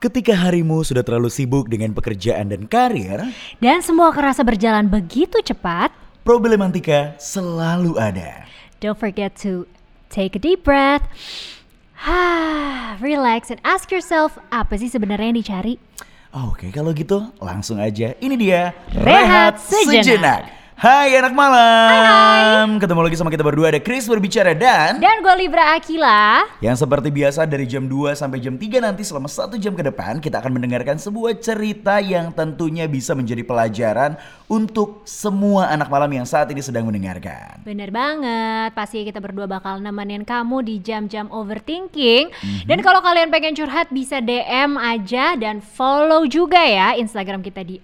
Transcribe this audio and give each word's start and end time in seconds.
Ketika 0.00 0.32
harimu 0.32 0.80
sudah 0.80 1.04
terlalu 1.04 1.28
sibuk 1.28 1.68
dengan 1.68 1.92
pekerjaan 1.92 2.48
dan 2.48 2.64
karir, 2.64 3.20
Dan 3.60 3.84
semua 3.84 4.08
kerasa 4.16 4.40
berjalan 4.40 4.88
begitu 4.88 5.36
cepat, 5.44 5.92
problematika 6.24 7.12
selalu 7.20 8.00
ada. 8.00 8.48
don't 8.80 8.96
forget 8.96 9.36
to 9.36 9.68
take 10.08 10.32
a 10.32 10.40
deep 10.40 10.64
breath. 10.64 11.04
Relax 13.04 13.52
and 13.52 13.60
ask 13.60 13.92
yourself, 13.92 14.40
apa 14.48 14.80
sih 14.80 14.88
sebenarnya 14.88 15.36
yang 15.36 15.38
dicari? 15.44 15.74
Oke, 16.32 16.72
kalau 16.72 16.96
gitu 16.96 17.28
langsung 17.36 17.76
aja. 17.76 18.16
Ini 18.16 18.34
dia 18.40 18.72
Rehat 18.96 19.60
Sejenak. 19.60 20.59
Hai 20.80 21.12
anak 21.12 21.36
malam. 21.36 22.80
Ketemu 22.80 23.04
lagi 23.04 23.12
sama 23.20 23.28
kita 23.28 23.44
berdua 23.44 23.68
ada 23.68 23.76
Chris 23.76 24.08
berbicara 24.08 24.56
dan 24.56 24.96
Dan 24.96 25.20
gue 25.20 25.34
Libra 25.36 25.76
Akila. 25.76 26.40
yang 26.64 26.72
seperti 26.72 27.12
biasa 27.12 27.44
dari 27.44 27.68
jam 27.68 27.84
2 27.84 28.16
sampai 28.16 28.40
jam 28.40 28.56
3 28.56 28.80
nanti 28.80 29.04
selama 29.04 29.28
satu 29.28 29.60
jam 29.60 29.76
ke 29.76 29.84
depan 29.84 30.24
kita 30.24 30.40
akan 30.40 30.56
mendengarkan 30.56 30.96
sebuah 30.96 31.36
cerita 31.36 32.00
yang 32.00 32.32
tentunya 32.32 32.88
bisa 32.88 33.12
menjadi 33.12 33.44
pelajaran 33.44 34.16
untuk 34.48 35.04
semua 35.04 35.68
anak 35.68 35.92
malam 35.92 36.08
yang 36.16 36.24
saat 36.24 36.48
ini 36.48 36.64
sedang 36.64 36.88
mendengarkan. 36.88 37.60
Bener 37.60 37.92
banget, 37.92 38.72
pasti 38.72 39.04
kita 39.04 39.20
berdua 39.20 39.44
bakal 39.44 39.84
nemenin 39.84 40.24
kamu 40.24 40.64
di 40.64 40.80
jam-jam 40.80 41.28
overthinking. 41.28 42.32
Mhm. 42.32 42.64
Dan 42.64 42.80
kalau 42.80 43.04
kalian 43.04 43.28
pengen 43.28 43.52
curhat 43.52 43.92
bisa 43.92 44.24
DM 44.24 44.80
aja 44.80 45.36
dan 45.36 45.60
follow 45.60 46.24
juga 46.24 46.64
ya 46.64 46.96
Instagram 46.96 47.44
kita 47.44 47.68
di 47.68 47.76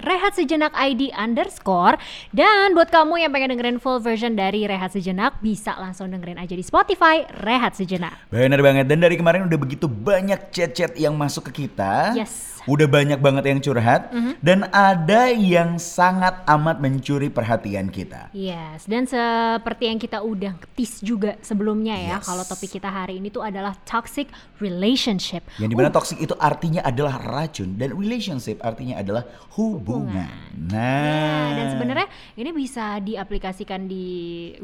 @rehatsejenakid 0.00 1.14
underscore. 1.14 1.98
Dan 2.30 2.72
buat 2.74 2.90
kamu 2.90 3.26
yang 3.26 3.30
pengen 3.34 3.54
dengerin 3.58 3.78
full 3.82 3.98
version 3.98 4.38
dari 4.38 4.66
Rehat 4.66 4.94
Sejenak 4.94 5.38
bisa 5.42 5.74
langsung 5.78 6.10
dengerin 6.10 6.38
aja 6.38 6.54
di 6.54 6.64
Spotify 6.64 7.26
Rehat 7.42 7.74
Sejenak. 7.78 8.30
Bener 8.30 8.62
banget 8.62 8.86
dan 8.86 9.02
dari 9.02 9.18
kemarin 9.18 9.46
udah 9.46 9.58
begitu 9.58 9.90
banyak 9.90 10.50
chat-chat 10.54 10.94
yang 10.98 11.14
masuk 11.18 11.50
ke 11.50 11.66
kita. 11.66 12.14
Yes. 12.14 12.53
Udah 12.64 12.88
banyak 12.88 13.20
banget 13.20 13.44
yang 13.44 13.60
curhat 13.60 14.08
dan 14.40 14.68
ada 14.72 15.28
yang 15.30 15.76
sangat 15.76 16.40
amat 16.48 16.80
mencuri 16.80 17.28
perhatian 17.28 17.92
kita. 17.92 18.32
Yes, 18.32 18.88
dan 18.88 19.04
seperti 19.04 19.88
yang 19.92 19.98
kita 20.00 20.20
udah 20.20 20.56
tis 20.72 20.98
juga 21.00 21.36
sebelumnya 21.40 21.94
ya, 21.94 22.16
Yes. 22.18 22.24
kalau 22.24 22.44
topik 22.44 22.72
kita 22.72 22.88
hari 22.88 23.20
ini 23.20 23.28
tuh 23.28 23.44
adalah 23.44 23.76
toxic 23.84 24.30
relationship. 24.58 25.44
Yang 25.60 25.70
di 25.70 25.76
mana 25.76 25.88
toxic 25.92 26.18
itu 26.18 26.32
artinya 26.40 26.80
adalah 26.80 27.20
racun 27.20 27.76
dan 27.76 27.92
relationship 27.92 28.58
artinya 28.64 28.98
adalah 28.98 29.28
hubungan. 29.54 30.28
Nah, 30.56 31.12
Ya, 31.14 31.56
dan 31.60 31.66
sebenarnya 31.76 32.08
ini 32.34 32.50
bisa 32.50 32.98
diaplikasikan 32.98 33.86
di 33.86 34.06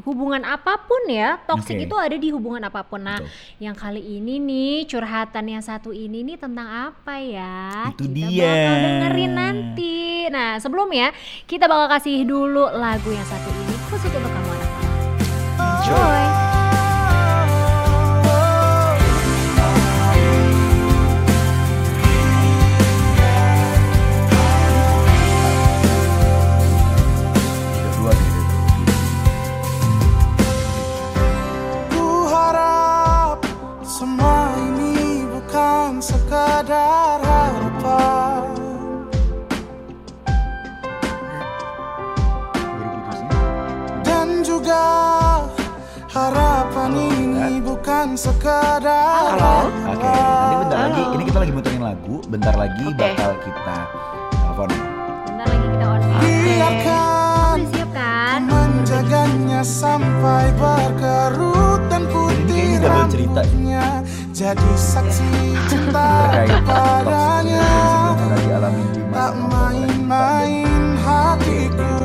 hubungan 0.03 0.41
apa 0.43 0.81
pun 0.83 1.05
ya. 1.07 1.37
Toxic 1.45 1.77
Oke. 1.77 1.85
itu 1.87 1.95
ada 1.95 2.15
di 2.17 2.29
hubungan 2.33 2.63
apa 2.65 2.81
pun. 2.83 3.03
Nah, 3.03 3.19
Betul. 3.21 3.61
yang 3.61 3.75
kali 3.77 4.01
ini 4.01 4.41
nih 4.41 4.75
curhatan 4.87 5.45
yang 5.47 5.63
satu 5.63 5.93
ini 5.93 6.23
nih 6.23 6.37
tentang 6.39 6.67
apa 6.91 7.15
ya? 7.21 7.90
Itu 7.93 8.03
kita 8.07 8.27
dia. 8.31 8.47
bakal 8.47 8.75
dengerin 8.79 9.31
nanti. 9.35 9.97
Nah, 10.31 10.49
sebelumnya 10.63 11.11
kita 11.45 11.67
bakal 11.67 11.87
kasih 11.91 12.23
dulu 12.23 12.71
lagu 12.71 13.09
yang 13.11 13.27
satu 13.27 13.49
ini 13.51 13.75
khusus 13.91 14.11
untuk 14.11 14.31
kamu 14.31 14.49
anak 14.55 14.69
Enjoy. 15.61 15.91
Kedua 15.91 16.40
bukan 48.11 48.19
sekadar 48.19 49.39
Oke, 49.87 50.03
nanti 50.03 50.55
bentar 50.59 50.75
Halo. 50.75 50.83
lagi. 50.83 51.03
Ini 51.15 51.23
kita 51.23 51.37
lagi 51.39 51.51
muterin 51.55 51.79
lagu. 51.79 52.15
Bentar 52.27 52.53
lagi 52.59 52.83
Oke. 52.83 52.99
bakal 52.99 53.31
kita 53.39 53.77
telepon. 54.35 54.67
Bentar 55.23 55.45
lagi 55.47 55.67
kita 55.71 55.85
on 55.87 56.01
air. 56.03 56.43
Biarkan 56.43 57.55
Udah 57.55 57.69
siap 57.71 57.89
kan? 57.95 58.39
menjaganya 58.43 59.61
sampai 59.63 60.43
berkerut 60.59 61.81
dan 61.87 62.03
Ini 62.03 62.11
putih 62.11 62.51
kayaknya 62.51 62.79
double 62.83 63.07
cerita. 63.07 63.39
rambutnya 63.39 63.85
jadi 64.31 64.71
saksi 64.75 65.31
cinta 65.71 66.11
kepadanya 66.43 67.69
tak 69.11 69.33
main-main 69.39 70.83
hatiku 70.99 71.95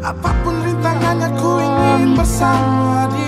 apa 0.00 0.30
pun 0.44 0.54
rintangannya 0.60 1.28
ku 1.36 1.56
ingin 1.56 2.12
bersama 2.12 3.08
dia 3.12 3.27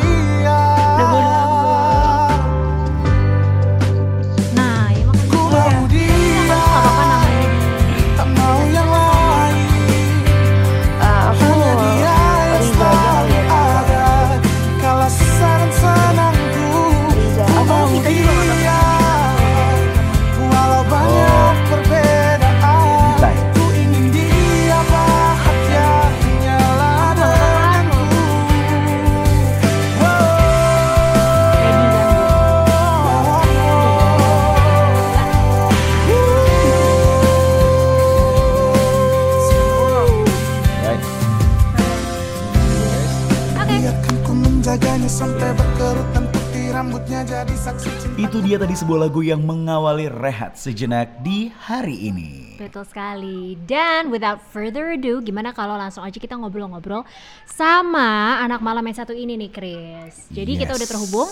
Itu 48.41 48.49
dia 48.49 48.57
tadi 48.57 48.73
sebuah 48.73 49.05
lagu 49.05 49.21
yang 49.21 49.45
mengawali 49.45 50.09
rehat 50.09 50.57
sejenak 50.57 51.21
di 51.21 51.53
hari 51.61 52.09
ini. 52.09 52.57
Betul 52.57 52.89
sekali. 52.89 53.53
Dan 53.69 54.09
without 54.09 54.41
further 54.41 54.97
ado, 54.97 55.21
gimana 55.21 55.53
kalau 55.53 55.77
langsung 55.77 56.01
aja 56.01 56.17
kita 56.17 56.41
ngobrol-ngobrol 56.41 57.05
sama 57.45 58.41
anak 58.41 58.65
malam 58.65 58.81
yang 58.81 58.97
satu 58.97 59.13
ini 59.13 59.37
nih, 59.37 59.53
Chris. 59.53 60.25
Jadi 60.33 60.57
kita 60.57 60.73
Yes. 60.73 60.79
udah 60.81 60.89
terhubung 60.89 61.29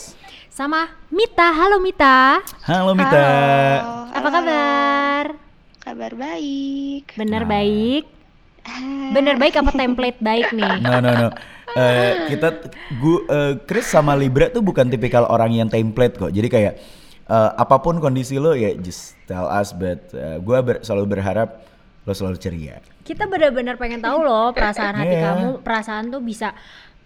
sama 0.52 0.92
Mita. 1.08 1.48
Halo 1.48 1.80
Mita. 1.80 2.44
Halo 2.68 2.92
Mita. 2.92 3.24
Halo. 3.24 4.12
Apa 4.12 4.28
kabar? 4.28 5.24
Kabar 5.80 6.12
baik. 6.12 7.16
Bener 7.16 7.48
Nah. 7.48 7.48
baik. 7.48 8.04
Bener 9.16 9.40
baik 9.40 9.56
apa 9.56 9.72
template 9.72 10.20
baik 10.20 10.52
nih? 10.52 10.84
No 10.84 11.00
no 11.00 11.16
no. 11.16 11.28
Eh, 11.72 12.32
kita 12.32 12.68
gua 13.00 13.18
eh, 13.28 13.52
Chris 13.64 13.88
sama 13.88 14.12
Libra 14.12 14.52
tuh 14.52 14.60
bukan 14.60 14.92
tipikal 14.92 15.24
orang 15.24 15.56
yang 15.56 15.68
template 15.72 16.20
kok. 16.20 16.32
Jadi 16.36 16.48
kayak 16.52 16.74
eh, 17.28 17.50
apa 17.54 17.76
pun 17.78 18.00
kondisi 18.00 18.36
lo 18.36 18.52
ya 18.52 18.72
just 18.74 19.14
tell 19.24 19.44
us 19.44 19.70
but 19.70 20.00
eh, 20.12 20.40
gua 20.40 20.58
ber- 20.60 20.82
selalu 20.82 21.14
berharap 21.14 21.60
lo 22.02 22.12
selalu 22.12 22.40
ceria. 22.40 22.80
Kita 23.04 23.28
bener-bener 23.28 23.76
pengen 23.76 24.00
tahu 24.00 24.24
loh 24.24 24.48
perasaan 24.50 24.96
hati 24.96 25.16
kamu. 25.28 25.60
Perasaan 25.60 26.08
tuh 26.08 26.24
bisa 26.24 26.56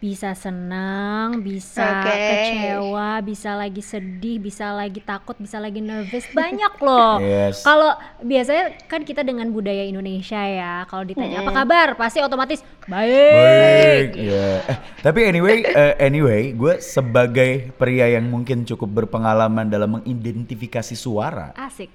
bisa 0.03 0.35
senang, 0.35 1.47
bisa 1.47 2.03
Oke. 2.03 2.11
kecewa, 2.11 3.23
bisa 3.23 3.55
lagi 3.55 3.79
sedih, 3.79 4.43
bisa 4.43 4.75
lagi 4.75 4.99
takut, 4.99 5.39
bisa 5.39 5.63
lagi 5.63 5.79
nervous, 5.79 6.27
banyak 6.35 6.75
loh. 6.83 7.15
Yes. 7.33 7.63
Kalau 7.63 7.95
biasanya 8.19 8.75
kan 8.91 9.07
kita 9.07 9.23
dengan 9.23 9.47
budaya 9.55 9.87
Indonesia 9.87 10.43
ya, 10.43 10.83
kalau 10.91 11.07
ditanya 11.07 11.47
apa 11.47 11.55
kabar, 11.55 11.95
pasti 11.95 12.19
otomatis 12.19 12.67
baik. 12.91 13.39
Baik. 13.39 14.09
Ya. 14.19 14.51
Eh, 14.67 14.79
tapi 15.07 15.23
anyway, 15.23 15.63
eh, 15.71 15.95
anyway, 16.03 16.51
gue 16.51 16.83
sebagai 16.83 17.71
pria 17.79 18.11
yang 18.11 18.27
mungkin 18.27 18.67
cukup 18.67 19.07
berpengalaman 19.07 19.71
dalam 19.71 20.03
mengidentifikasi 20.03 20.99
suara. 20.99 21.55
Asik. 21.55 21.95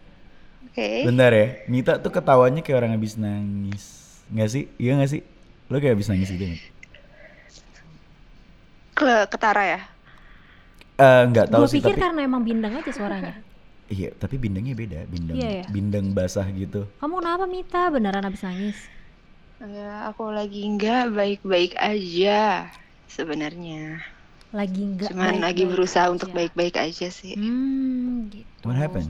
Oke. 0.71 1.03
Bentar 1.03 1.35
ya, 1.35 1.47
Mita 1.67 1.99
tuh 1.99 2.15
ketawanya 2.15 2.63
kayak 2.63 2.87
orang 2.87 2.95
habis 2.95 3.19
nangis. 3.19 3.83
Nggak 4.31 4.47
sih? 4.47 4.63
Iya 4.79 4.95
nggak 4.95 5.11
sih? 5.11 5.21
Lo 5.67 5.83
kayak 5.83 5.99
habis 5.99 6.07
nangis 6.07 6.31
gitu 6.31 6.47
nggak? 6.55 6.76
Ke 8.97 9.29
ketara 9.31 9.63
ya. 9.63 9.79
Eh, 10.97 11.21
nggak 11.29 11.47
tahu 11.53 11.63
Gue 11.65 11.69
sih 11.69 11.77
pikir 11.79 11.93
tapi 11.93 12.01
karena 12.01 12.19
emang 12.25 12.41
bindeng 12.41 12.73
aja 12.73 12.89
suaranya. 12.89 13.35
iya 13.95 14.09
tapi 14.11 14.35
bindengnya 14.35 14.73
beda 14.75 14.99
bindeng 15.07 15.37
Iya 15.37 15.49
ya? 15.63 15.65
bindeng 15.71 16.05
basah 16.17 16.43
gitu 16.51 16.81
Kamu 16.99 17.13
kenapa 17.21 17.45
Mita? 17.47 17.83
Beneran 17.93 18.25
habis 18.25 18.41
nangis? 18.43 18.77
Enggak, 19.57 20.13
aku 20.13 20.23
lagi 20.29 20.59
enggak 20.69 21.13
baik-baik 21.13 21.73
aja 21.81 22.69
sebenarnya. 23.09 23.97
Lagi 24.53 24.81
enggak 24.85 25.09
Cuman 25.13 25.41
lagi 25.41 25.63
baik-baik 25.65 25.71
berusaha 25.73 26.05
aja. 26.05 26.13
untuk 26.13 26.29
baik-baik 26.33 26.75
aja 26.77 27.07
sih. 27.09 27.33
Hmm, 27.37 28.29
gitu. 28.33 28.49
what 28.65 28.77
happened 28.77 29.09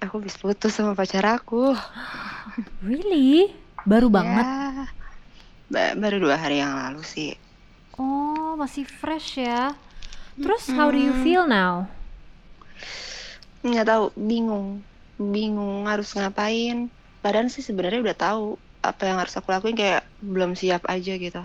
Aku 0.00 0.16
habis 0.24 0.36
putus 0.40 0.72
sama 0.72 0.96
pacar 0.96 1.24
aku. 1.28 1.76
Really? 2.84 3.52
Baru 3.84 4.08
banget. 4.08 4.44
Ya, 4.48 4.88
ba- 5.68 5.96
baru 6.00 6.16
dua 6.24 6.36
hari 6.40 6.60
yang 6.64 6.72
lalu 6.76 7.04
sih. 7.04 7.36
Oh, 7.96 8.54
masih 8.54 8.86
fresh 8.86 9.40
ya. 9.40 9.74
Terus 10.38 10.70
how 10.70 10.92
do 10.92 11.00
you 11.00 11.14
feel 11.24 11.48
now? 11.48 11.90
Nggak 13.66 13.86
tahu, 13.90 14.04
bingung. 14.14 14.80
Bingung 15.18 15.88
harus 15.90 16.14
ngapain. 16.14 16.88
Padahal 17.20 17.52
sih 17.52 17.64
sebenarnya 17.64 18.00
udah 18.00 18.16
tahu 18.16 18.44
apa 18.80 19.02
yang 19.04 19.20
harus 19.20 19.36
aku 19.36 19.52
lakuin 19.52 19.76
kayak 19.76 20.08
belum 20.24 20.56
siap 20.56 20.88
aja 20.88 21.18
gitu. 21.20 21.42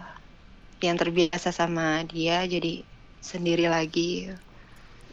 Yang 0.79 0.97
terbiasa 1.07 1.51
sama 1.51 2.07
dia 2.07 2.45
jadi 2.47 2.85
sendiri 3.19 3.67
lagi. 3.67 4.31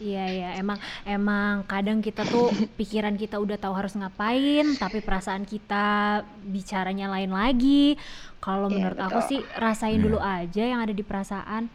Iya 0.03 0.27
ya, 0.27 0.51
emang 0.59 0.83
emang 1.07 1.63
kadang 1.71 2.03
kita 2.03 2.27
tuh 2.27 2.51
pikiran 2.75 3.15
kita 3.15 3.39
udah 3.39 3.55
tahu 3.55 3.71
harus 3.79 3.95
ngapain, 3.95 4.75
tapi 4.75 4.99
perasaan 4.99 5.47
kita 5.47 6.19
bicaranya 6.43 7.07
lain 7.07 7.31
lagi. 7.31 7.95
Kalau 8.43 8.67
Iya, 8.67 8.75
menurut 8.75 8.99
aku 8.99 9.21
betul. 9.23 9.31
sih 9.31 9.41
rasain 9.55 10.03
dulu 10.03 10.19
aja 10.19 10.63
yang 10.67 10.83
ada 10.83 10.91
di 10.91 11.07
perasaan. 11.07 11.71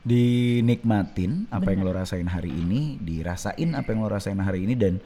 Dinikmatin 0.00 1.44
apa 1.52 1.76
yang 1.76 1.84
lo 1.84 1.92
rasain 1.92 2.24
hari 2.24 2.56
ini, 2.56 2.96
dirasain 3.04 3.76
apa 3.76 3.92
yang 3.92 4.00
lo 4.00 4.08
rasain 4.08 4.40
hari 4.40 4.64
ini 4.64 4.72
dan 4.72 4.96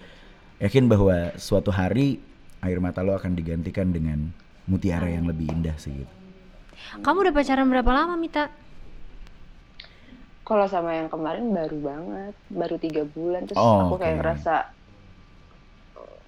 yakin 0.63 0.87
bahwa 0.87 1.35
suatu 1.35 1.75
hari 1.75 2.23
air 2.63 2.79
mata 2.79 3.03
lo 3.03 3.19
akan 3.19 3.35
digantikan 3.35 3.91
dengan 3.91 4.31
mutiara 4.71 5.11
yang 5.11 5.27
lebih 5.27 5.51
indah 5.51 5.75
sih 5.83 5.91
gitu. 5.91 6.15
Kamu 7.03 7.27
udah 7.27 7.35
pacaran 7.35 7.67
berapa 7.67 7.91
lama, 7.91 8.15
Mita? 8.15 8.55
Kalau 10.44 10.67
sama 10.69 10.93
yang 10.93 11.08
kemarin 11.08 11.49
baru 11.50 11.79
banget, 11.81 12.35
baru 12.52 12.76
tiga 12.76 13.02
bulan 13.08 13.49
terus 13.49 13.56
Oh, 13.56 13.88
aku 13.88 13.96
kayak 13.96 14.12
oke. 14.12 14.20
ngerasa 14.20 14.55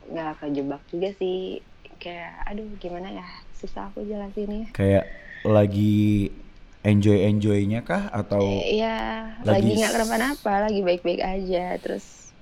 nggak 0.09 0.33
kejebak 0.41 0.83
juga 0.89 1.09
sih. 1.15 1.61
Kayak 1.97 2.33
aduh 2.45 2.69
gimana 2.77 3.09
ya, 3.13 3.27
susah 3.53 3.89
aku 3.89 4.05
jelasinnya. 4.05 4.73
Kayak 4.73 5.05
lagi 5.45 6.33
enjoy-enjoynya 6.81 7.83
kah 7.83 8.09
atau 8.09 8.41
Iya, 8.63 8.97
Oh. 9.43 9.53
lagi 9.53 9.71
nggak 9.75 9.93
kenapa-napa, 9.93 10.53
lagi 10.65 10.81
baik-baik 10.81 11.21
aja. 11.21 11.77
Terus 11.77 12.33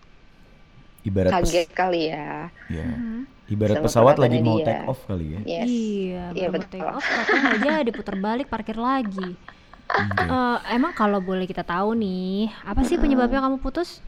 ibarat 1.02 1.32
pes- 1.32 1.50
kaget 1.50 1.68
kali 1.72 2.02
ya. 2.08 2.48
ya, 2.70 2.86
Mhm. 2.86 3.20
ibarat 3.50 3.76
Sama 3.76 3.84
pesawat 3.84 4.14
lagi 4.16 4.38
mau 4.40 4.56
dia. 4.56 4.66
take 4.68 4.84
off 4.86 5.00
kali 5.04 5.26
ya. 5.32 5.40
Yes. 5.44 5.68
Iya, 5.68 6.24
Iya, 6.32 6.48
betul. 6.50 6.70
take 6.70 6.86
off, 6.86 7.04
katanya 7.04 7.40
nggak 7.42 7.60
jadi 7.60 7.90
putar 7.90 8.16
balik 8.16 8.46
parkir 8.46 8.78
lagi. 8.78 9.30
Eh, 9.94 10.58
emang 10.72 10.90
kalau 10.90 11.20
boleh 11.20 11.44
kita 11.44 11.62
tahu 11.62 11.94
nih, 11.94 12.50
apa 12.64 12.82
sih 12.82 12.96
penyebabnya 12.96 13.38
kamu 13.38 13.60
putus? 13.60 14.00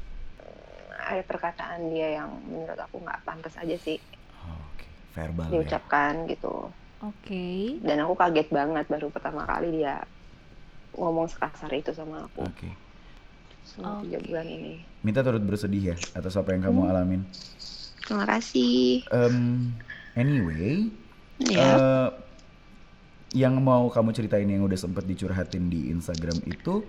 Ada 1.07 1.23
perkataan 1.23 1.95
dia 1.95 2.19
yang 2.19 2.35
menurut 2.43 2.75
aku 2.75 2.99
nggak 2.99 3.23
pantas 3.23 3.55
aja 3.55 3.79
sih 3.79 3.95
Oh, 4.43 4.59
Oke, 4.75 4.87
verbal 5.15 5.47
ya. 5.47 5.53
diucapkan 5.55 6.27
gitu. 6.27 6.67
Oke. 6.99 7.79
Dan 7.79 8.03
aku 8.03 8.19
kaget 8.19 8.49
banget 8.51 8.85
baru 8.91 9.07
pertama 9.15 9.47
kali 9.47 9.79
dia 9.79 10.03
ngomong 10.97 11.29
sekasar 11.31 11.71
itu 11.71 11.93
sama 11.93 12.27
aku 12.27 12.43
Oke. 12.43 12.73
selama 13.63 14.03
tiga 14.03 14.19
Oke. 14.19 14.27
bulan 14.27 14.47
ini. 14.49 14.75
Minta 15.07 15.23
turut 15.23 15.45
bersedih 15.45 15.95
ya 15.95 15.97
atas 16.17 16.35
apa 16.35 16.51
yang 16.51 16.67
kamu 16.67 16.91
alamin. 16.91 17.23
Terima 18.03 18.27
kasih. 18.27 19.07
Em, 19.13 19.71
anyway, 20.15 20.91
Ya. 21.39 21.79
eh, 21.79 22.09
yang 23.35 23.59
mau 23.59 23.91
kamu 23.91 24.15
ceritain 24.15 24.47
yang 24.47 24.63
udah 24.63 24.79
sempet 24.79 25.03
dicurhatin 25.03 25.67
di 25.67 25.91
Instagram 25.91 26.39
itu, 26.47 26.87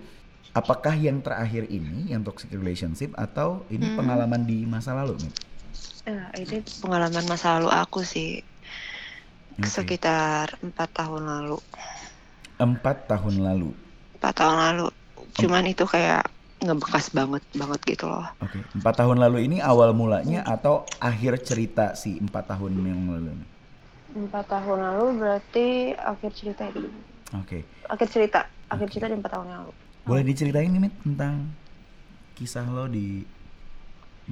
apakah 0.54 0.94
yang 0.94 1.18
terakhir 1.18 1.66
ini 1.66 2.14
yang 2.14 2.22
toxic 2.22 2.52
relationship 2.54 3.10
atau 3.14 3.66
ini 3.68 3.90
Hmm. 3.90 3.96
pengalaman 3.98 4.42
di 4.46 4.62
masa 4.62 4.94
lalu, 4.94 5.18
Mit? 5.18 5.34
Eh, 6.08 6.24
itu 6.40 6.62
pengalaman 6.80 7.24
masa 7.26 7.58
lalu 7.60 7.68
aku 7.68 8.00
sih 8.00 8.40
Oke. 9.58 9.68
sekitar 9.68 10.56
empat 10.62 10.88
tahun 10.94 11.26
lalu. 11.26 11.58
Empat 12.56 13.06
tahun 13.06 13.44
lalu. 13.44 13.70
Empat 14.16 14.34
tahun 14.40 14.56
lalu. 14.56 14.86
Cuman 15.36 15.68
itu 15.68 15.84
kayak 15.84 16.26
ngebekas 16.58 17.14
banget 17.14 17.42
banget 17.54 17.80
gitu 17.86 18.10
loh. 18.10 18.26
Oke, 18.42 18.58
empat 18.74 18.94
tahun 18.98 19.20
lalu 19.20 19.46
ini 19.46 19.58
awal 19.62 19.94
mulanya 19.94 20.42
atau 20.42 20.82
akhir 20.98 21.44
cerita 21.46 21.94
si 21.94 22.18
empat 22.18 22.56
tahun 22.56 22.72
yang 22.82 23.02
lalu? 23.14 23.30
nih? 23.36 23.48
Empat 24.14 24.44
tahun 24.48 24.78
lalu 24.80 25.06
berarti 25.20 25.92
akhir 25.94 26.30
cerita 26.32 26.64
itu. 26.68 26.80
Oke, 27.36 27.60
Akhir 27.92 28.08
cerita, 28.08 28.40
akhir 28.72 28.88
Oke. 28.88 28.92
cerita 28.96 29.06
di 29.12 29.16
empat 29.20 29.30
tahun 29.36 29.46
yang 29.52 29.60
lalu. 29.64 29.72
boleh 30.08 30.24
diceritain 30.24 30.72
nih, 30.72 30.80
Mit, 30.88 30.94
tentang 31.04 31.44
kisah 32.40 32.64
lo 32.64 32.88
di 32.88 33.20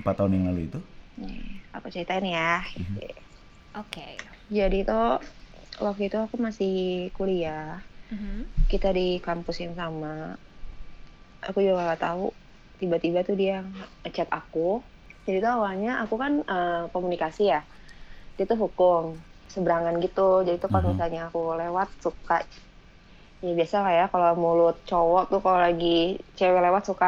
empat 0.00 0.14
tahun 0.16 0.32
yang 0.40 0.44
lalu 0.48 0.60
itu? 0.72 0.80
Nih, 1.20 1.60
aku 1.76 1.86
ceritain 1.92 2.24
ya. 2.24 2.64
Oke. 3.76 4.16
Jadi 4.48 4.88
itu 4.88 5.00
waktu 5.84 6.02
itu 6.08 6.16
aku 6.16 6.36
masih 6.40 6.76
kuliah. 7.12 7.76
Mhm. 8.08 8.48
Kita 8.72 8.88
di 8.96 9.20
kampus 9.20 9.60
yang 9.60 9.76
sama. 9.76 10.36
Aku 11.44 11.60
juga 11.60 11.92
nggak 11.92 12.00
tahu. 12.00 12.32
Tiba-tiba 12.80 13.20
tuh 13.24 13.36
dia 13.36 13.60
ngechat 14.04 14.32
aku. 14.32 14.80
Jadi 15.28 15.44
tuh 15.44 15.52
awalnya 15.52 16.00
aku 16.00 16.14
kan 16.16 16.40
eh, 16.40 16.82
komunikasi 16.92 17.52
ya. 17.52 17.60
Dia 18.40 18.44
tuh 18.48 18.56
hukum 18.56 19.16
seberangan 19.54 19.94
gitu. 20.04 20.20
Jadi 20.46 20.56
tuh 20.62 20.70
kalau 20.72 20.84
Mhm. 20.84 20.92
misalnya 20.92 21.20
aku 21.28 21.38
lewat 21.60 21.88
suka 22.04 22.34
ya 23.44 23.50
biasa 23.58 23.76
lah 23.84 23.92
ya 23.98 24.04
kalau 24.12 24.28
mulut 24.42 24.74
cowok 24.90 25.22
tuh 25.32 25.40
kalau 25.44 25.58
lagi 25.66 25.86
cewek 26.38 26.60
lewat 26.66 26.82
suka 26.90 27.06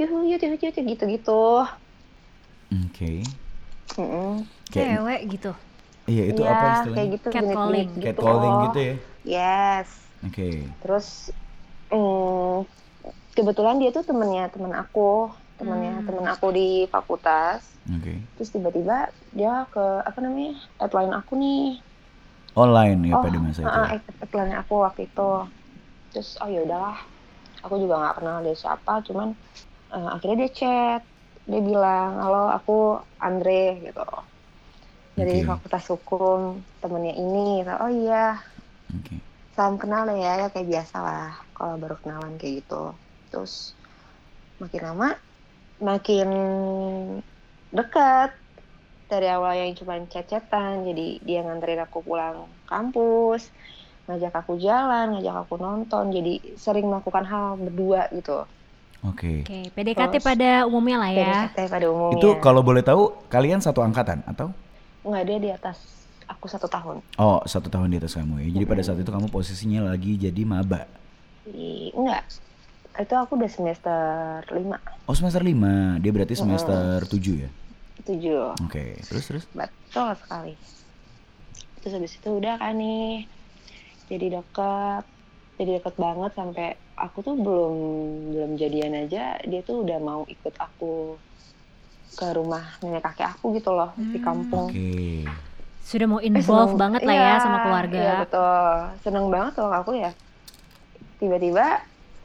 yuhu 0.00 0.16
yuhu 0.30 0.38
yuhu 0.42 0.56
yuhu 0.64 0.80
gitu-gitu. 0.92 1.32
Oke. 2.72 3.22
Mm-mm. 3.98 4.26
Kayak, 4.72 5.00
Cewek 5.04 5.20
gitu. 5.32 5.48
iya 6.10 6.22
itu 6.30 6.42
Iya, 6.42 6.50
apa 6.52 6.64
istilahnya? 6.74 6.92
kayak 6.92 7.08
gitu 7.14 7.28
Catcalling. 7.32 7.88
genit-genit 7.94 7.94
Catcalling 8.02 8.54
loh. 8.54 8.64
gitu 8.64 8.78
ya? 8.88 8.94
Yes. 9.32 9.90
Oke. 10.24 10.74
Terus 10.80 11.06
mm, 11.92 12.66
kebetulan 13.36 13.76
dia 13.82 13.90
tuh 13.96 14.04
temennya 14.08 14.42
temen 14.54 14.72
aku, 14.82 15.00
temennya 15.58 16.02
Hmm. 16.02 16.06
temen 16.06 16.26
aku 16.26 16.46
di 16.50 16.68
fakultas. 16.90 17.62
Oke. 17.90 18.14
Terus 18.36 18.50
tiba-tiba 18.50 19.10
dia 19.30 19.66
ke 19.70 19.84
apa 20.02 20.18
namanya 20.18 20.54
headline 20.80 21.14
aku 21.14 21.32
nih. 21.38 21.78
Online 22.54 23.00
ya 23.10 23.14
oh, 23.18 23.22
pada 23.22 23.38
masa 23.42 23.60
itu. 23.62 23.66
uh, 23.66 23.86
ya? 23.90 23.98
headline 24.22 24.54
aku 24.58 24.74
waktu 24.82 25.00
itu. 25.10 25.30
Terus 26.14 26.28
oh 26.38 26.48
ya 26.50 26.60
udahlah, 26.62 26.98
aku 27.66 27.74
juga 27.82 27.94
nggak 27.98 28.14
kenal 28.22 28.36
dia 28.46 28.54
siapa, 28.54 28.92
cuman 29.02 29.28
eh, 29.90 30.08
akhirnya 30.14 30.36
dia 30.46 30.50
chat, 30.54 31.02
dia 31.44 31.60
bilang 31.60 32.22
halo 32.22 32.48
aku 32.54 33.02
Andre 33.18 33.82
gitu 33.82 34.04
dari 35.14 35.42
Oke. 35.42 35.46
fakultas 35.46 35.84
hukum 35.90 36.58
temennya 36.82 37.14
ini 37.14 37.62
gitu. 37.62 37.72
oh 37.78 37.90
iya 37.90 38.42
Oke. 38.90 39.16
salam 39.54 39.78
kenal 39.78 40.06
ya, 40.10 40.42
ya 40.42 40.48
kayak 40.50 40.66
biasa 40.66 40.96
lah 40.98 41.30
kalau 41.54 41.78
baru 41.78 41.96
kenalan 42.02 42.34
kayak 42.40 42.66
gitu 42.66 42.94
terus 43.30 43.74
makin 44.58 44.82
lama 44.82 45.08
makin 45.78 46.28
dekat 47.70 48.30
dari 49.04 49.28
awal 49.28 49.52
yang 49.52 49.74
cuma 49.74 49.98
chat-chatan 50.06 50.86
jadi 50.86 51.06
dia 51.20 51.40
nganterin 51.42 51.82
aku 51.82 52.00
pulang 52.00 52.46
kampus 52.64 53.50
ngajak 54.06 54.34
aku 54.34 54.56
jalan 54.56 55.16
ngajak 55.16 55.44
aku 55.44 55.54
nonton 55.56 56.12
jadi 56.12 56.38
sering 56.54 56.86
melakukan 56.86 57.24
hal 57.24 57.56
berdua 57.56 58.08
gitu 58.10 58.44
Oke. 59.04 59.44
Oke, 59.44 59.68
PDKT 59.68 60.16
Terus- 60.16 60.24
pada 60.24 60.64
umumnya 60.64 60.96
lah 60.96 61.12
ya. 61.12 61.52
PDKT 61.52 61.58
pada 61.68 61.86
umumnya 61.92 62.16
Itu 62.16 62.40
kalau 62.40 62.64
boleh 62.64 62.80
tahu 62.80 63.12
kalian 63.28 63.60
satu 63.60 63.84
angkatan 63.84 64.24
atau? 64.24 64.48
nggak 65.04 65.24
dia 65.28 65.36
di 65.36 65.50
atas 65.52 66.08
aku 66.24 66.48
satu 66.48 66.64
tahun 66.64 67.04
Oh 67.20 67.44
satu 67.44 67.68
tahun 67.68 67.92
di 67.92 68.00
atas 68.00 68.16
kamu 68.16 68.40
ya. 68.40 68.48
Jadi 68.56 68.64
pada 68.64 68.80
saat 68.80 68.96
itu 68.96 69.12
kamu 69.12 69.28
posisinya 69.28 69.92
lagi 69.92 70.16
jadi 70.16 70.42
maba. 70.48 70.88
Enggak 71.92 72.24
itu 72.96 73.12
aku 73.12 73.34
udah 73.34 73.48
semester 73.48 74.02
lima 74.50 74.78
Oh 75.04 75.12
semester 75.12 75.40
5 75.40 75.98
Dia 75.98 76.10
berarti 76.10 76.34
semester 76.34 77.02
7 77.02 77.10
ya. 77.38 77.50
tujuh 78.02 78.52
Oke. 78.60 79.00
Terus 79.02 79.24
terus. 79.24 79.44
Betul 79.50 80.12
sekali. 80.14 80.54
Terus 81.78 81.92
habis 81.94 82.12
itu 82.12 82.30
udah 82.30 82.54
kan 82.54 82.74
nih. 82.74 83.24
Jadi 84.06 84.26
deket. 84.30 85.04
Jadi 85.54 85.70
deket 85.74 85.94
banget 85.94 86.30
sampai 86.32 86.68
aku 86.94 87.20
tuh 87.20 87.34
belum 87.34 87.74
belum 88.30 88.50
jadian 88.54 88.94
aja 89.00 89.38
dia 89.40 89.60
tuh 89.60 89.82
udah 89.82 89.98
mau 89.98 90.22
ikut 90.24 90.54
aku 90.54 91.16
ke 92.12 92.26
rumah 92.30 92.62
nenek 92.78 93.02
kakek 93.04 93.26
aku 93.32 93.52
gitu 93.52 93.70
loh 93.70 93.90
di 93.96 94.18
kampung. 94.18 94.68
Oke. 94.68 95.24
Sudah 95.80 96.06
mau 96.06 96.18
Eh, 96.18 96.28
involve 96.28 96.44
seneng- 96.68 96.80
banget 96.80 97.00
lah 97.02 97.14
ya 97.14 97.24
iya, 97.24 97.34
sama 97.38 97.58
keluarga. 97.60 97.98
Iya 97.98 98.14
betul. 98.20 98.68
Seneng 99.00 99.26
banget 99.28 99.54
loh 99.56 99.72
aku 99.72 99.92
ya. 99.94 100.10
Tiba-tiba 101.16 101.66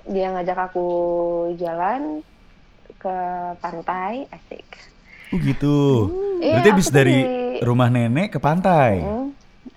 dia 0.09 0.27
ngajak 0.29 0.57
aku 0.65 0.87
jalan 1.55 2.25
ke 2.95 3.17
pantai, 3.57 4.25
asik. 4.27 4.65
Oh 5.29 5.37
gitu. 5.37 5.77
Iya, 6.39 6.57
Berarti 6.57 6.69
habis 6.69 6.87
tuh 6.87 6.95
dari 6.95 7.17
di- 7.17 7.61
rumah 7.61 7.87
nenek 7.87 8.33
ke 8.33 8.39
pantai. 8.39 8.99
Hmm, 8.99 9.29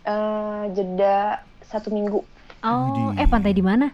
eh, 0.02 0.62
jeda 0.72 1.38
satu 1.62 1.88
minggu. 1.88 2.18
Oh, 2.62 3.12
Widih. 3.12 3.18
eh 3.18 3.28
pantai 3.28 3.52
di 3.52 3.60
mana? 3.60 3.90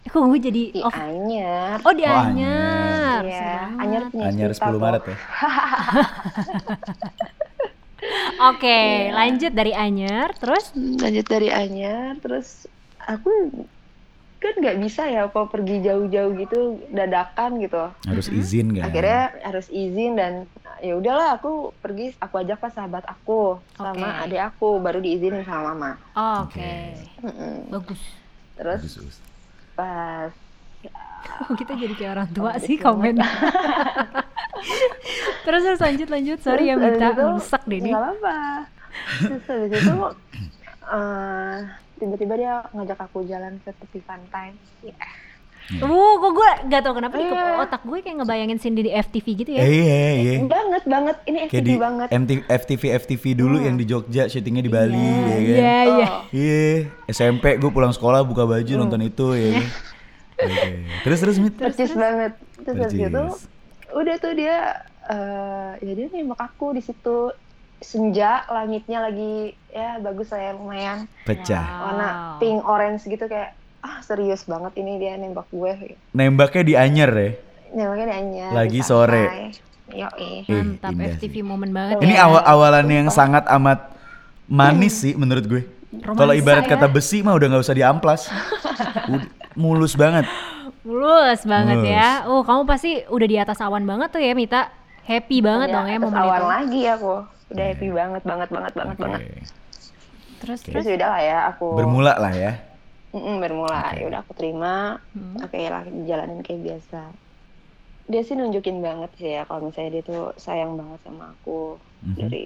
Eh, 0.00 0.08
Kok 0.08 0.20
gue 0.26 0.40
jadi 0.42 0.62
di 0.70 0.80
off? 0.80 0.92
Anyar. 0.92 1.80
Oh 1.80 1.90
di 1.90 2.02
Oh, 2.02 2.12
Anyar. 2.14 3.20
Iya, 3.22 3.34
Seru 3.34 3.80
Anyar 3.80 4.02
punya 4.08 4.24
Anyar 4.26 4.50
cerita 4.50 4.64
10 4.64 4.70
kok. 4.70 4.80
Maret 4.80 5.02
ya. 5.04 5.16
Oke, 8.44 8.68
Iya. 8.68 9.12
lanjut 9.12 9.52
dari 9.52 9.72
Anyar, 9.72 10.28
terus 10.34 10.64
lanjut 10.74 11.24
dari 11.24 11.48
Anyar 11.48 12.18
terus 12.18 12.68
aku 13.00 13.30
kan 14.44 14.54
nggak 14.56 14.76
bisa 14.78 15.02
ya 15.04 15.26
kalau 15.26 15.46
pergi 15.46 15.80
jauh-jauh 15.80 16.30
gitu 16.36 16.78
dadakan 16.88 17.58
gitu 17.58 17.90
Harus 18.02 18.26
izin 18.28 18.72
kan. 18.72 18.86
akhirnya 18.86 19.30
harus 19.40 19.66
izin 19.68 20.14
dan 20.14 20.32
ya 20.78 20.94
udahlah 20.94 21.34
aku 21.34 21.70
pergi 21.76 22.12
aku 22.14 22.34
ajak 22.38 22.58
pas 22.58 22.70
sahabat 22.70 23.02
aku 23.04 23.58
sama 23.72 24.14
Oke. 24.14 24.20
adik 24.22 24.40
aku 24.44 24.78
baru 24.78 24.98
diizinin 24.98 25.42
sama 25.42 25.70
mama 25.70 25.90
Oh, 26.12 26.44
oke. 26.44 26.70
Mm-mm. 27.20 27.54
Bagus. 27.70 28.00
terus 28.54 28.80
Bagus, 28.80 28.94
bagus. 28.96 29.16
pas 29.72 30.30
kita 31.56 31.72
jadi 31.74 31.94
kayak 31.94 32.10
orang 32.12 32.28
tua 32.30 32.50
Bagus 32.50 32.62
sih 32.62 32.76
banget. 32.76 32.84
komen. 32.84 33.14
terus 35.44 35.60
terus 35.62 35.80
lanjut 35.80 36.08
lanjut. 36.08 36.38
Sorry 36.38 36.64
ya 36.66 36.74
Terus 36.74 36.84
minta 36.90 37.06
habis 37.06 37.16
itu, 37.16 37.24
rusak 37.30 37.62
deh 37.64 37.78
nih. 37.78 37.90
nggak 37.90 38.02
apa-apa 38.02 38.36
terus 39.20 39.44
habis 39.44 39.70
itu 39.74 39.92
eh, 40.90 41.56
tiba-tiba 42.04 42.34
dia 42.36 42.52
ngajak 42.70 43.00
aku 43.00 43.24
jalan 43.24 43.56
ke 43.58 43.72
tepi 43.72 44.00
pantai 44.04 44.52
Ya, 44.84 44.92
Uh, 45.80 46.20
kok 46.20 46.32
gue 46.36 46.50
gak 46.68 46.84
tau 46.84 46.92
kenapa 46.92 47.16
di 47.16 47.24
ke 47.24 47.32
Iya. 47.32 47.56
otak 47.56 47.88
gue 47.88 48.04
kayak 48.04 48.20
ngebayangin 48.20 48.60
Cindy 48.60 48.84
di 48.84 48.92
FTV 48.92 49.26
gitu 49.32 49.50
ya. 49.56 49.64
Eh, 49.64 49.72
iya, 49.72 49.96
iya. 50.12 50.32
banget 50.44 50.84
banget 50.84 51.16
ini 51.24 51.48
Kayak 51.48 51.56
FTV 51.56 51.64
di 51.64 51.74
banget 51.80 52.08
MTV, 52.12 52.40
FTV 52.52 52.82
FTV 53.00 53.24
dulu 53.32 53.56
yang 53.56 53.80
di 53.80 53.88
Jogja 53.88 54.28
syutingnya 54.28 54.60
di 54.60 54.68
Bali 54.68 54.92
ya 54.92 55.16
kan. 55.16 55.40
Iya, 55.40 55.78
iya. 55.88 56.06
Oh. 56.12 56.20
Iya, 56.28 56.64
SMP 57.08 57.56
gue 57.56 57.70
pulang 57.72 57.96
sekolah 57.96 58.20
buka 58.20 58.44
baju 58.44 58.72
nonton 58.76 59.00
itu 59.02 59.26
ya. 59.32 59.48
kan. 59.56 59.66
Oke. 60.44 60.68
Terus 61.00 61.18
terus 61.24 61.36
mit. 61.40 61.54
percis 61.56 61.92
banget 61.94 62.32
terus 62.54 62.76
habis 62.76 62.92
Percis. 62.92 63.08
itu 63.08 63.24
udah 63.94 64.14
tuh 64.20 64.32
dia 64.34 64.56
eh 65.04 65.70
ya 65.80 65.92
dia 65.94 66.06
nembak 66.10 66.44
aku 66.44 66.76
di 66.76 66.80
situ 66.80 67.32
senja 67.78 68.30
langitnya 68.46 69.02
lagi 69.02 69.34
ya 69.68 69.98
bagus 69.98 70.28
lah 70.28 70.40
ya 70.40 70.52
lumayan 70.52 70.98
Pecah. 71.22 71.64
warna 71.82 72.08
Wow. 72.08 72.38
pink 72.38 72.60
orange 72.62 73.02
gitu 73.04 73.24
kayak 73.24 73.52
ah 73.80 74.00
serius 74.00 74.42
banget 74.42 74.72
ini 74.76 74.96
dia 74.96 75.14
nembak 75.14 75.44
gue 75.48 75.96
Nembaknya 76.10 76.62
di 76.62 76.74
Anyer 76.74 77.10
ya. 77.10 77.30
nembaknya 77.70 78.06
nanya 78.08 78.46
Lagi 78.52 78.80
sore. 78.80 79.52
yo 79.86 80.08
eh 80.14 80.40
Eh, 80.42 80.54
Mantap 80.54 80.90
indah 80.90 81.12
FTV 81.12 81.34
momen 81.40 81.68
banget. 81.70 82.00
Ini 82.00 82.14
ya. 82.14 82.24
awal 82.24 82.42
awalan 82.42 82.86
yang 82.88 83.08
sangat 83.08 83.44
amat 83.50 83.92
manis 84.44 84.96
sih 84.96 85.12
menurut 85.12 85.44
gue. 85.44 85.62
Kalau 86.08 86.32
ibarat 86.32 86.64
ya. 86.64 86.72
kata 86.72 86.88
besi 86.88 87.20
mah 87.20 87.32
udah 87.32 87.46
nggak 87.46 87.62
usah 87.62 87.76
diamplas. 87.76 88.32
Mulus 89.54 89.94
banget. 89.94 90.24
Mulus 90.80 91.44
banget 91.44 91.78
Mulus. 91.78 91.92
ya. 91.92 92.08
Oh, 92.26 92.42
kamu 92.42 92.64
pasti 92.64 93.04
udah 93.06 93.26
di 93.26 93.36
atas 93.36 93.58
awan 93.58 93.84
banget 93.84 94.08
tuh 94.10 94.18
ya, 94.18 94.32
Mita. 94.32 94.72
Happy 95.02 95.38
banget 95.38 95.68
dong 95.68 95.84
ya 95.84 96.00
momen 96.00 96.16
awan 96.16 96.32
itu. 96.34 96.48
lagi 96.48 96.82
aku 96.88 97.14
udah 97.52 97.64
happy 97.70 97.88
banget 97.92 98.22
banget 98.24 98.48
banget 98.48 98.72
banget 98.72 98.96
Oke. 98.96 99.02
banget 99.04 99.20
Terus 100.40 100.60
terus 100.64 100.84
terus 100.84 100.86
udah 100.96 101.08
lah 101.08 101.22
ya 101.22 101.38
aku 101.52 101.66
Bermula 101.78 102.14
lah 102.20 102.32
ya. 102.32 102.52
Mm-mm, 103.14 103.36
bermula 103.38 103.78
Oke. 103.94 103.98
ya 104.00 104.04
udah 104.10 104.20
aku 104.26 104.32
terima 104.34 104.74
Hmm. 105.14 105.38
oke 105.38 105.60
lah 105.70 105.82
dijalanin 105.86 106.40
kayak 106.42 106.62
biasa 106.66 107.00
dia 108.04 108.20
sih 108.26 108.34
nunjukin 108.36 108.82
banget 108.82 109.10
sih 109.16 109.30
ya 109.32 109.42
kalau 109.48 109.70
misalnya 109.70 109.90
dia 109.96 110.02
tuh 110.04 110.34
sayang 110.36 110.74
banget 110.76 111.00
sama 111.06 111.32
aku 111.32 111.78
Mhm. 112.04 112.16
dari 112.18 112.44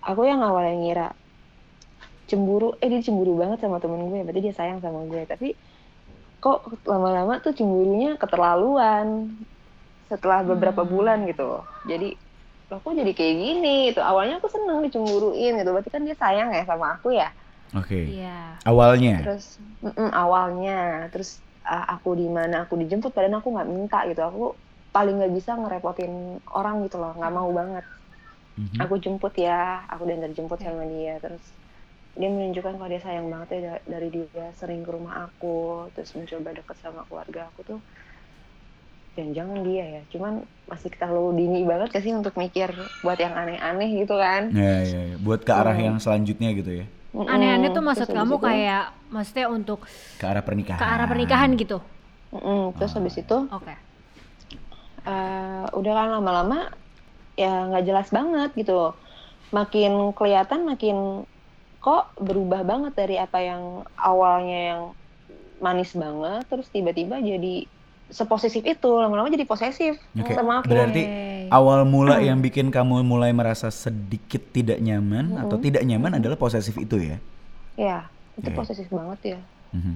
aku 0.00 0.20
yang 0.24 0.40
awalnya 0.40 0.74
ngira 0.78 1.08
cemburu 2.30 2.78
eh 2.80 2.88
dia 2.88 3.02
cemburu 3.02 3.36
banget 3.36 3.58
sama 3.60 3.76
temen 3.82 4.08
gue 4.08 4.22
berarti 4.24 4.40
dia 4.40 4.54
sayang 4.54 4.78
sama 4.80 5.04
gue 5.04 5.22
tapi 5.28 5.52
kok 6.40 6.58
lama-lama 6.88 7.38
tuh 7.38 7.52
cemburunya 7.54 8.16
keterlaluan 8.16 9.30
setelah 10.08 10.40
beberapa 10.42 10.82
Hmm. 10.82 10.90
bulan 10.90 11.18
gitu 11.28 11.60
jadi 11.84 12.14
loh 12.72 12.80
kok 12.84 12.94
jadi 13.00 13.12
kayak 13.18 13.34
gini? 13.44 13.68
Gitu 13.92 14.00
awalnya 14.10 14.34
aku 14.40 14.48
seneng 14.54 14.78
dicemburuin 14.86 15.50
gitu. 15.58 15.70
Berarti 15.74 15.90
kan 15.94 16.02
dia 16.08 16.16
sayang 16.22 16.48
ya 16.56 16.62
sama 16.70 16.86
aku 16.96 17.08
ya? 17.20 17.26
Oke. 17.74 18.00
Iya. 18.10 18.28
Awalnya. 18.68 19.16
terus 19.22 19.44
mm-mm, 19.84 20.08
awalnya. 20.20 20.72
Terus 21.12 21.30
uh, 21.70 21.84
aku 21.94 22.08
di 22.20 22.26
mana 22.38 22.54
aku 22.64 22.74
dijemput 22.82 23.10
padahal 23.16 23.40
aku 23.42 23.50
nggak 23.56 23.68
minta 23.74 23.96
gitu. 24.10 24.20
Aku 24.30 24.40
paling 24.94 25.14
nggak 25.18 25.32
bisa 25.38 25.50
ngerepotin 25.60 26.12
orang 26.58 26.74
gitu 26.84 26.96
loh. 27.02 27.10
Nggak 27.18 27.32
mau 27.38 27.50
banget. 27.60 27.84
Mhm. 28.58 28.82
aku 28.82 28.94
jemput 29.04 29.32
ya. 29.46 29.52
Aku 29.92 30.02
diantar 30.08 30.30
jemput 30.38 30.58
sama 30.66 30.82
dia. 30.92 31.12
Terus 31.24 31.44
dia 32.20 32.28
menunjukkan 32.34 32.74
kalau 32.78 32.90
dia 32.94 33.02
sayang 33.06 33.26
banget 33.32 33.48
ya 33.56 33.60
da- 33.68 33.86
dari 33.94 34.08
dia. 34.16 34.44
Sering 34.60 34.80
ke 34.86 34.90
rumah 34.96 35.14
aku. 35.26 35.48
Terus 35.94 36.10
mencoba 36.18 36.50
deket 36.58 36.76
sama 36.84 37.00
keluarga 37.08 37.40
aku 37.50 37.60
tuh 37.70 37.78
jangan-jangan 39.12 39.58
dia 39.62 39.84
ya 39.84 40.02
cuman 40.08 40.32
masih 40.64 40.88
terlalu 40.90 41.30
dini 41.36 41.60
banget 41.62 41.88
gak 41.90 42.00
sih 42.00 42.12
untuk 42.12 42.32
mikir 42.34 42.72
buat 43.00 43.16
yang 43.16 43.34
aneh-aneh 43.34 43.90
gitu 43.98 44.16
kan 44.16 44.48
Ya, 44.50 44.80
ya, 44.82 45.00
ya. 45.06 45.16
Buat 45.18 45.42
ke 45.42 45.52
arah 45.52 45.72
Hmm. 45.72 45.86
yang 45.86 45.96
selanjutnya 45.98 46.50
gitu 46.52 46.72
ya. 46.80 46.86
Mm-mm. 47.12 47.28
Aneh-aneh 47.28 47.68
tuh 47.68 47.74
Terus 47.76 47.88
maksud 47.90 48.06
habis 48.06 48.18
kamu 48.18 48.34
itu- 48.34 48.46
kayak 48.46 48.84
maksudnya 49.06 49.46
untuk 49.48 49.78
Ke 50.16 50.24
arah 50.26 50.40
pernikahan. 50.40 50.80
ke 50.80 50.86
arah 50.86 51.06
pernikahan 51.06 51.50
gitu. 51.54 51.78
Mm-mm. 52.32 52.72
terus 52.74 52.92
habis 52.92 53.12
itu 53.14 53.36
Oke. 53.46 53.74
eh, 55.04 55.64
udah 55.70 55.92
kan 55.92 56.08
lama-lama 56.10 56.72
ya 57.34 57.68
nggak 57.68 57.84
jelas 57.84 58.08
banget 58.08 58.50
gitu 58.54 58.96
makin 59.50 59.92
kelihatan 60.12 60.64
makin 60.64 61.28
kok 61.76 62.14
berubah 62.16 62.62
banget 62.62 62.92
dari 62.94 63.16
apa 63.16 63.38
yang 63.38 63.62
awalnya 63.92 64.58
yang 64.70 64.82
manis 65.58 65.92
banget 65.92 66.46
terus 66.46 66.68
tiba-tiba 66.68 67.18
jadi 67.18 67.68
seposesif 68.12 68.62
itu 68.62 68.90
lama-lama 69.02 69.28
jadi 69.32 69.46
posesif 69.48 69.94
Oke. 70.20 70.32
sama 70.36 70.60
aku 70.62 70.68
Berarti 70.72 71.02
awal 71.52 71.80
mula 71.84 72.20
yang 72.20 72.38
bikin 72.44 72.68
kamu 72.72 73.04
mulai 73.04 73.32
merasa 73.32 73.68
sedikit 73.72 74.40
tidak 74.56 74.78
nyaman 74.80 75.36
atau 75.42 75.56
tidak 75.60 75.82
nyaman 75.84 76.20
adalah 76.20 76.36
posesif 76.36 76.76
itu 76.76 76.96
ya. 77.00 77.16
ya 77.76 77.98
itu 78.38 78.48
Oke. 78.48 78.56
posesif 78.56 78.86
banget 78.92 79.20
ya 79.36 79.38
Mhm. 79.72 79.94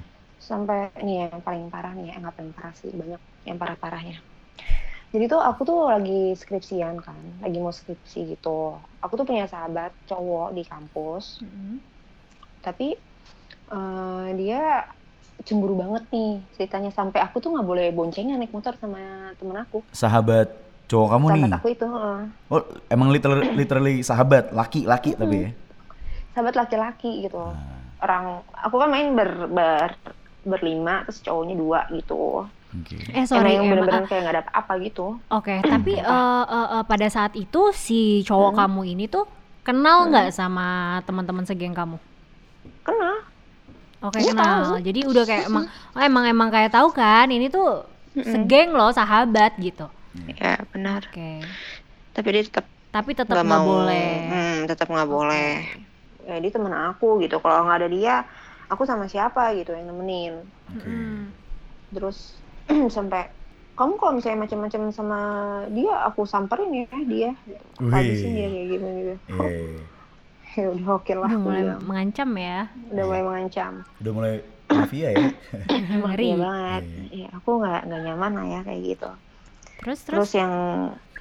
sampai 0.48 0.78
nih 1.06 1.16
yang 1.32 1.40
paling 1.46 1.66
parah 1.72 1.92
nih 1.96 2.06
ya 2.12 2.14
nggak 2.20 2.34
paling 2.36 2.52
parah 2.56 2.74
sih 2.80 2.90
banyak 3.00 3.20
yang 3.48 3.56
parah 3.60 3.76
parahnya 3.82 4.16
jadi 5.14 5.24
tuh 5.32 5.40
aku 5.40 5.60
tuh 5.70 5.78
lagi 5.92 6.34
skripsian 6.40 6.96
kan 7.06 7.22
lagi 7.44 7.58
mau 7.64 7.72
skripsi 7.74 8.18
gitu 8.36 8.48
aku 9.04 9.12
tuh 9.18 9.26
punya 9.28 9.44
sahabat 9.52 9.90
cowok 10.10 10.48
di 10.56 10.62
kampus 10.66 11.24
Mm-mm. 11.42 11.80
tapi 12.64 12.96
eh, 13.72 14.26
dia 14.40 14.56
cemburu 15.42 15.74
banget 15.74 16.08
nih 16.08 16.30
ceritanya 16.52 16.88
sampai 16.88 17.20
aku 17.20 17.36
tuh 17.38 17.50
nggak 17.50 17.64
boleh 17.64 17.86
boncengan 17.90 18.36
naik 18.36 18.50
motor 18.50 18.72
sama 18.74 18.98
temen 19.34 19.54
aku 19.54 19.84
Sahabat 19.90 20.48
cowok 20.86 21.08
kamu 21.10 21.26
nih. 21.26 21.42
sahabat 21.42 21.58
aku 21.58 21.68
itu 21.68 21.86
heeh. 21.86 22.18
Oh, 22.48 22.62
emang 22.88 23.08
literally, 23.10 23.46
literally 23.52 23.94
sahabat, 24.00 24.50
laki-laki 24.50 25.12
tapi 25.12 25.36
ya. 25.36 25.50
sahabat 26.30 26.54
laki-laki 26.54 27.10
gitu 27.22 27.36
Ah. 27.38 27.54
orang 27.98 28.24
aku 28.54 28.76
kan 28.76 28.88
main 28.88 29.08
ber, 29.10 29.28
ber 29.46 29.96
berlima 30.42 31.02
terus 31.02 31.20
cowoknya 31.20 31.54
dua 31.54 31.80
gitu 31.90 32.46
Oke. 32.72 32.98
Eh 33.08 33.24
sorry, 33.24 33.56
emang 33.56 33.56
yang 33.56 33.64
emang- 33.64 33.70
bener-bener 33.82 34.04
kayak 34.04 34.20
nggak 34.22 34.34
ada 34.36 34.44
apa 34.52 34.72
gitu 34.78 35.06
Oke, 35.28 35.54
tapi 35.60 35.92
eh, 35.96 36.04
eh, 36.46 36.68
eh, 36.72 36.84
pada 36.84 37.06
saat 37.06 37.32
itu 37.34 37.72
si 37.72 38.00
cowok 38.22 38.52
Hmm. 38.52 38.60
kamu 38.60 38.80
ini 38.88 39.04
tuh 39.06 39.24
kenal 39.62 40.06
nggak 40.06 40.30
sama 40.30 40.66
teman-teman 41.02 41.42
segeng 41.42 41.72
kamu? 41.72 41.98
kenal 42.80 43.16
Oke, 44.04 44.18
Iya, 44.20 44.32
kenal. 44.32 44.58
tahu. 44.62 44.84
Jadi 44.84 45.00
udah 45.08 45.24
kayak 45.24 45.44
emang 45.50 45.64
oh, 45.96 46.02
emang 46.02 46.24
emang 46.28 46.48
kayak 46.50 46.70
tahu 46.72 46.88
kan, 46.92 47.26
ini 47.28 47.48
tuh 47.48 47.84
segeng 48.16 48.72
loh, 48.72 48.90
sahabat 48.90 49.56
gitu. 49.60 49.86
ya 50.40 50.56
benar 50.72 51.04
Oke. 51.04 51.44
tapi 52.16 52.28
dia 52.32 52.42
tetap 52.48 52.64
Tapi 52.88 53.12
tetap 53.12 53.36
nggak 53.44 53.60
boleh. 53.68 54.08
hmm, 54.32 54.56
tetap 54.64 54.88
nggak 54.88 55.04
boleh 55.04 55.52
ya 56.24 56.40
dia 56.40 56.48
temen 56.50 56.72
aku 56.72 57.20
gitu 57.20 57.36
kalau 57.38 57.68
nggak 57.68 57.78
ada 57.84 57.88
dia 57.92 58.14
aku 58.66 58.82
sama 58.82 59.06
siapa 59.06 59.52
gitu 59.54 59.76
yang 59.76 59.92
nemenin 59.92 60.40
Oke. 60.72 60.88
Mm. 60.88 61.28
terus 61.92 62.40
sampai 62.96 63.28
kamu 63.76 64.00
kalau 64.00 64.12
misalnya 64.16 64.48
macam-macam 64.48 64.80
sama 64.90 65.20
dia 65.70 65.92
aku 66.08 66.24
samperin 66.24 66.72
ya 66.72 66.88
dia 67.04 67.30
gitu. 67.44 67.64
Wih. 67.78 67.92
habisin 67.92 68.32
dia 68.32 68.48
kayak 68.48 68.66
gitu 68.72 68.86
gitu 68.88 69.14
Eh, 69.36 69.76
ya 70.56 70.68
udah 70.70 70.88
oke 70.94 71.12
lah 71.12 71.28
Udah 71.28 71.38
mulai 71.38 71.62
bilang. 71.62 71.80
mengancam 71.82 72.30
ya. 72.34 72.58
udah 72.88 73.04
mulai 73.04 73.22
mengancam 73.22 73.72
udah 73.96 74.12
mulai 74.12 74.32
mafia 74.66 75.08
ya. 75.10 75.26
Ngeri. 76.00 76.26
Iya 76.26 76.36
banget 76.36 76.82
Iya. 76.82 77.02
ya 77.22 77.28
aku 77.32 77.50
nggak 77.56 77.80
nggak 77.84 78.00
nyaman 78.02 78.30
lah 78.32 78.46
ya 78.48 78.60
kayak 78.62 78.80
gitu 78.84 79.10
Terus 79.76 79.98
terus. 80.00 80.16
terus 80.18 80.30
yang 80.34 80.52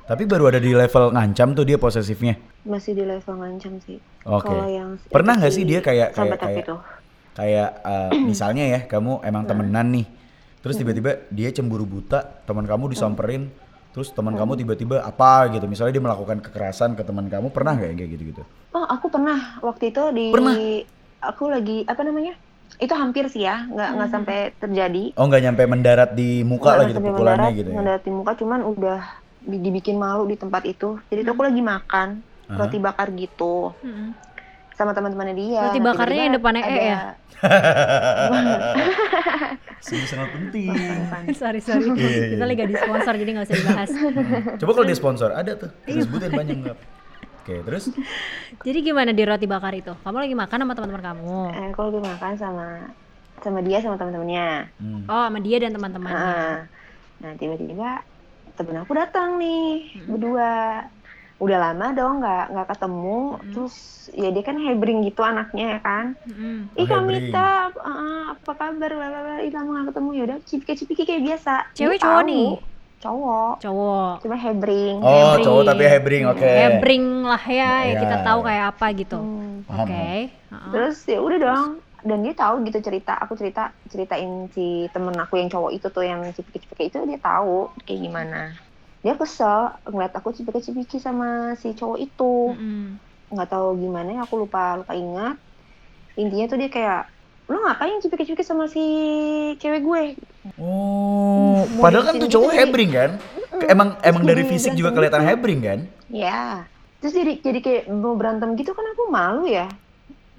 Tapi 0.06 0.24
baru 0.24 0.48
ada 0.48 0.58
di 0.58 0.70
level 0.70 1.12
ngancam 1.12 1.48
tuh 1.52 1.64
dia 1.64 1.76
posesifnya. 1.76 2.38
masih 2.64 2.94
di 2.94 3.04
level 3.04 3.36
ngancam 3.36 3.74
sih 3.82 3.98
Oke. 4.24 4.46
kalau 4.46 4.66
yang 4.66 4.98
Pernah 5.06 5.34
nggak 5.36 5.52
sih 5.52 5.64
dia 5.64 5.80
kayak- 5.80 6.12
kayak- 6.12 6.38
kayak- 6.38 6.64
itu 6.64 6.76
Kayak 7.34 7.70
eh, 7.82 8.10
misalnya 8.30 8.64
ya, 8.66 8.80
kamu 8.82 9.20
emang 9.22 9.44
Hmm. 9.44 9.50
temenan 9.52 9.88
nih. 9.92 10.08
Terus 10.62 10.80
tiba-tiba 10.80 11.20
dia 11.28 11.52
cemburu 11.52 11.84
buta, 11.84 12.24
teman 12.42 12.64
kamu 12.64 12.90
disamperin, 12.90 13.52
terus 13.96 14.12
teman 14.12 14.36
Hmm. 14.36 14.44
kamu 14.44 14.60
tiba-tiba 14.60 15.00
apa 15.00 15.48
gitu. 15.50 15.64
Misalnya 15.66 15.96
dia 15.96 16.04
melakukan 16.04 16.44
kekerasan 16.44 16.94
ke 16.94 17.02
teman 17.02 17.26
kamu, 17.26 17.48
pernah 17.48 17.72
nggak 17.74 17.88
yang 17.88 17.98
kayak 17.98 18.12
gitu-gitu? 18.12 18.44
oh 18.76 18.84
aku 18.84 19.08
pernah 19.08 19.40
waktu 19.64 19.88
itu 19.88 20.04
di 20.12 20.26
Pernah? 20.30 20.52
aku 21.24 21.48
lagi 21.48 21.88
apa 21.88 22.04
namanya 22.04 22.36
itu 22.76 22.92
hampir 22.92 23.32
sih 23.32 23.48
ya 23.48 23.64
nggak 23.64 23.90
nggak 23.96 24.10
Hmm. 24.12 24.16
sampai 24.20 24.38
terjadi 24.54 25.04
Oh 25.16 25.24
nggak 25.24 25.42
nyampe 25.42 25.64
mendarat 25.64 26.12
di 26.12 26.44
muka 26.44 26.66
Nggak 26.66 26.76
lah 26.76 26.86
gitu 26.86 27.00
pukulannya 27.00 27.24
mendarat, 27.40 27.56
gitu 27.56 27.70
ya. 27.72 27.76
mendarat 27.80 28.04
di 28.04 28.12
muka 28.12 28.32
cuman 28.36 28.60
udah 28.68 29.00
di- 29.40 29.62
dibikin 29.64 29.96
malu 29.96 30.28
di 30.28 30.36
tempat 30.36 30.68
itu 30.68 31.00
jadi 31.08 31.24
tuh 31.24 31.32
aku 31.32 31.42
Hmm. 31.42 31.50
lagi 31.50 31.62
makan 31.64 32.08
Aha. 32.46 32.58
roti 32.60 32.78
bakar 32.78 33.08
gitu 33.10 33.72
Mm-mm. 33.80 34.12
Sama 34.76 34.92
teman-temannya 34.92 35.34
dia 35.34 35.62
Roti 35.66 35.80
bakarnya 35.80 36.22
yang 36.22 36.36
depannya 36.36 36.62
E 36.62 36.68
ada- 36.68 36.84
ya? 36.84 37.00
Sungguh 39.82 40.08
sangat 40.08 40.30
penting. 40.32 40.70
Sorry 41.40 41.60
sorry 41.60 41.86
Iya, 41.86 41.94
iya, 41.94 42.26
kita 42.32 42.42
iya. 42.42 42.48
lagi 42.48 42.64
di 42.66 42.76
sponsor 42.76 43.14
jadi 43.14 43.30
nggak 43.32 43.46
usah 43.46 43.56
dibahas 43.56 43.90
Coba 44.58 44.72
kalau 44.74 44.86
dia 44.86 44.98
sponsor 44.98 45.30
ada 45.32 45.52
tuh. 45.56 45.70
Iya. 45.86 45.94
Kita 45.94 46.06
sebutin 46.06 46.32
banyak 46.34 46.56
nggak? 46.60 46.78
Oke, 47.38 47.62
terus 47.62 47.84
jadi 48.60 48.80
gimana 48.82 49.14
di 49.14 49.22
roti 49.22 49.46
bakar 49.46 49.70
itu 49.72 49.94
kamu 49.96 50.18
lagi 50.20 50.34
makan 50.34 50.58
sama 50.60 50.74
teman-teman 50.74 51.04
kamu 51.06 51.38
Eh, 51.54 51.66
aku 51.70 51.80
lagi 51.86 52.00
makan 52.02 52.34
sama 52.34 52.68
sama 53.38 53.60
dia 53.62 53.78
sama 53.78 53.96
teman-temannya 53.96 54.48
hmm. 54.76 55.02
oh 55.06 55.24
sama 55.24 55.40
dia 55.40 55.58
dan 55.60 55.70
teman-temannya 55.70 56.18
Ah. 56.18 56.58
nah 57.22 57.32
tiba-tiba 57.36 58.02
temen 58.52 58.76
aku 58.80 58.92
datang 58.92 59.38
nih 59.38 59.78
berdua 60.04 60.82
udah 61.36 61.58
lama 61.60 61.86
dong 61.92 62.14
nggak 62.24 62.44
nggak 62.56 62.68
ketemu 62.72 63.20
terus 63.52 63.76
ya 64.16 64.28
dia 64.32 64.44
kan 64.48 64.56
hebring 64.56 65.00
gitu 65.04 65.20
anaknya 65.20 65.66
ya 65.76 65.80
kan 65.84 66.06
Mm-mm. 66.24 66.72
Ih 66.76 66.84
Oh, 66.84 66.88
Kak 66.88 67.02
hebring. 67.04 67.28
Mita, 67.28 67.50
ah, 67.72 68.24
apa 68.36 68.52
kabar? 68.56 68.92
Bla. 68.92 69.36
Ih 69.44 69.52
lama 69.52 69.70
gak 69.80 69.88
ketemu 69.96 70.10
ya 70.16 70.22
udah 70.28 70.38
cipika-cipiki 70.44 71.04
kayak 71.08 71.24
biasa. 71.24 71.52
Cewek 71.76 71.98
cowok 72.04 72.24
nih? 72.28 72.48
Cowok. 73.04 73.54
cowok 73.64 74.14
Cuma 74.24 74.36
hebring. 74.40 74.96
Oh, 75.04 75.12
Hebring. 75.12 75.46
cowok 75.46 75.64
tapi 75.68 75.84
hebring, 75.88 76.24
oke. 76.32 76.52
hebring 76.60 77.06
lah 77.24 77.44
ya, 77.48 77.74
ya 77.84 77.94
Iya. 77.96 78.00
kita 78.00 78.16
tahu 78.24 78.40
kayak 78.48 78.66
apa 78.76 78.86
gitu 78.96 79.16
Hmm. 79.20 79.52
oke 79.68 79.68
Paham, 79.70 79.88
Heeh. 79.92 80.72
Terus 80.72 80.98
ya 81.08 81.20
udah 81.20 81.40
dong. 81.40 81.66
Dan 82.06 82.22
dia 82.22 82.34
tahu 82.38 82.62
gitu 82.70 82.80
cerita. 82.86 83.18
Aku 83.18 83.34
cerita 83.34 83.74
ceritain 83.90 84.46
si 84.54 84.86
temen 84.94 85.16
aku 85.18 85.42
yang 85.42 85.50
cowok 85.50 85.72
itu 85.74 85.88
tuh 85.90 86.06
yang 86.06 86.22
cipiki-cipiki 86.32 86.94
itu 86.94 86.98
dia 87.10 87.18
tahu 87.18 87.74
kayak 87.82 88.00
gimana. 88.06 88.42
Dia 89.06 89.14
kesel 89.14 89.70
ngeliat 89.86 90.10
aku 90.12 90.34
cipika-cipiki 90.34 90.98
sama 90.98 91.54
si 91.54 91.72
cowok 91.72 91.98
itu. 92.00 92.34
Nggak 93.28 93.48
tahu 93.48 93.78
gimana 93.78 94.10
ya 94.12 94.22
aku 94.26 94.36
lupa 94.40 94.76
lupa 94.76 94.92
ingat. 94.92 95.38
Intinya 96.16 96.46
tuh 96.48 96.58
dia 96.58 96.68
kayak 96.68 97.02
lo 97.46 97.62
ngapain 97.62 98.02
cipika-cipiki 98.02 98.42
sama 98.42 98.66
si 98.66 98.82
cewek 99.56 99.86
gue? 99.86 100.02
Oh, 100.58 101.62
Mau 101.70 101.84
padahal 101.84 102.04
kan 102.04 102.14
tuh 102.18 102.26
cowok 102.28 102.50
jadi- 102.50 102.60
hebring 102.60 102.92
kan? 102.92 103.12
Emang 103.64 103.94
Terus 103.94 104.04
emang 104.04 104.24
dari 104.26 104.42
jadi 104.42 104.50
fisik 104.50 104.72
juga 104.74 104.90
berantem 104.90 104.98
kelihatan 104.98 105.22
gitu. 105.22 105.30
hebring 105.30 105.60
kan? 105.62 105.80
Ya, 106.08 106.44
terus 106.98 107.14
jadi 107.14 107.34
jadi 107.40 107.60
kayak 107.62 107.84
mau 107.88 108.14
berantem 108.14 108.50
gitu 108.56 108.74
kan 108.74 108.86
aku 108.88 109.04
malu 109.08 109.46
ya. 109.46 109.70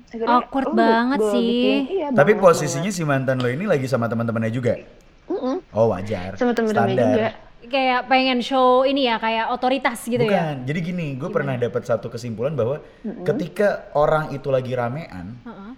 Akhirnya, 0.07 0.39
Awkward 0.39 0.67
oh, 0.67 0.75
banget 0.75 1.19
gua 1.19 1.33
sih. 1.33 1.47
bikin- 1.47 1.87
iya, 1.93 2.07
Tapi 2.11 2.33
banget, 2.33 2.45
posisinya 2.45 2.91
si 2.91 3.03
mantan 3.03 3.39
lo 3.39 3.49
ini 3.49 3.65
lagi 3.65 3.87
sama 3.87 4.07
teman-temannya 4.07 4.51
juga. 4.51 4.75
banget. 4.75 4.95
Mm-mm, 5.29 5.57
Oh, 5.73 5.91
wajar. 5.91 6.35
sama 6.35 6.51
temen-temennya 6.53 6.95
Standar. 6.95 7.07
juga. 7.13 7.29
Kayak 7.67 8.01
pengen 8.07 8.39
show 8.39 8.83
ini 8.83 9.05
ya 9.05 9.17
kayak 9.17 9.51
otoritas 9.51 10.01
gitu 10.03 10.21
Bukan. 10.21 10.33
ya 10.33 10.57
Jadi 10.59 10.79
gini, 10.81 11.15
gue 11.15 11.29
pernah 11.29 11.55
dapat 11.55 11.83
satu 11.83 12.07
kesimpulan 12.07 12.53
bahwa 12.53 12.81
ketika 13.23 13.69
orang 13.93 14.31
itu 14.31 14.49
lagi 14.49 14.73
ramean, 14.73 15.37
Heeh. 15.41 15.71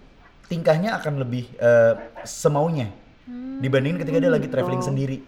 tingkahnya 0.45 0.95
akan 0.95 1.19
lebih 1.19 1.49
eh, 1.55 1.93
semaunya 2.23 2.89
Hmm. 3.23 3.61
dibandingin 3.61 3.99
ketika 3.99 4.17
dia 4.17 4.31
lagi 4.31 4.49
traveling 4.49 4.81
sendiri 4.81 5.21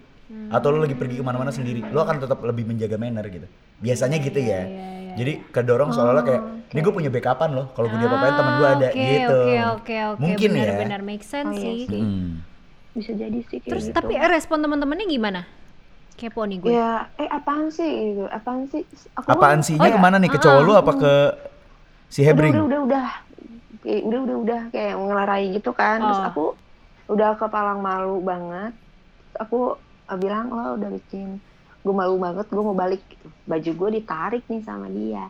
atau 0.50 0.74
lo 0.74 0.82
lagi 0.82 0.96
pergi 0.96 1.16
ke 1.16 1.24
mana-mana 1.24 1.50
sendiri 1.50 1.86
lo 1.86 2.02
akan 2.02 2.18
tetap 2.18 2.42
lebih 2.42 2.66
menjaga 2.66 2.98
manner 2.98 3.22
gitu 3.28 3.46
biasanya 3.78 4.18
gitu 4.18 4.42
ya 4.42 4.64
iya, 4.64 5.14
jadi 5.14 5.34
kedorong 5.46 5.94
seolah-olah 5.94 6.24
kayak 6.24 6.42
ini 6.68 6.80
gue 6.82 6.94
punya 6.96 7.10
backupan 7.10 7.54
loh 7.54 7.70
kalau 7.70 7.86
gue 7.86 8.00
diapa-apain 8.00 8.34
teman 8.34 8.54
gue 8.56 8.70
ada 8.72 8.88
Ah, 8.88 8.90
oke, 8.90 9.06
gitu 9.06 9.38
Oke 9.38 9.54
oke 9.62 9.96
oke. 10.08 10.18
mungkin 10.18 10.50
ya 10.50 10.64
Benar-benar 10.66 11.02
make 11.04 11.22
sense 11.22 11.52
Oh, 11.52 11.62
iya 11.62 11.86
sih. 11.86 12.02
Hmm. 12.02 12.42
Bisa 12.92 13.12
jadi 13.14 13.40
sih 13.44 13.58
kayak 13.60 13.70
Terus 13.70 13.86
gitu. 13.86 13.94
tapi 13.94 14.14
eh, 14.16 14.30
respon 14.32 14.58
teman-temannya 14.58 15.06
gimana? 15.06 15.42
Kepo 16.14 16.46
nih 16.46 16.58
gue. 16.58 16.70
ya, 16.72 17.10
eh 17.16 17.26
apaan 17.26 17.68
sih 17.68 17.88
gitu? 18.14 18.24
Apaan 18.28 18.68
sih? 18.68 18.86
Aku 19.16 19.28
apaan 19.28 19.60
kan 19.60 19.66
sih 19.66 19.76
Oh, 19.76 19.84
iya. 19.84 19.96
ke 19.96 20.00
mana 20.00 20.16
nih 20.16 20.30
ke 20.30 20.38
cowok 20.38 20.62
lo 20.62 20.74
apa 20.76 20.94
ke 20.94 21.14
si 22.08 22.22
Hebring 22.22 22.54
Udah, 22.54 22.62
udah, 22.62 22.80
udah, 22.80 22.82
udah. 22.86 23.10
Kayak 23.82 24.02
udah, 24.06 24.20
udah, 24.22 24.38
udah 24.38 24.62
kayak 24.70 24.94
ngelarai 24.94 25.46
gitu 25.52 25.72
kan. 25.72 25.98
Terus 26.00 26.20
Oh. 26.20 26.28
aku 26.28 26.46
udah 27.10 27.30
kepalang 27.36 27.80
malu 27.80 28.22
banget. 28.22 28.74
Aku 29.36 29.76
bilang 30.14 30.48
lo 30.48 30.76
udah 30.76 30.90
bikin 30.92 31.40
gue 31.82 31.94
malu 31.96 32.16
banget, 32.16 32.46
gue 32.46 32.62
mau 32.62 32.76
balik 32.76 33.02
gitu. 33.08 33.28
Baju 33.44 33.72
gue 33.74 33.90
ditarik 33.92 34.44
nih 34.46 34.62
sama 34.62 34.86
dia. 34.88 35.26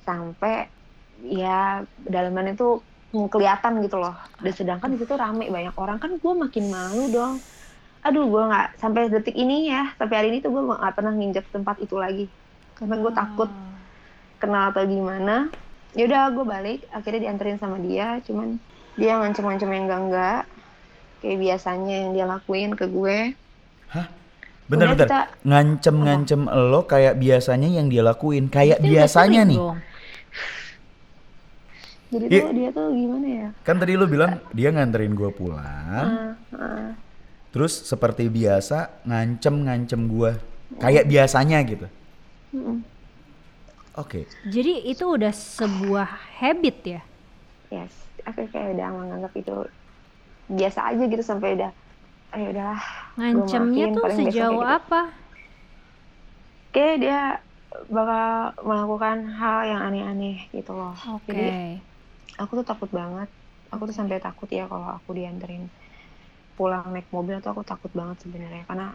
Sampai 0.00 0.72
ya 1.20 1.78
dalamannya 2.00 2.56
tuh 2.56 2.80
kelihatan 3.12 3.82
gitu 3.82 3.98
loh. 3.98 4.16
Dan 4.40 4.52
sedangkan 4.54 4.94
itu 4.94 5.04
tuh 5.04 5.14
rame 5.14 5.46
banyak 5.46 5.74
orang 5.74 5.98
kan 5.98 6.14
gue 6.14 6.32
makin 6.34 6.64
malu 6.66 7.10
dong. 7.10 7.36
Aduh 8.00 8.24
gue 8.26 8.42
nggak 8.42 8.80
sampai 8.80 9.08
detik 9.08 9.36
ini 9.36 9.68
ya, 9.68 9.92
sampai 9.94 10.14
hari 10.16 10.28
ini 10.32 10.38
tuh 10.40 10.50
gue 10.50 10.62
nggak 10.62 10.94
pernah 10.96 11.12
nginjek 11.12 11.44
tempat 11.48 11.76
itu 11.78 11.94
lagi. 11.94 12.26
Karena 12.74 12.96
gue 12.96 13.12
takut 13.12 13.50
kenal 14.38 14.72
atau 14.72 14.84
gimana. 14.84 15.52
Ya 15.92 16.08
udah 16.08 16.32
gue 16.32 16.44
balik. 16.44 16.80
Akhirnya 16.90 17.28
dianterin 17.28 17.60
sama 17.60 17.76
dia. 17.76 18.24
Cuman 18.24 18.56
dia 18.96 19.20
ngancem-ngancem 19.20 19.68
yang 19.68 19.84
enggak 19.84 20.00
enggak 20.00 20.40
kayak 21.20 21.38
biasanya 21.38 21.94
yang 22.00 22.12
dia 22.16 22.24
lakuin 22.24 22.72
ke 22.72 22.88
gue. 22.88 23.18
Bentar-bentar 24.70 25.04
kita- 25.04 25.28
ngancem-ngancem 25.42 26.40
lo 26.46 26.86
kayak 26.86 27.18
biasanya 27.18 27.68
yang 27.68 27.90
dia 27.90 28.00
lakuin. 28.00 28.48
Kayak 28.48 28.80
biasanya 28.80 29.44
nih. 29.44 29.58
dong. 29.58 29.78
jadi 32.10 32.26
Iya. 32.26 32.42
tuh 32.42 32.52
dia 32.56 32.68
tuh 32.72 32.86
gimana 32.90 33.26
ya? 33.28 33.48
Kan 33.62 33.76
tadi 33.76 33.94
lo 33.94 34.06
bilang 34.06 34.40
dia 34.50 34.72
nganterin 34.72 35.14
gue 35.14 35.30
pulang. 35.30 35.62
Ah, 35.62 36.34
ah. 36.56 36.90
Terus 37.50 37.72
seperti 37.90 38.30
biasa 38.30 39.02
ngancem-ngancem 39.08 40.00
gue 40.06 40.32
kayak 40.78 41.04
biasanya 41.10 41.58
gitu 41.66 41.86
Mm-mm. 42.54 42.82
oke 43.98 44.20
Jadi 44.50 44.88
itu 44.90 45.04
udah 45.06 45.32
sebuah 45.34 46.08
habit 46.40 46.76
ya. 46.86 47.00
yes 47.70 47.94
aku 48.26 48.46
kayak 48.50 48.76
udah 48.76 48.88
menganggap 48.94 49.32
itu 49.38 49.54
biasa 50.50 50.80
aja 50.90 51.02
gitu 51.06 51.22
sampai 51.22 51.48
udah 51.58 51.70
ayo 52.34 52.46
udahlah 52.54 52.82
Ngancemnya 53.18 53.86
maafin, 53.86 53.96
tuh 53.96 54.06
sejauh 54.10 54.62
gitu. 54.62 54.66
apa? 54.66 55.00
kayak 56.74 56.96
dia 57.02 57.20
bakal 57.90 58.26
melakukan 58.66 59.18
hal 59.38 59.58
yang 59.66 59.80
aneh-aneh 59.86 60.50
gitu 60.50 60.70
loh 60.74 60.94
Oke. 61.06 61.30
jadi 61.30 61.46
aku 62.38 62.52
tuh 62.62 62.66
takut 62.66 62.90
banget 62.90 63.28
aku 63.70 63.82
tuh 63.90 63.96
sampai 63.96 64.18
takut 64.18 64.48
ya 64.50 64.66
kalau 64.66 64.86
aku 64.98 65.10
dianterin 65.14 65.70
pulang 66.60 66.84
naik 66.94 67.08
mobil 67.16 67.36
tuh 67.44 67.50
aku 67.54 67.62
takut 67.72 67.92
banget 68.00 68.16
sebenarnya. 68.24 68.64
Karena 68.70 68.86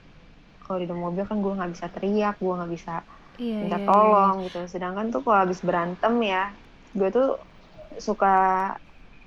kalau 0.64 0.78
di 0.82 0.86
dalam 0.90 1.04
mobil 1.08 1.24
kan 1.30 1.38
gue 1.46 1.54
nggak 1.58 1.72
bisa 1.76 1.88
teriak 1.96 2.36
gue 2.44 2.54
nggak 2.60 2.74
bisa 2.78 2.94
Iya, 3.36 3.60
minta 3.62 3.78
iya, 3.78 3.80
iya. 3.82 3.90
tolong 3.90 4.34
gitu. 4.48 4.60
Sedangkan 4.74 5.06
tuh 5.14 5.22
kalau 5.26 5.40
habis 5.44 5.60
berantem 5.68 6.14
ya 6.34 6.44
gue 7.00 7.10
tuh 7.18 7.28
suka 8.08 8.34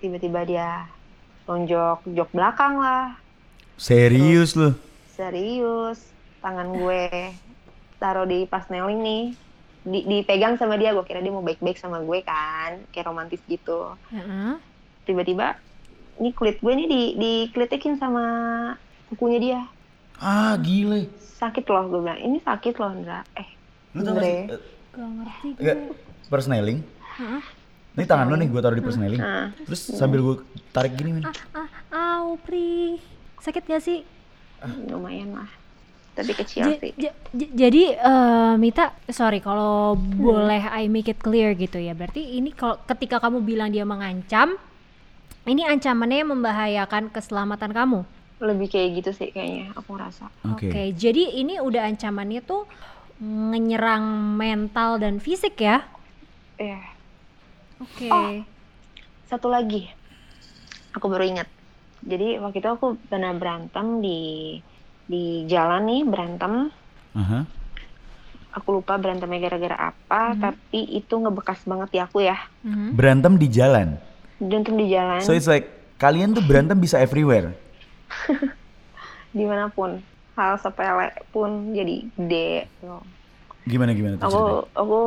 tiba-tiba 0.00 0.40
dia 0.50 0.68
lonjok 1.48 1.98
jok 2.16 2.30
belakang 2.36 2.74
lah. 2.84 3.04
Serius 3.78 4.56
lo 4.58 4.74
serius 5.16 5.98
tangan 6.42 6.68
gue 6.80 7.02
taruh 8.02 8.26
di 8.32 8.38
pas 8.52 8.64
nailing 8.72 9.00
nih. 9.08 9.24
Di, 9.88 10.00
dipegang 10.10 10.54
sama 10.60 10.74
dia 10.80 10.90
gue 10.96 11.04
kira 11.08 11.20
dia 11.24 11.32
mau 11.32 11.44
baik-baik 11.46 11.78
sama 11.80 11.98
gue 12.08 12.18
kan 12.30 12.70
kayak 12.92 13.06
romantis 13.08 13.40
gitu. 13.48 13.96
Heeh. 14.12 14.60
tiba-tiba 15.06 15.56
ini 16.18 16.30
kulit 16.32 16.58
gue 16.58 16.72
nih 16.72 16.86
di 16.86 17.00
dikelitikin 17.14 17.96
sama 17.96 18.22
kukunya 19.08 19.38
dia 19.38 19.60
ah 20.18 20.54
gile 20.56 21.06
sakit 21.38 21.64
loh 21.64 21.84
gue 21.88 22.00
bilang 22.02 22.18
ini 22.18 22.38
sakit 22.38 22.74
loh 22.74 22.90
Ndra 22.92 23.20
eh 23.34 23.48
lu 23.94 24.00
tau 24.02 24.14
gak 24.14 24.24
eh, 24.24 24.46
Gak 24.90 25.08
ngerti 25.14 25.48
gue. 25.54 25.74
Persneling. 26.26 26.78
Heeh. 27.16 27.42
Ini 27.94 28.04
tangan 28.04 28.26
lu 28.26 28.34
nih 28.34 28.48
gue 28.48 28.58
taruh 28.58 28.74
di 28.74 28.82
persneling. 28.82 29.16
nah 29.16 29.54
Terus 29.62 29.80
sambil 29.88 30.20
gue 30.20 30.36
tarik 30.70 30.92
gini, 30.92 31.14
Min. 31.14 31.24
Ah, 31.24 31.70
au, 32.18 32.34
pri. 32.36 32.98
Sakit 33.38 33.62
gak 33.64 33.78
sih? 33.80 34.02
lumayan 34.84 35.30
lah 35.32 35.46
tapi 36.12 36.34
kecil 36.34 36.66
Ja- 36.66 36.74
sih 36.76 36.90
ja- 36.98 37.14
ja- 37.30 37.52
jadi 37.54 37.94
eh, 37.94 38.54
Mita, 38.58 38.90
sorry 39.06 39.38
kalau 39.38 39.94
boleh 39.94 40.66
I 40.66 40.90
make 40.90 41.06
it 41.06 41.22
clear 41.22 41.54
gitu 41.54 41.78
ya. 41.78 41.94
Berarti 41.94 42.18
ini 42.34 42.50
kalau 42.50 42.74
ketika 42.82 43.22
kamu 43.22 43.38
bilang 43.40 43.70
dia 43.70 43.86
mengancam, 43.86 44.58
ini 45.48 45.64
ancamannya 45.64 46.18
yang 46.18 46.30
membahayakan 46.30 47.08
keselamatan 47.08 47.72
kamu. 47.72 48.00
lebih 48.38 48.70
kayak 48.70 49.02
gitu 49.02 49.10
sih 49.12 49.28
kayaknya 49.28 49.74
aku 49.74 49.98
ngerasa 49.98 50.30
Oke. 50.54 50.70
Oke, 50.70 50.94
jadi 50.94 51.34
ini 51.34 51.58
udah 51.58 51.82
ancamannya 51.84 52.38
tuh 52.40 52.70
menyerang 53.18 54.04
mental 54.32 54.96
dan 54.96 55.18
fisik 55.18 55.58
ya? 55.58 55.82
eh 56.54 56.78
Oke. 57.78 58.06
Oh. 58.06 58.38
satu 59.26 59.46
lagi 59.46 59.90
aku 60.92 61.06
baru 61.06 61.26
ingat 61.28 61.50
jadi 62.00 62.38
waktu 62.38 62.58
itu 62.58 62.70
aku 62.70 62.94
pernah 63.04 63.34
berantem 63.34 63.98
di 63.98 64.18
di 65.04 65.42
jalan 65.44 65.82
nih 65.84 66.02
berantem 66.02 66.70
Aha. 67.12 67.42
aku 68.52 68.68
lupa 68.72 68.96
berantemnya 68.96 69.42
gara-gara 69.44 69.90
apa 69.90 70.38
tapi 70.38 70.86
itu 70.88 71.10
ngebekas 71.12 71.62
banget 71.64 71.88
di 71.90 71.98
aku 71.98 72.22
ya 72.22 72.38
Mhm. 72.62 72.94
Berantem 72.94 73.34
di 73.34 73.46
jalan. 73.48 73.98
Berantem 74.38 74.74
di 74.78 74.86
jalan 74.90 75.20
So 75.22 75.34
it's 75.34 75.50
like 75.50 75.66
kalian 75.98 76.34
tuh 76.34 76.42
berantem 76.46 76.78
bisa 76.78 76.98
everywhere. 77.02 77.52
di 79.36 79.44
mana 79.44 79.68
pun 79.68 80.00
hal 80.38 80.56
sepele 80.62 81.12
pun 81.34 81.74
jadi 81.74 82.06
gede 82.16 82.70
gitu. 82.80 82.98
Gimana 83.68 83.92
gimana 83.92 84.14
tuh 84.16 84.24
aku 84.24 84.32
ceritanya? 84.32 84.64
aku 84.80 84.98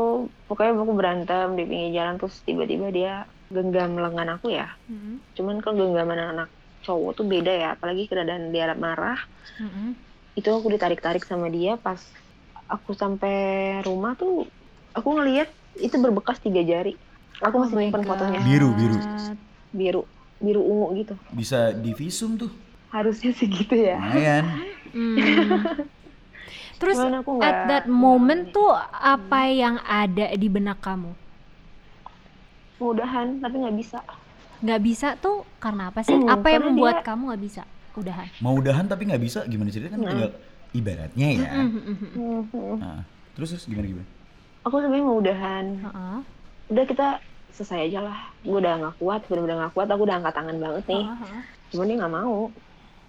pokoknya 0.46 0.72
aku 0.78 0.94
berantem 0.94 1.48
di 1.58 1.64
pinggir 1.66 1.92
jalan 1.98 2.16
terus 2.22 2.36
tiba-tiba 2.46 2.88
dia 2.94 3.14
genggam 3.50 3.98
lengan 3.98 4.38
aku 4.38 4.54
ya 4.54 4.70
Mm-mm. 4.88 5.20
cuman 5.36 5.60
kalau 5.60 5.82
genggaman 5.82 6.20
anak 6.20 6.50
cowok 6.86 7.20
tuh 7.20 7.26
beda 7.28 7.52
ya 7.52 7.68
apalagi 7.76 8.06
keadaan 8.08 8.54
dia 8.54 8.72
marah 8.78 9.20
Mm-mm. 9.60 9.98
itu 10.38 10.48
aku 10.48 10.72
ditarik-tarik 10.72 11.26
sama 11.26 11.52
dia 11.52 11.76
pas 11.76 12.00
aku 12.72 12.96
sampai 12.96 13.82
rumah 13.84 14.16
tuh 14.16 14.48
aku 14.96 15.10
ngelihat 15.20 15.52
itu 15.82 15.96
berbekas 16.00 16.40
tiga 16.40 16.64
jari 16.64 16.96
aku 17.42 17.56
Oh 17.56 17.62
masih 17.64 17.76
nyimpen 17.80 18.00
God. 18.00 18.10
fotonya 18.10 18.40
Biru, 18.42 18.70
biru. 18.72 18.98
biru 19.72 20.02
biru 20.38 20.62
ungu 20.64 20.88
gitu 20.96 21.14
Bisa 21.32 21.70
divisum 21.72 22.34
tuh. 22.36 22.52
harusnya 22.90 23.32
segitu 23.32 23.72
ya 23.74 23.98
Lumayan. 23.98 24.46
Hmm. 24.92 25.16
Terus 26.76 26.98
Cuman 26.98 27.14
aku 27.18 27.32
at 27.36 27.40
nggak- 27.40 27.68
that 27.68 27.86
moment 27.86 28.44
ini. 28.44 28.52
tuh 28.52 28.70
apa 28.92 29.42
yang 29.48 29.78
ada 29.82 30.28
di 30.32 30.48
benak 30.48 30.80
kamu? 30.80 31.14
mudahan 32.78 33.38
tapi 33.38 33.56
nggak 33.58 33.78
bisa 33.78 34.00
Nggak 34.60 34.82
bisa 34.84 35.08
tuh 35.16 35.42
karena 35.58 35.90
apa 35.90 36.02
sih? 36.02 36.14
Hmm, 36.14 36.26
Apa 36.28 36.48
yang 36.48 36.62
karena 36.62 36.70
membuat 36.72 36.96
dia- 36.96 37.06
kamu 37.08 37.22
nggak 37.28 37.44
bisa? 37.44 37.62
Udahan. 37.92 38.28
Mau 38.38 38.54
udahan 38.56 38.86
tapi 38.86 39.02
nggak 39.04 39.18
bisa 39.20 39.40
gimana 39.44 39.70
ceritanya 39.70 39.92
kan 39.92 40.00
Nah. 40.00 40.10
tinggal 40.12 40.32
ibaratnya 40.72 41.28
ya. 41.32 41.50
Mm-mm. 41.52 41.96
Mhm. 42.14 42.76
Nah, 42.78 43.02
terus 43.32 43.50
terus 43.52 43.66
gimana 43.66 43.88
gimana? 43.88 44.08
aku 44.62 44.76
sebenarnya 44.76 45.02
mau 45.04 45.18
udahan 45.18 45.66
Heeh. 45.80 46.18
udah 46.70 46.86
kita 46.86 47.08
selesai 47.54 47.80
aja 47.86 48.00
lah 48.02 48.18
gue 48.40 48.54
udah 48.54 48.74
nggak 48.78 48.96
kuat 48.98 49.22
bener-bener 49.26 49.58
nggak 49.60 49.74
kuat 49.74 49.88
aku 49.88 50.02
udah 50.04 50.16
angkat 50.18 50.34
tangan 50.34 50.58
banget 50.58 50.84
nih 50.88 51.06
Heeh. 51.06 51.40
cuman 51.70 51.86
dia 51.86 51.98
nggak 51.98 52.14
mau 52.14 52.38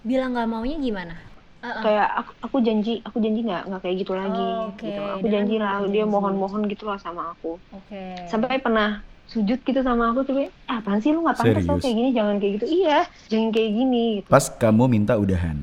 Bilang 0.03 0.35
nggak 0.35 0.49
maunya 0.49 0.77
gimana? 0.77 1.15
Heeh. 1.63 1.79
kayak 1.81 2.09
aku, 2.17 2.31
aku 2.43 2.57
janji 2.59 2.93
aku 3.01 3.17
janji 3.19 3.41
nggak 3.41 3.63
nggak 3.65 3.81
kayak 3.81 3.97
gitu 3.97 4.13
lagi 4.13 4.43
Oh, 4.51 4.67
oke. 4.69 4.83
gitu 4.83 4.99
aku 5.01 5.27
janji 5.29 5.55
lah 5.57 5.75
dia 5.87 6.05
mohon-mohon 6.05 6.63
gitu 6.67 6.85
lah 6.85 6.99
sama 6.99 7.31
aku 7.31 7.55
Oke. 7.71 8.03
sampai 8.27 8.59
pernah 8.59 8.99
sujud 9.25 9.59
gitu 9.59 9.81
sama 9.81 10.11
aku 10.11 10.21
tapi 10.23 10.51
ah, 10.67 10.77
apaan 10.77 10.99
sih 10.99 11.09
lu 11.09 11.23
nggak 11.23 11.39
pantas 11.39 11.63
lo 11.63 11.79
kayak 11.79 11.95
gini 11.95 12.11
jangan 12.11 12.37
kayak 12.37 12.53
gitu 12.59 12.67
iya 12.69 12.99
jangan 13.31 13.49
kayak 13.49 13.71
gini 13.73 14.03
gitu 14.19 14.29
Pas 14.29 14.45
kamu 14.51 14.85
minta 14.89 15.15
udahan. 15.15 15.63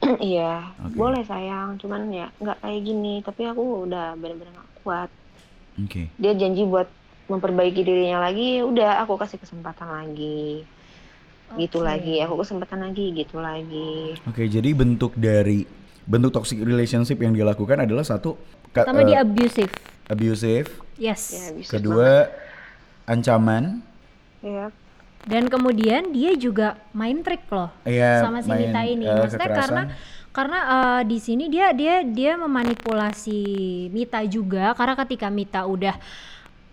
iya 0.22 0.70
Oke. 0.78 0.94
boleh 0.94 1.22
sayang 1.24 1.76
cuman 1.76 2.08
ya 2.08 2.26
nggak 2.38 2.58
kayak 2.60 2.80
gini 2.80 3.14
tapi 3.20 3.42
aku 3.42 3.62
udah 3.84 4.14
bener-bener 4.14 4.52
nggak 4.52 4.70
kuat 4.80 5.10
Oke. 5.76 6.06
dia 6.14 6.32
janji 6.32 6.62
buat 6.62 6.86
memperbaiki 7.24 7.80
dirinya 7.80 8.20
lagi 8.20 8.60
udah 8.60 9.00
aku 9.00 9.16
kasih 9.16 9.40
kesempatan 9.40 9.88
lagi 9.88 10.64
gitu 11.54 11.80
lagi 11.80 12.18
aku 12.18 12.42
kesempatan 12.42 12.82
lagi 12.82 13.14
gitu 13.14 13.38
lagi 13.38 14.18
Oke, 14.26 14.44
jadi 14.44 14.74
bentuk 14.74 15.14
dari 15.14 15.62
bentuk 16.04 16.34
toxic 16.34 16.60
relationship 16.60 17.16
yang 17.16 17.32
dilakukan 17.32 17.80
adalah 17.80 18.02
satu 18.02 18.34
Pertama 18.74 19.00
eh, 19.00 19.06
dia 19.06 19.18
abusive. 19.22 19.70
abusive, 20.04 20.68
Yes. 20.98 21.30
ya 21.30 21.46
bisa 21.54 21.70
kedua 21.78 22.26
ancaman, 23.04 23.80
ya 24.40 24.68
Dan 25.24 25.48
kemudian 25.48 26.12
dia 26.12 26.36
juga 26.36 26.76
main 26.92 27.24
trik 27.24 27.48
loh 27.48 27.72
ya 27.82 28.20
sama 28.20 28.44
si 28.44 28.50
main, 28.50 28.68
Mita 28.68 28.82
ini. 28.84 29.06
eh, 29.06 29.16
Maksudnya 29.16 29.48
kekerasan. 29.48 29.62
karena 29.64 29.82
karena 30.28 30.58
eh, 30.60 31.02
di 31.06 31.18
sini 31.18 31.44
dia 31.48 31.72
dia 31.72 32.02
dia 32.02 32.36
memanipulasi 32.36 33.40
Mita 33.88 34.20
juga 34.26 34.74
karena 34.74 34.94
ketika 35.00 35.30
Mita 35.30 35.64
udah 35.64 35.96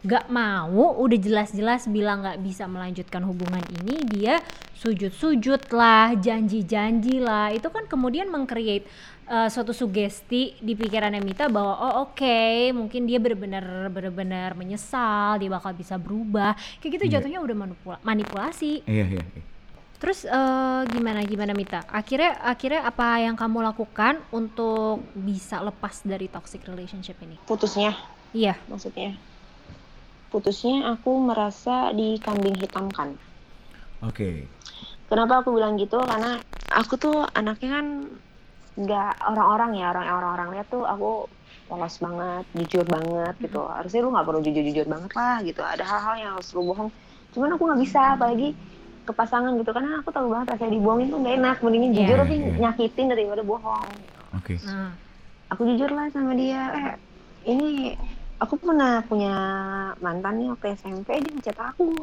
gak 0.01 0.27
mau, 0.27 0.97
udah 0.97 1.13
jelas-jelas 1.15 1.85
bilang 1.85 2.21
gak 2.21 2.41
bisa 2.41 2.65
melanjutkan 2.65 3.21
hubungan 3.21 3.61
ini, 3.79 4.01
dia 4.03 4.41
sujud-sujud 4.75 5.69
lah, 5.69 6.17
janji-janji 6.17 7.21
lah. 7.21 7.53
Itu 7.53 7.69
kan 7.69 7.85
kemudian 7.85 8.25
mengcreate 8.27 8.89
eh, 9.27 9.47
suatu 9.47 9.71
sugesti 9.71 10.57
di 10.57 10.73
pikirannya 10.73 11.21
Mita 11.21 11.47
bahwa 11.47 11.77
oh 11.77 11.93
oke, 12.09 12.41
mungkin 12.73 13.05
dia 13.05 13.21
benar-benar 13.21 13.87
benar-benar 13.87 14.57
menyesal, 14.57 15.37
dia 15.37 15.47
bakal 15.47 15.71
bisa 15.71 15.95
berubah. 15.95 16.57
Kayak 16.81 16.91
gitu 16.97 17.05
Iya. 17.05 17.13
jatuhnya 17.21 17.39
udah 17.39 17.55
manipula- 17.55 18.01
manipulasi. 18.01 18.81
Iya, 18.83 19.05
iya. 19.07 19.21
iya. 19.21 19.43
Terus 20.01 20.25
eh, 20.25 20.81
gimana 20.89 21.21
gimana 21.21 21.53
Mita? 21.53 21.85
Akhirnya 21.85 22.41
akhirnya 22.41 22.81
apa 22.83 23.21
yang 23.21 23.37
kamu 23.37 23.61
lakukan 23.69 24.17
untuk 24.33 25.05
bisa 25.13 25.61
lepas 25.61 26.01
dari 26.01 26.25
toxic 26.25 26.65
relationship 26.65 27.21
ini? 27.21 27.37
putusnya 27.45 27.93
Iya. 28.33 28.57
maksudnya 28.65 29.13
putusnya 30.31 30.95
aku 30.95 31.11
merasa 31.19 31.91
dikambing 31.91 32.55
hitamkan 32.57 33.19
Oke. 34.01 34.47
kenapa 35.11 35.45
aku 35.45 35.53
bilang 35.53 35.77
gitu? 35.77 36.01
Karena 36.01 36.41
aku 36.73 36.97
tuh 36.97 37.21
anaknya 37.37 37.69
kan 37.77 37.85
nggak 38.71 39.13
orang-orang 39.27 39.71
ya 39.77 39.91
orang 39.91 40.07
orang-orang 40.09 40.49
lihat 40.57 40.67
tuh 40.71 40.87
aku 40.87 41.27
polos 41.67 41.95
banget 42.01 42.43
jujur 42.57 42.85
banget 42.87 43.35
gitu. 43.37 43.61
Harusnya 43.67 43.99
lu 44.01 44.09
nggak 44.15 44.25
perlu 44.25 44.39
jujur-jujur 44.41 44.85
banget 44.87 45.11
lah 45.13 45.37
gitu. 45.43 45.61
Ada 45.61 45.83
hal-hal 45.85 46.15
yang 46.17 46.31
harus 46.39 46.49
lu 46.55 46.63
bohong. 46.65 46.89
Cuman 47.35 47.49
aku 47.55 47.63
nggak 47.67 47.81
bisa 47.83 47.99
apalagi 48.17 48.55
ke 49.05 49.11
pasangan 49.13 49.53
gitu. 49.59 49.71
Karena 49.75 50.01
aku 50.01 50.09
tahu 50.09 50.27
banget 50.33 50.57
rasanya 50.57 50.73
dibohongin 50.79 51.07
tuh 51.13 51.19
nggak 51.21 51.35
enak. 51.37 51.57
Mendingin 51.61 51.91
Iya. 51.91 51.97
jujur 52.01 52.17
tapi 52.25 52.35
Iya. 52.41 52.57
nyakitin 52.57 53.07
daripada 53.11 53.41
bohong. 53.45 53.85
Oke. 54.33 54.55
Nah, 54.65 54.91
aku 55.51 55.61
jujur 55.69 55.89
lah 55.93 56.07
sama 56.09 56.33
dia. 56.33 56.63
Eh 56.73 56.89
ini 57.53 57.93
aku 58.41 58.57
pernah 58.57 59.05
punya 59.05 59.35
mantan 59.97 60.33
nih 60.35 60.47
waktu 60.49 60.73
SMP 60.73 61.13
dia 61.15 61.29
ngechat 61.31 61.53
aku 61.55 61.93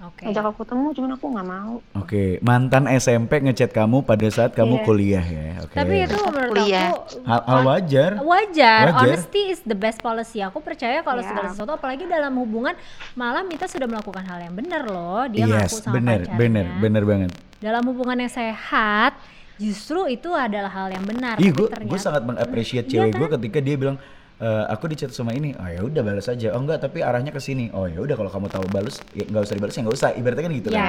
oke. 0.00 0.22
ngajak 0.22 0.44
aku 0.46 0.58
ketemu 0.62 0.86
cuman 0.92 1.10
aku 1.12 1.24
nggak 1.28 1.46
mau 1.46 1.74
Oke, 1.94 2.24
mantan 2.40 2.84
SMP 2.90 3.40
ngechat 3.40 3.70
kamu 3.70 4.00
pada 4.02 4.24
saat 4.28 4.52
kamu 4.52 4.74
Iya. 4.74 4.84
kuliah 4.84 5.24
ya. 5.24 5.48
Oke. 5.60 5.72
Tapi 5.74 5.94
itu 6.02 6.16
menurut 6.22 6.52
Kuliah. 6.54 6.88
aku 6.90 6.98
hal, 7.22 7.40
hal 7.42 7.60
wajar. 7.62 8.10
wajar. 8.18 8.82
Wajar. 8.84 8.84
Honesty 8.98 9.42
is 9.46 9.60
the 9.62 9.72
best 9.74 10.00
policy. 10.00 10.40
Aku 10.40 10.58
percaya 10.58 11.00
kalau 11.00 11.20
Iya. 11.20 11.28
segala 11.30 11.46
sesuatu 11.48 11.72
apalagi 11.74 12.04
dalam 12.04 12.32
hubungan 12.34 12.74
malah 13.14 13.40
Mita 13.40 13.64
sudah 13.64 13.84
melakukan 13.84 14.20
hal 14.22 14.40
yang 14.42 14.52
benar 14.52 14.84
loh. 14.84 15.24
Dia 15.26 15.44
yes, 15.44 15.52
ngaku 15.70 15.76
sama 15.80 15.94
bener, 15.94 16.18
pacarnya. 16.22 16.36
bener, 16.36 16.66
bener 16.78 17.02
banget. 17.04 17.30
Dalam 17.58 17.82
hubungan 17.86 18.16
yang 18.18 18.28
sehat 18.30 19.12
justru 19.54 20.04
itu 20.06 20.28
adalah 20.28 20.68
hal 20.68 20.88
yang 20.90 21.04
benar. 21.04 21.38
Ih, 21.38 21.48
Tapi 21.48 21.86
gue 21.86 21.98
sangat 21.98 22.22
mengappreciate 22.22 22.84
Iya 22.84 23.06
cewek 23.06 23.12
gue 23.14 23.26
kan? 23.26 23.34
ketika 23.38 23.58
dia 23.60 23.76
bilang 23.78 23.96
e, 24.36 24.48
aku 24.66 24.84
di 24.86 24.96
chat 24.96 25.10
sama 25.10 25.30
ini. 25.30 25.52
Oh 25.52 25.64
ya 25.64 25.80
udah 25.80 26.02
balas 26.02 26.26
aja. 26.26 26.52
Oh 26.52 26.60
enggak, 26.60 26.80
tapi 26.80 27.00
arahnya 27.00 27.28
ke 27.28 27.38
sini. 27.38 27.70
Oh 27.70 27.84
ya 27.84 27.98
udah 27.98 28.14
kalau 28.14 28.28
kamu 28.28 28.46
tamu 28.48 28.68
balas, 28.68 28.98
ya 29.10 29.22
nggak 29.22 29.42
usah 29.42 29.54
dibalas 29.54 29.74
ya 29.74 29.80
nggak 29.82 29.96
usah. 29.96 30.10
Ibaratnya 30.12 30.42
kan 30.42 30.52
gitu 30.54 30.68
Ya. 30.68 30.78
kan. 30.78 30.88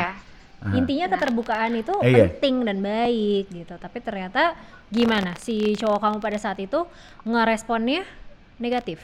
Aha. 0.58 0.74
Intinya 0.76 1.06
keterbukaan 1.10 1.72
itu 1.74 1.94
Eh, 2.00 2.10
iya. 2.10 2.26
penting 2.32 2.56
dan 2.64 2.78
baik 2.80 3.46
gitu. 3.50 3.76
Tapi 3.76 3.98
ternyata 4.00 4.56
gimana 4.88 5.36
si 5.36 5.76
cowok 5.76 6.00
kamu 6.00 6.18
pada 6.20 6.38
saat 6.38 6.58
itu 6.58 6.86
ngeresponnya 7.24 8.06
negatif. 8.58 9.02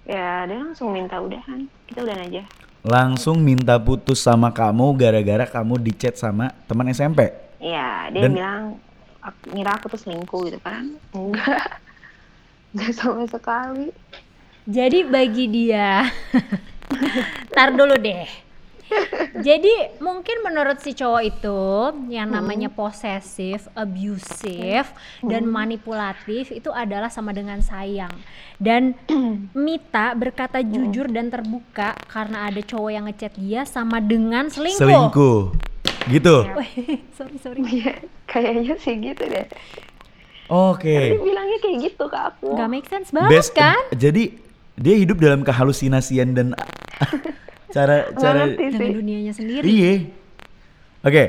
ya 0.00 0.42
dia 0.42 0.58
langsung 0.58 0.90
minta 0.90 1.20
udahan 1.20 1.68
kita 1.84 2.02
udahan 2.02 2.24
aja 2.24 2.42
Langsung 2.80 3.36
minta 3.38 3.76
putus 3.76 4.18
sama 4.18 4.48
kamu 4.48 4.96
gara-gara 4.96 5.44
kamu 5.44 5.76
di 5.78 5.92
chat 5.92 6.16
sama 6.16 6.50
teman 6.64 6.88
SMP. 6.88 7.28
Iya, 7.60 8.08
dia 8.08 8.24
Dan- 8.24 8.34
bilang 8.34 8.62
aku, 9.20 9.52
ngira 9.52 9.76
aku 9.76 9.86
tuh 9.86 10.00
selingkuh 10.00 10.48
gitu 10.48 10.58
kan 10.58 10.88
enggak 11.14 11.68
enggak 12.74 12.92
sama 12.94 13.24
sekali 13.26 13.90
Jadi 14.70 15.02
bagi 15.08 15.50
dia, 15.50 16.06
tar 17.56 17.74
dulu 17.74 17.96
deh. 17.98 18.28
Jadi 19.40 19.98
mungkin 20.02 20.42
menurut 20.42 20.82
si 20.82 20.94
cowok 20.94 21.22
itu 21.22 21.62
yang 22.10 22.30
namanya 22.30 22.68
posesif, 22.70 23.70
abusive, 23.74 24.90
dan 25.22 25.46
manipulatif 25.46 26.50
itu 26.54 26.70
adalah 26.70 27.08
sama 27.10 27.30
dengan 27.30 27.62
sayang. 27.62 28.10
Dan 28.58 28.94
Mita 29.64 30.12
berkata 30.14 30.60
jujur 30.62 31.08
dan 31.10 31.30
terbuka 31.30 31.94
karena 32.10 32.50
ada 32.50 32.60
cowok 32.60 32.90
yang 32.90 33.04
ngechat 33.06 33.32
dia 33.38 33.62
sama 33.64 33.98
dengan 33.98 34.50
selingkuh. 34.50 34.82
Selingkuh. 34.86 35.40
Gitu. 36.10 36.36
Sorry 37.16 37.38
sorry. 37.38 37.60
Iya, 37.62 37.94
kayaknya 38.26 38.74
sih 38.78 38.94
gitu 38.98 39.24
deh 39.26 39.46
Oke. 40.50 41.14
dia 41.14 41.22
bilangnya 41.22 41.58
kayak 41.62 41.76
gitu 41.86 42.04
ke 42.10 42.18
aku 42.18 42.58
Gak 42.58 42.68
make 42.68 42.88
sense 42.90 43.14
banget 43.14 43.30
Best 43.30 43.54
kan? 43.54 43.78
Jadi 43.94 44.34
dia 44.74 44.94
hidup 44.98 45.22
dalam 45.22 45.46
kehalusinasian 45.46 46.34
dan 46.34 46.58
cara 47.74 48.10
cara 48.18 48.50
Dengan 48.50 48.90
dunianya 48.98 49.32
sendiri. 49.32 49.64
Iya. 49.64 49.94
Oke. 51.06 51.24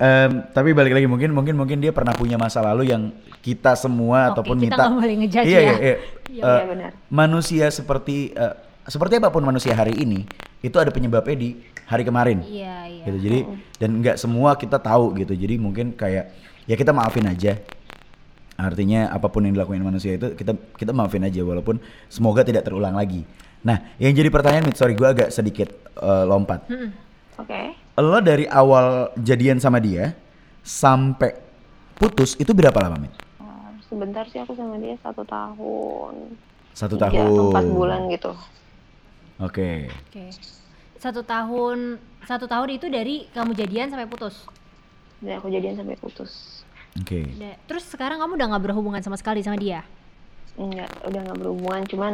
em, 0.00 0.30
tapi 0.56 0.72
balik 0.72 0.96
lagi 0.96 1.04
mungkin 1.04 1.32
mungkin 1.36 1.54
mungkin 1.60 1.76
dia 1.76 1.92
pernah 1.92 2.16
punya 2.16 2.40
masa 2.40 2.64
lalu 2.64 2.88
yang 2.88 3.12
kita 3.44 3.76
semua 3.76 4.32
Oke, 4.32 4.40
ataupun 4.40 4.56
kita 4.60 4.64
minta 4.64 4.80
nggak 4.80 4.96
boleh 4.96 5.14
ngejudge 5.24 5.48
iya, 5.48 5.60
ya. 5.60 5.60
Iya, 5.60 5.74
iya. 5.76 5.96
Iya, 6.30 6.44
iya, 6.44 6.64
benar. 6.68 6.90
Manusia 7.12 7.66
seperti 7.68 8.32
eh, 8.32 8.54
seperti 8.88 9.20
apa 9.20 9.28
pun 9.28 9.44
manusia 9.44 9.76
hari 9.76 9.92
ini 9.96 10.24
itu 10.60 10.76
ada 10.76 10.92
penyebabnya 10.92 11.36
di 11.36 11.56
hari 11.88 12.04
kemarin. 12.04 12.44
Iya, 12.44 12.76
iya. 12.88 13.04
Gitu. 13.08 13.18
Jadi 13.28 13.38
dan 13.80 13.90
nggak 14.00 14.16
semua 14.20 14.56
kita 14.56 14.80
tahu 14.80 15.16
gitu. 15.20 15.32
Jadi 15.36 15.54
mungkin 15.56 15.92
kayak 15.96 16.32
ya 16.64 16.74
kita 16.76 16.92
maafin 16.92 17.28
aja. 17.28 17.60
Artinya 18.60 19.08
apa 19.08 19.32
pun 19.32 19.48
yang 19.48 19.56
dilakukan 19.56 19.80
manusia 19.80 20.20
itu 20.20 20.36
kita 20.36 20.52
kita 20.76 20.92
maafin 20.92 21.24
aja 21.24 21.40
walaupun 21.40 21.80
semoga 22.12 22.44
tidak 22.44 22.68
terulang 22.68 22.92
lagi. 22.92 23.24
Nah, 23.64 23.96
yang 23.96 24.12
jadi 24.12 24.28
pertanyaan 24.28 24.68
Mit, 24.68 24.76
sorry 24.76 24.92
gue 24.92 25.08
agak 25.08 25.32
sedikit 25.32 25.72
eh, 25.96 26.24
lompat. 26.28 26.68
Mm-mm. 26.68 26.92
Oke. 27.40 27.72
Lo 27.96 28.20
dari 28.20 28.44
awal 28.48 29.16
jadian 29.16 29.56
sama 29.60 29.80
dia 29.80 30.12
sampai 30.60 31.36
putus 31.96 32.36
itu 32.36 32.52
berapa 32.52 32.76
lama, 32.84 33.00
Mit? 33.00 33.12
Sebentar 33.88 34.22
sih 34.28 34.38
aku 34.38 34.54
sama 34.54 34.78
dia 34.78 34.94
satu 35.02 35.26
tahun. 35.26 36.36
Satu 36.76 36.94
Tiga 36.94 37.10
tahun. 37.10 37.50
empat 37.50 37.64
bulan 37.74 38.00
gitu. 38.12 38.32
Oke. 39.42 39.88
Oke. 39.88 40.30
Satu 41.00 41.24
tahun, 41.24 41.96
satu 42.28 42.44
tahun 42.44 42.68
itu 42.76 42.86
dari 42.92 43.26
kamu 43.32 43.56
jadian 43.56 43.88
sampai 43.90 44.06
putus. 44.06 44.46
Dan 45.18 45.40
aku 45.40 45.48
jadian 45.50 45.74
sampai 45.80 45.96
putus. 45.98 46.59
Oke. 47.00 47.24
Da- 47.34 47.58
Terus 47.66 47.84
sekarang 47.86 48.18
kamu 48.18 48.36
udah 48.36 48.46
nggak 48.50 48.64
berhubungan 48.64 49.00
sama 49.00 49.16
sekali 49.16 49.40
sama 49.40 49.56
dia? 49.56 49.82
Enggak, 50.54 50.90
udah 51.02 51.20
nggak 51.22 51.38
berhubungan. 51.38 51.82
Cuman 51.86 52.12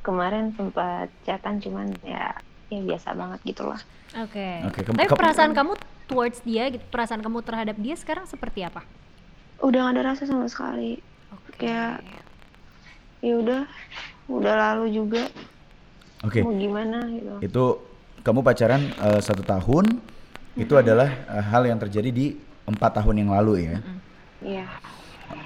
kemarin 0.00 0.50
sempat 0.52 1.08
chatan, 1.22 1.58
cuman 1.58 1.92
ya 2.02 2.34
ya 2.68 2.80
biasa 2.80 3.12
banget 3.12 3.40
gitu 3.46 3.62
lah. 3.64 3.80
Oke. 4.18 4.48
Oke, 4.66 4.80
kamu- 4.82 4.98
Tapi 4.98 5.08
perasaan 5.14 5.52
kamu 5.52 5.72
towards 6.04 6.40
dia, 6.42 6.68
gitu, 6.68 6.84
perasaan 6.86 7.20
kamu 7.20 7.38
terhadap 7.40 7.76
dia 7.76 7.94
sekarang 7.94 8.24
seperti 8.24 8.64
apa? 8.64 8.84
Udah 9.58 9.84
gak 9.84 9.94
ada 9.94 10.02
rasa 10.06 10.24
sama 10.24 10.44
sekali. 10.46 11.00
Oke. 11.30 11.64
Kayak 11.64 12.00
ya 13.18 13.34
udah, 13.36 13.60
udah 14.28 14.54
lalu 14.54 14.94
juga. 14.94 15.28
Oke. 16.20 16.40
Mau 16.40 16.54
gimana 16.54 17.04
gitu. 17.08 17.34
Itu 17.40 17.64
kamu 18.20 18.40
pacaran 18.40 18.82
eh, 18.88 19.20
satu 19.20 19.42
tahun. 19.42 19.98
Itu 20.54 20.74
adalah 20.74 21.06
eh, 21.08 21.44
hal 21.44 21.62
yang 21.64 21.78
terjadi 21.78 22.08
di 22.08 22.26
empat 22.64 22.98
tahun 22.98 23.22
yang 23.22 23.30
lalu 23.30 23.64
ya. 23.66 23.76
Iya. 24.38 24.66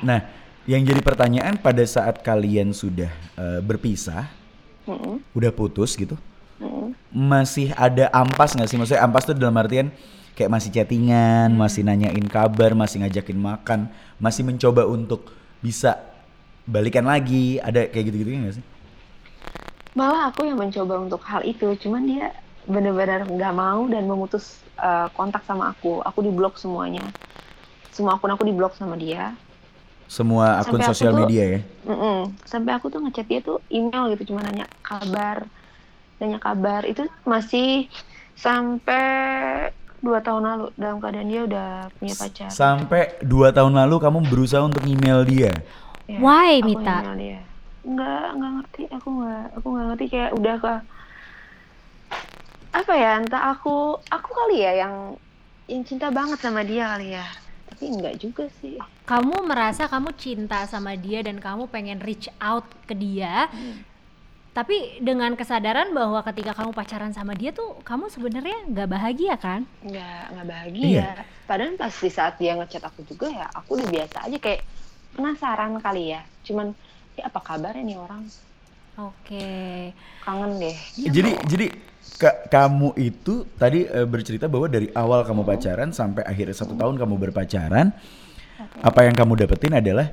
Nah, 0.05 0.25
yang 0.69 0.85
jadi 0.87 1.01
pertanyaan 1.03 1.59
pada 1.59 1.83
saat 1.83 2.23
kalian 2.23 2.71
sudah 2.71 3.11
eh, 3.35 3.61
berpisah, 3.65 4.31
Mm-mm, 4.87 5.23
udah 5.35 5.51
putus 5.55 5.95
gitu, 5.99 6.15
mm-mm. 6.63 6.95
masih 7.11 7.75
ada 7.75 8.11
ampas 8.15 8.55
nggak 8.55 8.69
sih? 8.71 8.79
Maksudnya 8.79 9.03
ampas 9.03 9.27
tuh 9.27 9.35
dalam 9.35 9.55
artian 9.59 9.91
kayak 10.39 10.51
masih 10.53 10.71
chattingan, 10.71 11.53
masih 11.55 11.83
nanyain 11.85 12.27
kabar, 12.29 12.73
masih 12.73 13.03
ngajakin 13.03 13.39
makan, 13.39 13.81
masih 14.23 14.43
mencoba 14.47 14.87
untuk 14.87 15.35
bisa 15.63 15.99
balikan 16.67 17.07
lagi, 17.07 17.59
ada 17.59 17.87
kayak 17.91 18.11
gitu-gitu 18.11 18.31
nggak 18.39 18.57
sih? 18.61 18.65
Malah 19.93 20.33
aku 20.33 20.49
yang 20.49 20.57
mencoba 20.57 21.05
untuk 21.05 21.21
hal 21.27 21.45
itu, 21.45 21.69
cuman 21.85 22.07
dia 22.07 22.33
benar-benar 22.65 23.27
nggak 23.27 23.55
mau 23.55 23.85
dan 23.91 24.07
memutus 24.07 24.63
uh, 24.79 25.11
kontak 25.13 25.43
sama 25.45 25.75
aku. 25.75 26.01
Aku 26.07 26.23
diblok 26.23 26.57
semuanya. 26.57 27.03
Semua 27.93 28.17
akun 28.17 28.33
aku 28.33 28.45
diblok 28.49 28.73
sama 28.75 28.97
dia. 28.97 29.37
Semua 30.09 30.61
akun 30.61 30.81
Sampai 30.81 30.89
sosial 30.93 31.13
tuh- 31.13 31.21
media 31.25 31.45
ya. 31.45 31.61
Mm-mm. 31.83 32.19
Sampai 32.47 32.73
aku 32.77 32.87
tuh 32.89 33.01
ngechat 33.03 33.27
dia 33.27 33.41
tuh 33.43 33.59
email 33.69 34.13
gitu, 34.15 34.33
cuma 34.33 34.41
nanya 34.45 34.65
kabar, 34.81 35.45
nanya 36.23 36.39
kabar. 36.39 36.87
Itu 36.87 37.05
masih 37.27 37.91
sampai 38.39 39.71
dua 40.03 40.19
tahun 40.23 40.43
lalu 40.43 40.67
dalam 40.75 40.99
keadaan 40.99 41.29
dia 41.31 41.43
udah 41.47 41.69
punya 41.99 42.15
pacar. 42.19 42.49
Sampai 42.51 43.03
dua 43.23 43.51
tahun 43.55 43.75
lalu 43.77 43.97
kamu 44.03 44.19
berusaha 44.31 44.63
untuk 44.63 44.83
email 44.87 45.23
dia. 45.27 45.53
Ya, 46.11 46.19
Why, 46.19 46.59
aku 46.61 46.67
Mita? 46.75 46.97
email 47.03 47.15
dia. 47.19 47.41
Nggak, 47.83 48.27
nggak 48.37 48.51
ngerti. 48.57 48.83
Aku 48.95 49.09
nggak, 49.21 49.45
aku 49.59 49.67
nggak 49.69 49.87
ngerti 49.91 50.05
kayak 50.11 50.31
udah 50.39 50.55
ke 50.59 50.73
apa 52.73 52.93
ya? 52.97 53.11
Entah 53.21 53.43
aku, 53.53 53.75
aku 54.07 54.31
kali 54.33 54.57
ya 54.65 54.73
yang 54.87 54.95
yang 55.71 55.83
cinta 55.87 56.09
banget 56.11 56.39
sama 56.43 56.63
dia 56.63 56.95
kali 56.95 57.15
ya. 57.15 57.27
Tapi 57.83 57.99
enggak 57.99 58.15
juga 58.23 58.47
sih. 58.63 58.79
Kamu 59.11 59.43
merasa 59.43 59.91
kamu 59.91 60.15
cinta 60.15 60.63
sama 60.71 60.95
dia 60.95 61.19
dan 61.19 61.43
kamu 61.43 61.67
pengen 61.67 61.99
reach 61.99 62.31
out 62.39 62.63
ke 62.87 62.95
dia. 62.95 63.51
Tapi 64.55 65.03
dengan 65.03 65.35
kesadaran 65.35 65.91
bahwa 65.91 66.23
ketika 66.23 66.55
kamu 66.55 66.71
pacaran 66.71 67.11
sama 67.11 67.35
dia 67.35 67.51
tuh 67.51 67.83
kamu 67.83 68.07
sebenarnya 68.07 68.71
nggak 68.71 68.87
bahagia 68.87 69.35
kan? 69.35 69.67
Nggak, 69.83 70.23
nggak 70.31 70.47
Iya. 70.47 70.53
bahagia. 70.55 71.11
Padahal 71.43 71.75
pas 71.75 71.91
di 71.91 72.11
saat 72.15 72.39
dia 72.39 72.55
ngechat 72.55 72.87
aku 72.87 73.03
juga 73.03 73.27
ya, 73.35 73.51
aku 73.51 73.75
udah 73.75 73.89
biasa 73.91 74.17
aja 74.31 74.39
kayak 74.39 74.63
penasaran 75.19 75.75
kali 75.83 76.15
ya. 76.15 76.23
Cuman, 76.47 76.79
ya 77.19 77.27
apa 77.27 77.41
kabarnya 77.43 77.83
nih 77.83 77.99
orang? 77.99 78.23
Oke. 78.95 79.91
Kangen 80.23 80.55
deh. 80.63 80.77
Jadi 81.03 81.35
jadi 81.51 81.67
ka- 82.19 82.47
kamu 82.51 82.95
itu 82.99 83.45
tadi 83.59 83.87
eh, 83.87 84.07
bercerita 84.07 84.47
bahwa 84.47 84.71
dari 84.71 84.89
awal 84.95 85.27
kamu 85.27 85.43
pacaran 85.43 85.91
sampai 85.91 86.23
akhirnya 86.23 86.55
satu 86.55 86.75
tahun 86.79 86.99
kamu 86.99 87.15
berpacaran, 87.29 87.91
apa 88.83 89.01
yang 89.03 89.15
kamu 89.19 89.33
dapetin 89.43 89.75
adalah 89.75 90.09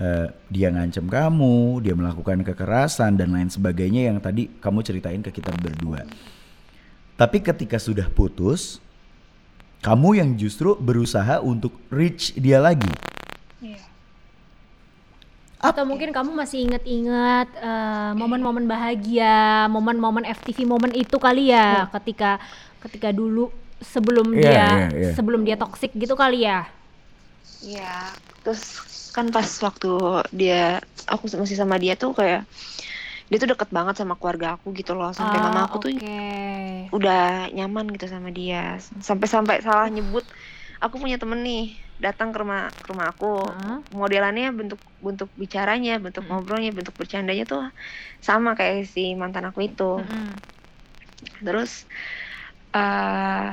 eh, 0.00 0.26
dia 0.48 0.68
ngancem 0.72 1.04
kamu, 1.04 1.84
dia 1.84 1.92
melakukan 1.92 2.40
kekerasan 2.40 3.20
dan 3.20 3.36
lain 3.36 3.52
sebagainya 3.52 4.08
yang 4.08 4.18
tadi 4.18 4.48
kamu 4.60 4.80
ceritain 4.80 5.20
ke 5.20 5.28
kita 5.28 5.52
berdua. 5.60 6.08
Tapi 7.20 7.38
ketika 7.44 7.76
sudah 7.76 8.08
putus, 8.08 8.80
kamu 9.84 10.18
yang 10.18 10.30
justru 10.34 10.74
berusaha 10.78 11.38
untuk 11.44 11.76
reach 11.92 12.32
dia 12.34 12.58
lagi. 12.62 12.88
Iya. 13.60 13.91
Atau 15.62 15.86
mungkin 15.86 16.10
kamu 16.10 16.34
masih 16.34 16.66
inget-inget 16.66 17.48
eh, 17.62 18.10
momen-momen 18.18 18.66
bahagia, 18.66 19.70
momen-momen 19.70 20.26
FTV 20.26 20.66
momen 20.66 20.90
itu 20.90 21.16
kali 21.22 21.54
ya, 21.54 21.86
ketika 21.94 22.42
ketika 22.82 23.14
dulu 23.14 23.46
sebelum 23.78 24.34
Iya, 24.36 24.50
dia 24.50 24.66
iya, 24.66 24.84
iya. 24.98 25.10
sebelum 25.14 25.46
dia 25.46 25.54
toksik 25.54 25.94
gitu 25.94 26.18
kali 26.18 26.50
ya. 26.50 26.66
Iya, 27.66 27.82
terus 28.42 28.62
kan 29.14 29.26
pas 29.34 29.48
waktu 29.66 29.88
dia 30.40 30.54
aku 31.12 31.24
masih 31.42 31.58
sama 31.62 31.76
dia 31.82 31.94
tuh 32.02 32.10
kayak 32.18 32.40
dia 33.30 33.38
tuh 33.42 33.50
deket 33.52 33.70
banget 33.76 33.94
sama 34.00 34.14
keluarga 34.20 34.46
aku 34.56 34.66
gitu 34.80 34.92
loh 34.98 35.10
sampai 35.20 35.38
Ah, 35.38 35.42
mama 35.44 35.60
aku 35.66 35.76
tuh 35.84 35.90
oke. 35.90 36.18
udah 36.92 37.48
nyaman 37.56 37.88
gitu 37.96 38.04
sama 38.14 38.28
dia 38.28 38.76
sampai-sampai 39.08 39.64
salah 39.64 39.88
nyebut 39.88 40.24
aku 40.84 40.96
punya 41.02 41.16
temen 41.22 41.40
nih 41.46 41.60
datang 42.04 42.28
ke 42.34 42.38
rumah 42.42 42.60
ke 42.82 42.86
rumah 42.90 43.06
aku 43.12 43.26
Heeh. 43.26 43.76
modelannya 44.00 44.46
bentuk 44.58 44.80
bentuk 45.06 45.28
bicaranya 45.42 45.92
bentuk 46.04 46.22
Mm. 46.24 46.30
ngobrolnya 46.30 46.70
bentuk 46.78 46.94
bercandanya 47.00 47.44
tuh 47.52 47.62
sama 48.28 48.50
kayak 48.58 48.76
si 48.94 49.00
mantan 49.20 49.44
aku 49.50 49.60
itu 49.68 49.82
Mm-mm. 49.82 50.26
terus 51.44 51.70
eh 52.74 53.50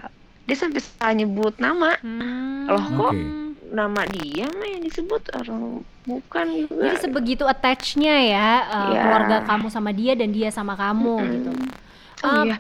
dia 0.48 0.58
sampai 0.58 0.82
salah 0.82 1.13
nyebut 1.13 1.54
nama 1.62 1.94
Hmm. 2.02 2.65
Loh, 2.70 2.86
kok? 2.86 3.13
Oke. 3.13 3.22
nama 3.70 4.02
dia 4.10 4.46
mah 4.50 4.68
yang 4.74 4.82
disebut 4.88 5.22
orang 5.38 5.62
bukan 6.10 6.48
juga 6.58 6.89
Jadi 6.89 6.98
sebegitu 7.06 7.44
attach-nya 7.46 8.13
ya 8.34 8.50
eh, 8.74 8.86
Iya. 8.89 9.00
keluarga 9.04 9.36
kamu 9.46 9.68
sama 9.70 9.92
dia 9.94 10.13
dan 10.18 10.30
dia 10.34 10.50
sama 10.50 10.74
kamu 10.74 11.13
Mm-mm. 11.18 11.34
gitu. 11.38 11.50
oh 12.24 12.30
Um, 12.30 12.46
iya 12.46 12.56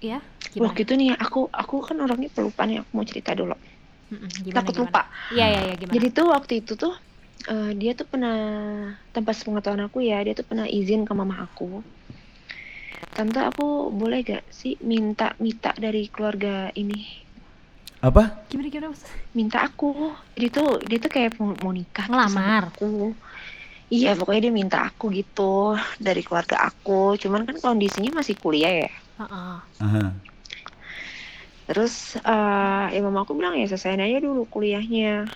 Ya, 0.00 0.16
gimana? 0.52 0.68
waktu 0.72 0.80
itu 0.88 0.92
nih 0.96 1.10
aku 1.24 1.38
aku 1.52 1.74
kan 1.88 1.96
orangnya 2.04 2.28
pelupa 2.32 2.62
nih 2.68 2.76
aku 2.80 2.90
mau 2.96 3.04
cerita 3.10 3.30
dulu 3.36 3.52
Mm-mm, 4.10 4.30
gimana, 4.46 4.68
takut 4.68 4.74
gimana? 4.76 4.96
lupa 4.96 5.00
Iya, 5.32 5.44
iya, 5.52 5.60
iya, 5.66 5.74
gimana? 5.82 6.02
jadi 6.02 6.06
tuh 6.16 6.26
waktu 6.34 6.52
itu 6.62 6.72
tuh 6.82 6.92
eh, 7.50 7.68
dia 7.80 7.90
tuh 7.98 8.06
pernah 8.12 8.34
tanpa 9.14 9.30
sepengetahuan 9.38 9.84
aku 9.88 9.98
ya 10.10 10.16
dia 10.26 10.34
tuh 10.38 10.46
pernah 10.50 10.66
izin 10.78 11.00
ke 11.08 11.12
mama 11.20 11.36
aku 11.46 11.64
tante 13.16 13.38
aku 13.50 13.62
boleh 14.00 14.18
gak 14.30 14.42
sih 14.60 14.72
minta 14.90 15.26
minta 15.44 15.70
dari 15.84 16.02
keluarga 16.14 16.48
ini 16.80 16.94
Apa? 18.02 18.48
gimana 18.50 18.68
gimana 18.70 18.88
Mas? 18.92 19.02
minta 19.38 19.56
aku 19.66 19.84
dia 20.40 20.48
tuh 20.56 20.66
dia 20.88 20.98
tuh 21.04 21.10
kayak 21.14 21.30
mau, 21.40 21.50
mau 21.64 21.72
nikah 21.78 22.06
gitu 22.18 22.38
Ngelamar? 22.40 22.64
aku 22.68 22.84
iya 23.94 24.08
pokoknya 24.18 24.40
dia 24.46 24.54
minta 24.60 24.76
aku 24.88 25.04
gitu 25.18 25.40
dari 26.06 26.20
keluarga 26.26 26.56
aku 26.68 26.92
cuman 27.22 27.42
kan 27.48 27.56
kondisinya 27.64 28.10
masih 28.18 28.36
kuliah 28.42 28.72
ya 28.82 28.88
Heeh. 29.18 29.60
Aha. 29.80 30.20
Terus 31.70 32.18
eh 32.18 32.84
ya 32.90 33.00
mama 33.00 33.22
aku 33.22 33.38
bilang 33.38 33.54
ya 33.54 33.70
selesaiin 33.70 34.02
aja 34.02 34.18
dulu 34.18 34.42
kuliahnya. 34.50 35.30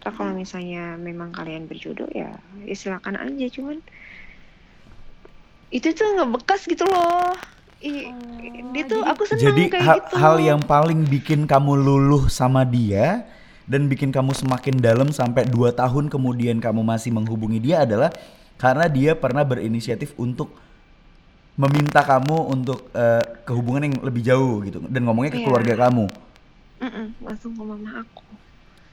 Ntar 0.00 0.12
kalau 0.16 0.32
misalnya 0.32 0.96
memang 0.96 1.36
kalian 1.36 1.68
berjodoh 1.68 2.08
ya, 2.16 2.32
ya 2.64 2.74
silakan 2.74 3.20
aja 3.20 3.46
cuman 3.52 3.76
itu 5.68 5.92
tuh 5.92 6.08
ngebekas 6.16 6.64
gitu 6.64 6.86
loh. 6.86 7.36
I, 7.76 8.08
Oh, 8.08 8.72
dia 8.72 8.88
tuh 8.88 9.04
jadi- 9.04 9.10
aku 9.12 9.22
seneng 9.28 9.44
Jadi 9.52 9.62
kayak 9.68 9.84
hal, 9.84 9.98
gitu. 10.00 10.14
hal 10.16 10.36
yang 10.40 10.60
paling 10.64 11.04
bikin 11.04 11.44
kamu 11.44 11.76
luluh 11.76 12.24
sama 12.32 12.64
dia 12.64 13.28
dan 13.68 13.84
bikin 13.84 14.08
kamu 14.08 14.32
semakin 14.32 14.80
dalam 14.80 15.12
sampai 15.12 15.44
2 15.44 15.76
tahun 15.76 16.08
kemudian 16.08 16.56
kamu 16.56 16.80
masih 16.80 17.12
menghubungi 17.12 17.60
dia 17.60 17.84
adalah 17.84 18.08
karena 18.56 18.88
dia 18.88 19.12
pernah 19.12 19.44
berinisiatif 19.44 20.16
untuk 20.16 20.56
meminta 21.56 22.04
kamu 22.04 22.36
untuk 22.52 22.92
eh, 22.92 23.24
kehubungan 23.44 23.88
yang 23.88 23.94
lebih 24.04 24.22
jauh 24.22 24.60
gitu 24.60 24.78
dan 24.86 25.02
ngomongnya 25.04 25.32
ke 25.32 25.40
Iya. 25.40 25.46
keluarga 25.48 25.74
kamu. 25.88 26.04
Mm-mm, 26.76 27.06
langsung 27.24 27.52
ke 27.52 27.62
mama 27.64 28.04
aku. 28.04 28.24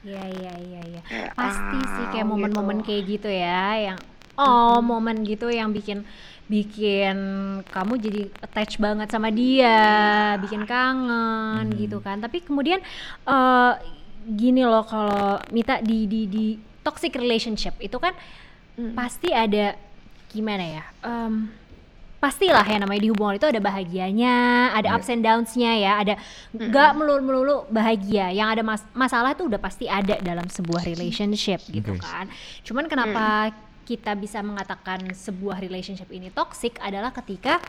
Iya, 0.04 0.24
iya, 0.32 0.54
iya, 0.58 0.82
iya. 0.84 1.02
Kayak, 1.04 1.32
Pasti 1.36 1.80
sih 1.80 2.06
kayak 2.10 2.24
"Ah," 2.28 2.32
momen-momen 2.32 2.78
gitu. 2.80 2.88
kayak 2.88 3.04
gitu 3.08 3.30
ya 3.30 3.64
yang 3.92 3.98
oh, 4.36 4.80
momen 4.80 5.24
gitu 5.24 5.48
yang 5.48 5.72
bikin 5.72 6.04
bikin 6.48 7.16
kamu 7.66 7.94
jadi 8.00 8.22
attach 8.40 8.76
banget 8.78 9.08
sama 9.08 9.32
dia, 9.32 9.80
bikin 10.40 10.64
kangen 10.64 11.68
Hmm. 11.68 11.80
gitu 11.80 12.00
kan. 12.00 12.20
Tapi 12.20 12.44
kemudian 12.44 12.80
eh 13.26 13.74
gini 14.24 14.64
loh 14.64 14.84
kalau 14.84 15.40
Mita 15.52 15.84
di 15.84 16.08
di 16.08 16.28
di 16.28 16.46
toxic 16.80 17.16
relationship 17.16 17.76
itu 17.80 17.96
kan 18.00 18.16
Mm. 18.74 18.98
pasti 18.98 19.30
ada 19.30 19.78
gimana 20.34 20.66
ya? 20.66 20.84
em, 21.06 21.46
pastilah 22.24 22.64
ya 22.64 22.80
namanya 22.80 23.04
di 23.04 23.12
hubungan 23.12 23.36
itu 23.36 23.44
ada 23.44 23.60
bahagianya, 23.60 24.36
ada 24.72 24.88
Iya. 24.88 24.96
ups 24.96 25.12
and 25.12 25.24
downs-nya 25.28 25.72
ya, 25.76 25.92
ada 26.00 26.14
nggak 26.56 26.92
melulu-melulu 26.96 27.68
bahagia. 27.68 28.32
Yang 28.32 28.48
ada 28.56 28.64
mas- 28.64 28.92
masalah 28.96 29.36
itu 29.36 29.44
udah 29.44 29.60
pasti 29.60 29.92
ada 29.92 30.16
dalam 30.24 30.48
sebuah 30.48 30.88
relationship 30.88 31.60
gitu 31.68 32.00
kan. 32.00 32.32
Cuman 32.64 32.88
kenapa 32.88 33.52
kita 33.84 34.16
bisa 34.16 34.40
mengatakan 34.40 35.12
sebuah 35.12 35.60
relationship 35.60 36.08
ini 36.08 36.32
toxic 36.32 36.80
adalah 36.80 37.12
ketika 37.12 37.60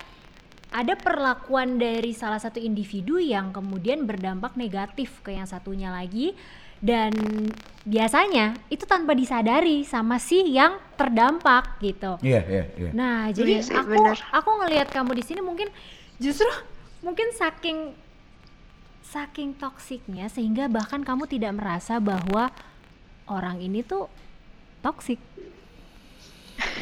ada 0.71 0.95
perlakuan 0.95 1.79
dari 1.79 2.15
salah 2.15 2.39
satu 2.39 2.63
individu 2.63 3.19
yang 3.19 3.51
kemudian 3.51 4.07
berdampak 4.07 4.55
negatif 4.55 5.23
ke 5.23 5.35
yang 5.35 5.47
satunya 5.47 5.91
lagi 5.91 6.35
dan 6.85 7.13
biasanya 7.89 8.61
itu 8.69 8.85
tanpa 8.85 9.17
disadari 9.17 9.89
sama 9.89 10.21
si 10.21 10.53
yang 10.53 10.77
terdampak 11.01 11.81
gitu. 11.81 12.21
Iya, 12.21 12.45
iya, 12.45 12.65
iya. 12.77 12.91
Nah, 12.93 13.33
jadi 13.33 13.61
Iya 13.61 13.65
sih, 13.65 13.73
aku 13.73 13.89
bener. 13.97 14.17
aku 14.29 14.51
ngelihat 14.61 14.89
kamu 14.93 15.17
di 15.17 15.25
sini 15.25 15.41
mungkin 15.41 15.73
justru 16.21 16.49
mungkin 17.01 17.33
saking 17.33 17.97
saking 19.01 19.57
toksiknya 19.57 20.29
sehingga 20.29 20.69
bahkan 20.69 21.01
kamu 21.01 21.25
tidak 21.25 21.57
merasa 21.57 21.97
bahwa 21.97 22.53
orang 23.33 23.65
ini 23.65 23.81
tuh 23.81 24.13
toksik. 24.85 25.17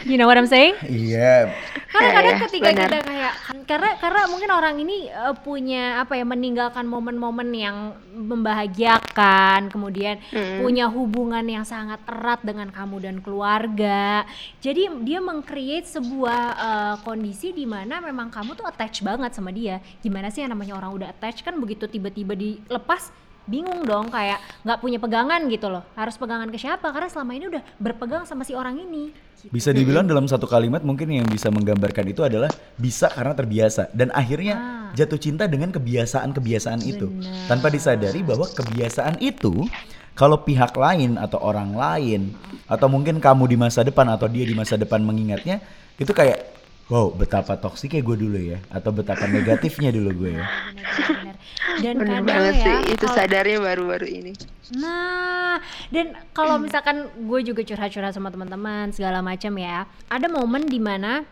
You 0.03 0.19
know 0.19 0.27
what 0.27 0.35
I'm 0.37 0.51
saying? 0.51 0.75
Iya. 0.85 1.53
Karena 1.93 2.09
Iya, 2.09 2.17
kadang 2.17 2.35
iya, 2.35 2.43
ketika 2.49 2.69
benar. 2.73 2.89
kita 2.89 2.99
kayak 3.05 3.35
karena 3.63 3.91
karena 4.01 4.21
mungkin 4.27 4.51
orang 4.51 4.75
ini 4.81 4.97
eh, 5.07 5.35
punya 5.41 6.03
apa 6.03 6.19
ya 6.19 6.25
meninggalkan 6.25 6.85
momen-momen 6.85 7.49
yang 7.53 7.77
membahagiakan, 8.13 9.69
kemudian 9.71 10.19
Mm. 10.33 10.61
punya 10.65 10.87
hubungan 10.89 11.45
yang 11.45 11.63
sangat 11.63 12.01
erat 12.05 12.41
dengan 12.43 12.69
kamu 12.69 12.97
dan 13.01 13.17
keluarga. 13.21 14.25
Jadi 14.59 14.89
dia 15.05 15.21
meng-create 15.21 15.87
sebuah 15.87 16.43
eh, 16.55 16.95
kondisi 17.05 17.53
di 17.53 17.65
mana 17.65 18.01
memang 18.01 18.33
kamu 18.33 18.57
tuh 18.57 18.67
attach 18.67 19.01
banget 19.01 19.33
sama 19.33 19.53
dia. 19.53 19.79
Gimana 20.01 20.33
sih 20.33 20.43
yang 20.43 20.53
namanya 20.53 20.77
orang 20.77 20.93
udah 20.97 21.09
attach 21.13 21.45
kan 21.45 21.55
begitu 21.57 21.87
tiba-tiba 21.87 22.33
dilepas 22.33 23.13
bingung 23.47 23.83
dong 23.83 24.09
kayak 24.09 24.39
nggak 24.63 24.79
punya 24.79 24.99
pegangan 25.03 25.41
gitu 25.51 25.67
loh. 25.69 25.83
Harus 25.99 26.15
pegangan 26.19 26.49
ke 26.51 26.59
siapa? 26.59 26.91
Karena 26.95 27.09
selama 27.11 27.33
ini 27.35 27.51
udah 27.51 27.63
berpegang 27.79 28.23
sama 28.27 28.47
si 28.47 28.55
orang 28.55 28.79
ini. 28.79 29.11
Gitu. 29.43 29.51
Bisa 29.51 29.75
dibilang 29.75 30.07
dalam 30.07 30.31
satu 30.31 30.47
kalimat 30.47 30.87
mungkin 30.87 31.11
yang 31.11 31.27
bisa 31.27 31.51
menggambarkan 31.51 32.07
itu 32.15 32.23
adalah 32.23 32.47
bisa 32.79 33.11
karena 33.11 33.35
terbiasa. 33.35 33.91
Dan 33.91 34.15
akhirnya 34.15 34.55
Ah. 34.55 34.95
jatuh 34.95 35.19
cinta 35.19 35.51
dengan 35.51 35.75
kebiasaan-kebiasaan 35.75 36.81
itu. 36.87 37.11
Tanpa 37.51 37.67
disadari 37.73 38.23
bahwa 38.23 38.47
kebiasaan 38.47 39.19
itu 39.19 39.67
kalau 40.15 40.45
pihak 40.45 40.77
lain 40.77 41.17
atau 41.19 41.41
orang 41.41 41.73
lain 41.75 42.37
atau 42.69 42.87
mungkin 42.87 43.19
kamu 43.19 43.49
di 43.51 43.57
masa 43.59 43.83
depan 43.83 44.07
atau 44.13 44.29
dia 44.29 44.45
di 44.45 44.55
masa 44.55 44.77
depan 44.77 45.01
mengingatnya 45.01 45.59
itu 45.97 46.13
kayak 46.13 46.62
wow 46.93 47.09
betapa 47.09 47.57
toksiknya 47.57 48.05
gue 48.05 48.17
dulu 48.21 48.37
ya 48.37 48.61
atau 48.69 48.93
betapa 48.93 49.25
negatifnya 49.25 49.89
dulu 49.89 50.29
gue 50.29 50.33
ya. 50.37 50.45
Benar-benar. 50.93 51.37
dan 51.81 51.95
Bener 51.97 52.21
kadang 52.21 52.25
banget 52.29 52.55
ya 52.55 52.65
sih, 52.65 52.77
itu 52.93 53.07
sadarnya 53.09 53.59
baru-baru 53.65 54.07
ini. 54.13 54.33
Nah, 54.77 55.57
dan 55.89 56.13
kalau 56.37 56.61
misalkan 56.61 57.09
gue 57.17 57.41
juga 57.49 57.65
curhat-curhat 57.65 58.13
sama 58.13 58.29
teman-teman 58.29 58.93
segala 58.93 59.25
macam 59.25 59.57
ya, 59.57 59.89
ada 60.13 60.27
momen 60.29 60.69
di 60.69 60.77
mana 60.77 61.25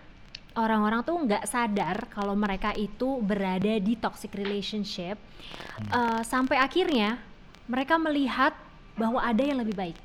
orang-orang 0.57 1.05
tuh 1.05 1.17
nggak 1.29 1.45
sadar 1.45 2.09
kalau 2.09 2.33
mereka 2.33 2.73
itu 2.73 3.21
berada 3.21 3.77
di 3.77 3.95
toxic 4.01 4.33
relationship 4.33 5.21
eh, 5.85 6.23
sampai 6.25 6.57
akhirnya 6.57 7.21
mereka 7.69 8.01
melihat 8.01 8.57
bahwa 8.97 9.21
ada 9.23 9.45
yang 9.45 9.61
lebih 9.63 9.77
baik 9.77 9.99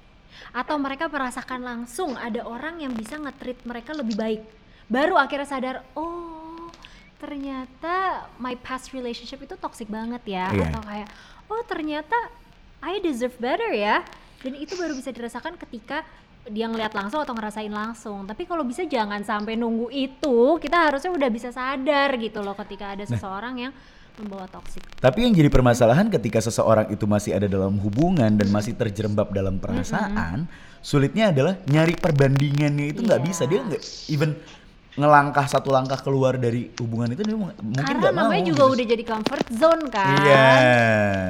atau 0.52 0.76
mereka 0.76 1.08
merasakan 1.08 1.63
langsung 1.63 2.13
ada 2.20 2.44
orang 2.44 2.84
yang 2.84 2.91
bisa 2.91 3.15
nge-treat 3.15 3.63
mereka 3.63 3.96
lebih 3.96 4.20
baik 4.20 4.41
baru 4.86 5.17
akhirnya 5.17 5.48
sadar 5.48 5.76
oh 5.93 6.69
ternyata 7.15 8.28
my 8.38 8.54
past 8.60 8.91
relationship 8.91 9.41
itu 9.41 9.56
toxic 9.58 9.88
banget 9.88 10.21
ya. 10.28 10.52
Iya. 10.52 10.69
atau 10.69 10.82
kayak 10.84 11.10
oh 11.50 11.62
ternyata 11.65 12.17
I 12.84 13.02
deserve 13.02 13.34
better 13.38 13.74
ya. 13.74 14.06
Dan 14.43 14.54
itu 14.54 14.78
baru 14.78 14.93
bisa 14.93 15.10
dirasakan 15.10 15.58
ketika 15.58 16.06
dia 16.45 16.69
ngeliat 16.69 16.93
langsung 16.93 17.17
atau 17.17 17.34
ngerasain 17.34 17.74
langsung. 17.74 18.30
Tapi 18.30 18.45
kalau 18.45 18.62
bisa 18.62 18.86
jangan 18.86 19.26
sampai 19.26 19.58
nunggu 19.58 19.89
itu 19.89 20.62
kita 20.62 20.78
harusnya 20.86 21.10
udah 21.10 21.30
bisa 21.34 21.50
sadar 21.50 22.13
gitu 22.21 22.45
loh 22.45 22.54
ketika 22.54 22.93
ada 22.93 23.02
seseorang 23.02 23.58
yang 23.58 23.74
membawa 24.21 24.45
toxic. 24.45 24.86
Tapi 25.02 25.26
yang 25.26 25.34
jadi 25.34 25.50
permasalahan 25.50 26.13
ketika 26.13 26.38
seseorang 26.39 26.93
itu 26.93 27.10
masih 27.10 27.34
ada 27.34 27.50
dalam 27.50 27.74
hubungan 27.82 28.30
dan 28.38 28.48
masih 28.54 28.78
terjerembab 28.78 29.34
dalam 29.34 29.58
perasaan, 29.58 30.45
sulitnya 30.80 31.34
adalah 31.34 31.58
nyari 31.65 31.98
perbandingannya 31.98 32.93
itu 32.93 33.02
nggak 33.02 33.21
Iya. 33.26 33.28
bisa. 33.28 33.43
Dia 33.50 33.60
nggak 33.65 33.82
even 34.13 34.38
ngelangkah 34.95 35.43
satu 35.45 35.69
langkah 35.69 35.97
keluar 35.97 36.36
dari 36.36 36.71
hubungan 36.73 37.10
itu 37.10 37.21
dia 37.21 37.36
mu- 37.36 37.51
mungkin 37.51 37.84
karena 37.84 37.99
nggak 38.01 38.13
mau. 38.13 38.21
namanya 38.25 38.43
juga 38.45 38.63
gitu. 38.63 38.73
udah 38.73 38.86
jadi 38.88 39.03
comfort 39.05 39.45
zone 39.51 39.84
kan 39.89 40.17
Iya. 40.17 40.47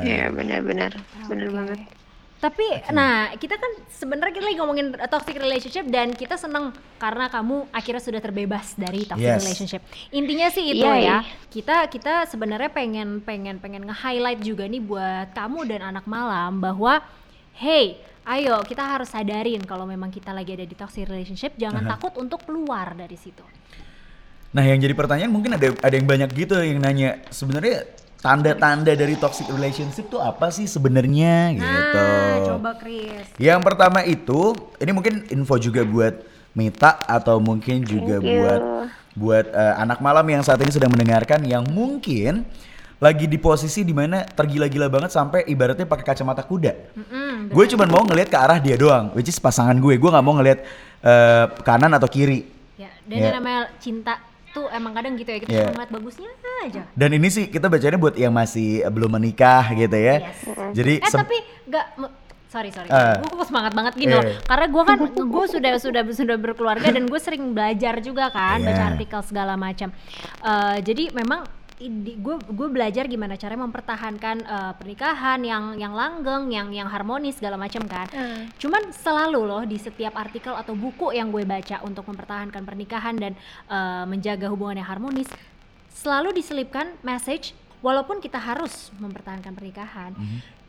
Iya 0.02 0.26
benar-benar, 0.30 0.92
benar 1.26 1.48
Oke. 1.48 1.56
banget. 1.56 1.80
Tapi 2.36 2.62
nah 2.92 3.34
kita 3.34 3.58
kan 3.58 3.72
sebenarnya 3.90 4.30
kita 4.32 4.46
lagi 4.46 4.60
ngomongin 4.60 4.88
toxic 5.04 5.34
relationship 5.36 5.86
dan 5.88 6.14
kita 6.14 6.36
seneng 6.36 6.70
karena 6.96 7.26
kamu 7.26 7.66
akhirnya 7.72 7.98
sudah 8.00 8.22
terbebas 8.22 8.76
dari 8.76 9.02
toxic 9.02 9.26
Yes. 9.26 9.42
relationship. 9.42 9.82
Intinya 10.12 10.48
sih 10.48 10.66
itu 10.70 10.86
Yay. 10.86 11.10
ya. 11.10 11.26
Kita 11.50 11.88
kita 11.88 12.30
sebenarnya 12.30 12.70
pengen 12.70 13.18
pengen 13.20 13.58
pengen 13.58 13.82
nge-highlight 13.84 14.40
juga 14.40 14.64
nih 14.64 14.78
buat 14.80 15.34
kamu 15.34 15.60
dan 15.66 15.82
anak 15.90 16.06
malam 16.06 16.62
bahwa 16.62 17.02
hey, 17.56 17.98
ayo 18.26 18.58
kita 18.66 18.82
harus 18.82 19.14
sadarin 19.14 19.62
kalau 19.64 19.86
memang 19.86 20.10
kita 20.10 20.34
lagi 20.34 20.58
ada 20.58 20.66
di 20.66 20.74
toxic 20.74 21.06
relationship 21.06 21.54
jangan 21.56 21.86
Aha. 21.86 21.92
takut 21.98 22.14
untuk 22.18 22.42
keluar 22.44 22.98
dari 22.98 23.16
situ. 23.16 23.46
Nah, 24.56 24.64
yang 24.64 24.80
jadi 24.80 24.96
pertanyaan 24.96 25.32
mungkin 25.32 25.60
ada 25.60 25.76
ada 25.84 25.94
yang 25.94 26.08
banyak 26.08 26.30
gitu 26.32 26.56
yang 26.64 26.80
nanya 26.80 27.20
sebenarnya 27.28 27.86
tanda-tanda 28.24 28.96
dari 28.98 29.14
toxic 29.20 29.46
relationship 29.52 30.10
tuh 30.10 30.18
apa 30.24 30.50
sih 30.50 30.66
sebenarnya 30.66 31.54
gitu. 31.60 32.02
Nah, 32.02 32.36
coba 32.56 32.72
Chris. 32.80 33.28
Yang 33.38 33.62
pertama 33.62 34.02
itu, 34.02 34.56
ini 34.82 34.92
mungkin 34.96 35.28
info 35.30 35.60
juga 35.62 35.86
buat 35.86 36.24
Mita 36.56 37.04
atau 37.04 37.38
mungkin 37.44 37.84
juga 37.84 38.18
buat 38.24 38.62
buat 39.16 39.46
eh, 39.52 39.76
anak 39.76 40.00
malam 40.00 40.24
yang 40.28 40.42
saat 40.42 40.60
ini 40.64 40.72
sedang 40.72 40.92
mendengarkan 40.92 41.44
yang 41.44 41.68
mungkin 41.68 42.48
lagi 42.96 43.26
di 43.26 43.36
posisi 43.36 43.84
di 43.84 43.92
mana 43.92 44.24
tergila-gila 44.24 44.88
banget 44.88 45.12
sampai 45.12 45.44
ibaratnya 45.46 45.84
pakai 45.84 46.06
kacamata 46.06 46.42
kuda. 46.42 46.74
Mm-mm, 46.96 47.52
Gue 47.52 47.68
cuma 47.68 47.84
mau 47.86 48.02
ngelihat 48.02 48.32
ke 48.32 48.38
arah 48.38 48.58
dia 48.58 48.76
doang, 48.76 49.12
which 49.12 49.28
is 49.28 49.38
pasangan 49.38 49.76
gue. 49.76 49.96
Gue 49.96 50.10
nggak 50.10 50.24
mau 50.24 50.34
ngelihat 50.34 50.60
eh, 51.02 51.46
kanan 51.62 51.92
atau 51.92 52.08
kiri. 52.08 52.48
Ya, 52.76 52.90
dan 53.06 53.16
Ya. 53.16 53.24
yang 53.30 53.36
namanya 53.38 53.62
cinta 53.78 54.18
tuh 54.50 54.72
emang 54.72 54.96
kadang 54.96 55.14
gitu 55.14 55.28
ya 55.28 55.38
kita 55.38 55.52
Ya. 55.52 55.60
cuma 55.68 55.72
ngeliat 55.76 55.92
bagusnya 55.92 56.30
aja. 56.64 56.82
Dan 56.92 57.10
ini 57.12 57.28
sih 57.28 57.46
kita 57.46 57.68
bacanya 57.68 58.00
buat 58.00 58.16
yang 58.16 58.32
masih 58.32 58.82
eh, 58.82 58.90
belum 58.90 59.12
menikah 59.12 59.70
gitu 59.72 59.94
ya. 59.94 60.16
Yes. 60.24 60.40
Jadi 60.74 60.94
Eh 60.98 61.12
tapi 61.12 61.38
nggak 61.68 61.86
sorry 62.48 62.72
sorry, 62.72 62.88
Ah. 62.88 63.20
gue 63.20 63.46
semangat 63.46 63.76
banget 63.76 63.94
gini 64.00 64.10
Eh. 64.10 64.16
loh. 64.16 64.24
Karena 64.42 64.66
gue 64.72 64.84
kan 64.88 64.98
gue 65.12 65.46
sudah 65.46 65.72
sudah 65.76 66.02
sudah 66.08 66.36
berkeluarga 66.40 66.88
dan 66.88 67.04
gue 67.04 67.20
sering 67.20 67.52
belajar 67.52 68.00
juga 68.00 68.32
kan, 68.32 68.64
Iya. 68.64 68.68
baca 68.72 68.84
artikel 68.96 69.20
segala 69.28 69.54
macam. 69.54 69.92
Eh, 70.42 70.78
jadi 70.82 71.12
memang 71.12 71.44
gue 71.76 72.36
gue 72.40 72.68
belajar 72.72 73.04
gimana 73.12 73.36
caranya 73.36 73.68
mempertahankan 73.68 74.38
eh, 74.48 74.74
pernikahan 74.80 75.44
yang 75.44 75.76
yang 75.76 75.92
langgeng, 75.92 76.48
yang 76.48 76.72
yang 76.72 76.88
harmonis 76.88 77.36
segala 77.36 77.60
macam 77.60 77.84
kan. 77.84 78.08
Cuman 78.56 78.96
selalu 78.96 79.44
loh 79.44 79.64
di 79.68 79.76
setiap 79.76 80.16
artikel 80.16 80.56
atau 80.56 80.72
buku 80.72 81.12
yang 81.12 81.36
gue 81.36 81.44
baca 81.44 81.84
untuk 81.84 82.08
mempertahankan 82.08 82.64
pernikahan 82.64 83.16
dan 83.20 83.34
eh, 83.68 84.06
menjaga 84.08 84.48
hubungan 84.48 84.80
yang 84.80 84.88
harmonis, 84.88 85.28
selalu 85.92 86.32
diselipkan 86.32 86.96
message 87.04 87.52
walaupun 87.84 88.24
kita 88.24 88.40
harus 88.40 88.90
mempertahankan 88.98 89.54
pernikahan, 89.54 90.12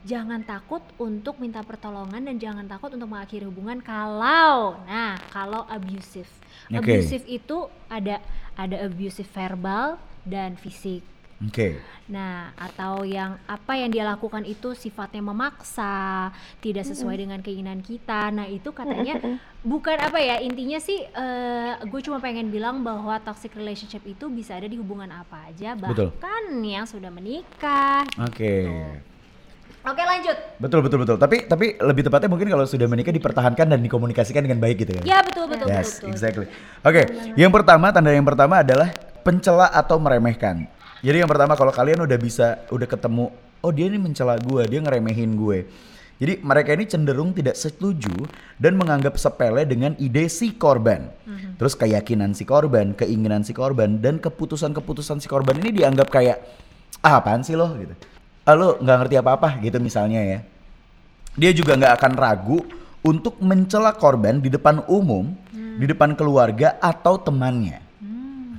jangan 0.04 0.42
takut 0.44 0.84
untuk 1.00 1.38
minta 1.40 1.64
pertolongan 1.64 2.22
dan 2.28 2.36
jangan 2.36 2.66
takut 2.68 2.92
untuk 2.94 3.08
mengakhiri 3.10 3.46
hubungan 3.48 3.80
kalau 3.80 4.78
nah 4.84 5.18
kalau 5.30 5.64
abusive. 5.70 6.28
Oke. 6.70 6.82
Abusive 6.82 7.24
itu 7.30 7.70
ada 7.86 8.20
ada 8.58 8.76
abusive 8.84 9.28
verbal 9.30 9.98
dan 10.26 10.58
fisik. 10.58 11.06
Oke. 11.36 11.84
Nah, 12.08 12.48
atau 12.56 13.04
yang 13.04 13.36
apa 13.44 13.76
yang 13.76 13.92
dia 13.92 14.08
lakukan 14.08 14.40
itu 14.48 14.72
sifatnya 14.72 15.20
memaksa, 15.20 16.32
tidak 16.64 16.88
sesuai 16.88 17.12
dengan 17.20 17.44
keinginan 17.44 17.84
kita. 17.84 18.32
Nah, 18.32 18.48
itu 18.48 18.72
katanya 18.72 19.20
bukan 19.60 20.00
apa 20.00 20.16
ya, 20.16 20.40
intinya 20.40 20.80
sih 20.80 21.04
gue 21.84 22.00
cuma 22.00 22.24
pengen 22.24 22.48
bilang 22.48 22.80
bahwa 22.80 23.20
toxic 23.20 23.52
relationship 23.52 24.00
itu 24.08 24.32
bisa 24.32 24.56
ada 24.56 24.64
di 24.64 24.80
hubungan 24.80 25.12
apa 25.12 25.52
aja, 25.52 25.76
Betul. 25.76 26.08
bahkan 26.16 26.56
yang 26.64 26.88
sudah 26.88 27.12
menikah. 27.12 28.08
Oke. 28.16 28.72
Oke, 29.86 30.02
lanjut. 30.02 30.36
Betul 30.58 30.80
betul 30.82 30.98
betul. 31.04 31.16
Tapi 31.20 31.46
tapi 31.46 31.78
lebih 31.78 32.02
tepatnya 32.10 32.26
mungkin 32.32 32.48
kalau 32.48 32.64
sudah 32.64 32.88
menikah 32.88 33.12
dipertahankan 33.12 33.70
dan 33.70 33.78
dikomunikasikan 33.84 34.40
dengan 34.40 34.58
baik 34.58 34.88
gitu 34.88 34.98
ya. 34.98 35.02
Ya, 35.04 35.18
betul 35.20 35.52
betul 35.52 35.68
yes, 35.68 36.00
betul. 36.00 36.10
betul. 36.10 36.10
exactly. 36.10 36.46
Oke, 36.80 37.02
yang 37.36 37.52
pertama 37.52 37.92
tanda 37.92 38.10
yang 38.10 38.24
pertama 38.24 38.64
adalah 38.64 38.90
pencela 39.26 39.66
atau 39.74 39.98
meremehkan. 39.98 40.70
Jadi 41.02 41.18
yang 41.18 41.26
pertama 41.26 41.58
kalau 41.58 41.74
kalian 41.74 42.06
udah 42.06 42.14
bisa 42.14 42.62
udah 42.70 42.86
ketemu, 42.86 43.34
oh 43.58 43.72
dia 43.74 43.90
ini 43.90 43.98
mencela 43.98 44.38
gue, 44.38 44.62
dia 44.70 44.78
ngeremehin 44.78 45.34
gue. 45.34 45.66
Jadi 46.16 46.40
mereka 46.40 46.72
ini 46.72 46.88
cenderung 46.88 47.36
tidak 47.36 47.60
setuju 47.60 48.14
dan 48.56 48.78
menganggap 48.80 49.20
sepele 49.20 49.68
dengan 49.68 49.92
ide 50.00 50.30
si 50.32 50.56
korban. 50.56 51.12
Terus 51.60 51.76
keyakinan 51.76 52.32
si 52.32 52.48
korban, 52.48 52.96
keinginan 52.96 53.44
si 53.44 53.52
korban, 53.52 54.00
dan 54.00 54.16
keputusan-keputusan 54.16 55.20
si 55.20 55.28
korban 55.28 55.60
ini 55.60 55.82
dianggap 55.82 56.08
kayak 56.08 56.40
ah 57.04 57.20
apaan 57.20 57.44
sih 57.44 57.52
lo 57.52 57.68
gitu. 57.76 57.92
Ah, 58.48 58.56
lo 58.56 58.80
nggak 58.80 58.96
ngerti 59.04 59.16
apa-apa 59.20 59.48
gitu 59.60 59.76
misalnya 59.76 60.24
ya. 60.24 60.38
Dia 61.36 61.52
juga 61.52 61.76
nggak 61.76 61.92
akan 62.00 62.12
ragu 62.16 62.64
untuk 63.04 63.36
mencela 63.44 63.92
korban 63.92 64.40
di 64.40 64.48
depan 64.48 64.88
umum, 64.88 65.36
di 65.52 65.84
depan 65.84 66.16
keluarga 66.16 66.80
atau 66.80 67.20
temannya. 67.20 67.85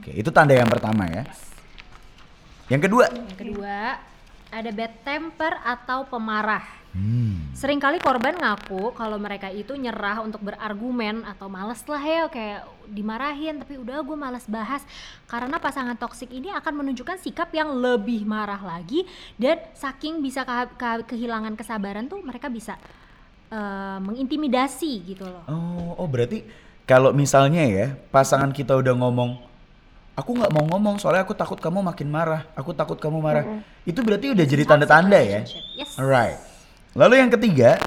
Oke, 0.07 0.23
itu 0.23 0.31
tanda 0.31 0.55
yang 0.55 0.71
pertama 0.71 1.03
ya. 1.11 1.27
Yang 2.71 2.87
kedua, 2.87 3.11
Yang 3.11 3.35
kedua, 3.35 3.99
ada 4.47 4.69
bad 4.71 4.93
temper 5.03 5.53
atau 5.67 6.07
pemarah. 6.07 6.63
Hmm. 6.95 7.51
Seringkali 7.51 7.99
korban 7.99 8.39
ngaku 8.39 8.95
kalau 8.95 9.19
mereka 9.19 9.51
itu 9.51 9.75
nyerah 9.75 10.23
untuk 10.23 10.39
berargumen 10.39 11.27
atau 11.27 11.51
males 11.51 11.83
lah 11.83 11.99
ya 11.99 12.31
kayak 12.31 12.63
dimarahin 12.87 13.59
tapi 13.59 13.75
udah 13.75 13.99
gue 14.01 14.15
males 14.15 14.47
bahas 14.47 14.81
karena 15.27 15.59
pasangan 15.59 15.99
toksik 15.99 16.31
ini 16.31 16.47
akan 16.55 16.73
menunjukkan 16.81 17.19
sikap 17.19 17.51
yang 17.51 17.69
lebih 17.75 18.23
marah 18.23 18.63
lagi 18.63 19.03
dan 19.35 19.59
saking 19.75 20.23
bisa 20.23 20.47
ke- 20.47 20.73
ke- 20.79 21.05
kehilangan 21.11 21.59
kesabaran 21.59 22.07
tuh 22.07 22.23
mereka 22.23 22.47
bisa 22.47 22.79
eh, 23.51 23.99
mengintimidasi 24.01 25.03
gitu 25.11 25.27
loh. 25.27 25.43
Oh, 25.51 26.01
oh 26.01 26.07
berarti 26.07 26.47
kalau 26.87 27.11
misalnya 27.11 27.67
ya 27.67 27.99
pasangan 28.09 28.55
kita 28.55 28.73
udah 28.73 28.95
ngomong, 28.95 29.43
aku 30.17 30.33
nggak 30.33 30.49
mau 30.49 30.65
ngomong 30.65 30.97
soalnya 30.97 31.21
aku 31.21 31.37
takut 31.37 31.61
kamu 31.61 31.85
makin 31.85 32.09
marah, 32.09 32.49
aku 32.57 32.73
takut 32.73 32.97
kamu 32.97 33.21
marah. 33.21 33.45
Itu 33.85 34.01
berarti 34.01 34.33
udah 34.33 34.45
jadi 34.49 34.63
tanda-tanda 34.65 35.21
ya. 35.21 35.45
Yes. 35.77 35.93
Alright. 35.93 36.41
Lalu 36.97 37.21
yang 37.21 37.29
ketiga, 37.29 37.77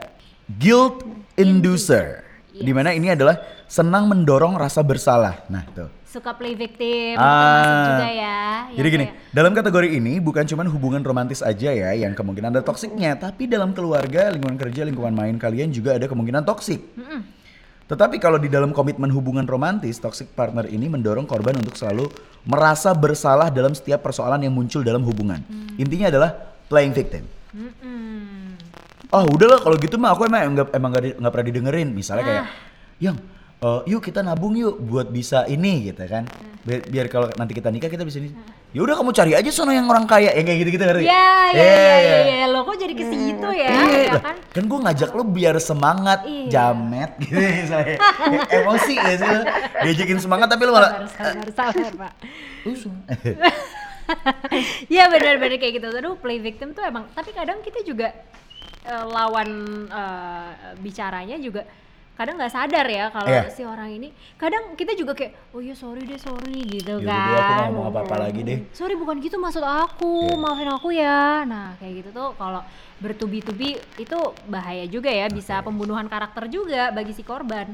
guilt 0.47 1.03
inducer. 1.35 2.23
Di 2.51 2.71
mana 2.71 2.95
ini 2.95 3.11
adalah 3.11 3.41
senang 3.67 4.07
mendorong 4.07 4.55
rasa 4.55 4.87
bersalah. 4.87 5.43
Nah 5.51 5.67
tuh. 5.75 5.91
Suka 6.07 6.35
play 6.35 6.59
victim 6.59 7.15
Ah. 7.15 7.87
juga 7.95 8.09
ya. 8.11 8.39
yang 8.67 8.79
Jadi 8.83 8.89
gini, 8.91 9.07
kayak- 9.07 9.31
dalam 9.31 9.53
kategori 9.55 9.89
ini 9.95 10.19
bukan 10.19 10.43
cuma 10.43 10.67
hubungan 10.67 11.03
romantis 11.03 11.39
aja 11.39 11.71
ya 11.71 11.95
yang 11.95 12.19
kemungkinan 12.19 12.51
ada 12.51 12.63
toksiknya, 12.67 13.15
tapi 13.15 13.47
dalam 13.47 13.71
keluarga, 13.71 14.27
lingkungan 14.27 14.59
kerja, 14.59 14.83
lingkungan 14.83 15.15
main 15.15 15.39
kalian 15.39 15.71
juga 15.71 15.95
ada 15.95 16.11
kemungkinan 16.11 16.43
toksik. 16.43 16.83
Mm-mm. 16.99 17.21
Tetapi 17.91 18.23
kalau 18.23 18.39
di 18.39 18.47
dalam 18.47 18.71
komitmen 18.71 19.11
hubungan 19.11 19.43
romantis, 19.51 19.99
toxic 19.99 20.31
partner 20.39 20.63
ini 20.71 20.87
mendorong 20.87 21.27
korban 21.27 21.59
untuk 21.59 21.75
selalu 21.75 22.07
merasa 22.47 22.95
bersalah 22.95 23.51
dalam 23.51 23.75
setiap 23.75 23.99
persoalan 24.07 24.47
yang 24.47 24.55
muncul 24.55 24.87
dalam 24.87 25.03
hubungan. 25.03 25.43
Intinya 25.75 26.07
adalah 26.07 26.31
playing 26.71 26.95
victim. 26.95 27.27
Mm-mm. 27.51 28.55
Oh 29.11 29.27
udahlah 29.27 29.59
kalau 29.59 29.75
gitu 29.75 29.99
mah 29.99 30.15
aku 30.15 30.31
emang 30.31 30.55
nggak 30.55 30.71
emang 30.71 30.91
nggak 30.95 31.33
pernah 31.35 31.47
didengerin. 31.51 31.91
Misalnya 31.91 32.23
kayak, 32.23 32.45
yang 33.03 33.19
eh, 33.61 33.81
yuk 33.87 34.01
kita 34.01 34.21
nabung 34.21 34.57
yuk 34.57 34.77
buat 34.79 35.09
bisa 35.09 35.45
ini 35.47 35.89
gitu 35.89 36.05
kan. 36.05 36.25
Biar, 36.61 36.81
biar 36.85 37.07
kalau 37.09 37.33
nanti 37.35 37.57
kita 37.57 37.73
nikah 37.73 37.89
kita 37.89 38.05
bisa 38.05 38.21
ini. 38.21 38.33
Ya 38.71 38.85
udah 38.85 38.95
kamu 38.95 39.11
cari 39.11 39.33
aja 39.35 39.51
sono 39.51 39.73
yang 39.73 39.89
orang 39.89 40.07
kaya 40.07 40.31
yang 40.31 40.47
kayak 40.47 40.59
gitu-gitu 40.63 40.85
ngerti? 40.85 41.03
Ya, 41.03 41.51
ya, 41.51 41.59
Iya, 41.59 41.65
ya, 41.65 41.97
iya. 41.99 42.19
ya, 42.23 42.37
ya, 42.45 42.47
lo 42.47 42.63
kok 42.63 42.77
jadi 42.79 42.95
ke 42.95 43.03
situ 43.03 43.49
ya, 43.51 43.67
Iya, 43.67 43.83
ya 43.83 44.13
lah, 44.15 44.23
kan? 44.23 44.37
kan 44.39 44.63
gue 44.69 44.79
ngajak 44.79 45.11
lo 45.11 45.23
biar 45.27 45.57
semangat, 45.59 46.21
Iya. 46.23 46.47
jamet 46.53 47.11
gitu 47.19 47.35
misalnya. 47.35 47.97
Emosi 48.47 48.95
ya 48.95 49.15
sih 49.19 49.27
lo. 49.27 49.41
Diajakin 49.83 50.19
semangat 50.21 50.49
tapi 50.53 50.63
lo 50.63 50.73
malah 50.77 50.91
Sabar, 51.11 51.49
sabar, 51.51 51.75
sabar, 51.75 51.93
Pak. 51.97 52.13
usung. 52.69 52.95
Iya 54.91 55.07
benar-benar 55.07 55.55
kayak 55.59 55.75
gitu. 55.79 55.87
Aduh, 55.91 56.19
play 56.19 56.43
victim 56.43 56.75
tuh 56.75 56.83
emang. 56.83 57.07
Tapi 57.15 57.31
kadang 57.31 57.63
kita 57.63 57.83
juga 57.83 58.11
eh, 58.83 59.05
lawan 59.07 59.51
eh, 59.87 60.51
bicaranya 60.79 61.39
juga 61.39 61.63
kadang 62.21 62.37
nggak 62.37 62.53
sadar 62.53 62.85
ya 62.85 63.09
kalau 63.09 63.33
Iya. 63.33 63.49
si 63.49 63.65
orang 63.65 63.89
ini. 63.89 64.13
Kadang 64.37 64.77
kita 64.77 64.93
juga 64.93 65.17
kayak, 65.17 65.57
oh 65.57 65.65
iya 65.65 65.73
sorry 65.73 66.05
deh 66.05 66.21
sorry 66.21 66.69
gitu 66.69 67.01
Ya 67.01 67.09
kan. 67.09 67.33
aku 67.33 67.63
ngomong 67.73 67.87
apa-apa 67.89 68.17
lagi 68.29 68.41
deh. 68.45 68.59
Sorry 68.77 68.93
bukan 68.93 69.25
gitu 69.25 69.41
maksud 69.41 69.65
aku, 69.65 70.29
Iya. 70.29 70.37
maafin 70.37 70.69
aku 70.69 70.89
ya. 70.93 71.49
Nah 71.49 71.81
kayak 71.81 72.05
gitu 72.05 72.09
tuh 72.13 72.37
kalau 72.37 72.61
bertubi-tubi 73.01 73.81
itu 73.97 74.19
bahaya 74.45 74.85
juga 74.85 75.09
ya, 75.09 75.33
bisa 75.33 75.65
pembunuhan 75.65 76.05
karakter 76.05 76.45
juga 76.47 76.93
bagi 76.93 77.17
si 77.17 77.25
korban. 77.25 77.73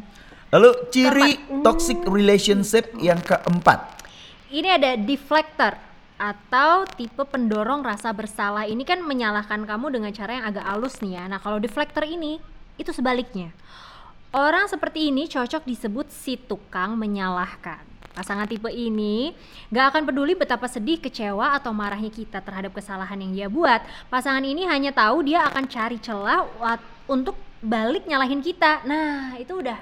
Lalu 0.55 0.71
ciri 0.89 1.31
toxic 1.67 2.07
relationship 2.07 2.95
yang 2.97 3.19
keempat. 3.19 3.99
Ini 4.47 4.79
ada 4.79 4.95
deflector 4.95 5.75
atau 6.17 6.87
tipe 6.87 7.27
pendorong 7.27 7.83
rasa 7.83 8.15
bersalah. 8.15 8.63
Ini 8.63 8.87
kan 8.87 9.03
menyalahkan 9.03 9.67
kamu 9.67 9.91
dengan 9.91 10.15
cara 10.15 10.39
yang 10.39 10.47
agak 10.47 10.63
halus 10.63 11.03
nih 11.03 11.19
ya. 11.19 11.27
Nah, 11.27 11.43
kalau 11.43 11.59
deflector 11.59 12.07
ini 12.07 12.39
itu 12.79 12.95
sebaliknya. 12.95 13.51
Orang 14.31 14.67
seperti 14.67 15.09
ini 15.09 15.25
cocok 15.25 15.63
disebut 15.65 16.07
si 16.09 16.37
tukang 16.37 16.95
menyalahkan. 16.95 17.83
Pasangan 18.13 18.49
tipe 18.49 18.69
ini 18.69 19.37
gak 19.69 19.93
akan 19.93 20.03
peduli 20.09 20.33
betapa 20.33 20.65
sedih, 20.67 20.97
kecewa, 20.97 21.53
atau 21.53 21.71
marahnya 21.71 22.09
kita 22.09 22.41
terhadap 22.41 22.73
kesalahan 22.73 23.21
yang 23.21 23.33
dia 23.33 23.49
buat. 23.49 23.85
Pasangan 24.09 24.41
ini 24.41 24.65
hanya 24.65 24.89
tahu 24.89 25.21
dia 25.23 25.45
akan 25.45 25.69
cari 25.69 26.01
celah 26.01 26.49
untuk 27.05 27.37
balik 27.61 28.09
nyalahin 28.09 28.41
kita. 28.41 28.81
Nah, 28.83 29.37
itu 29.37 29.61
udah 29.61 29.77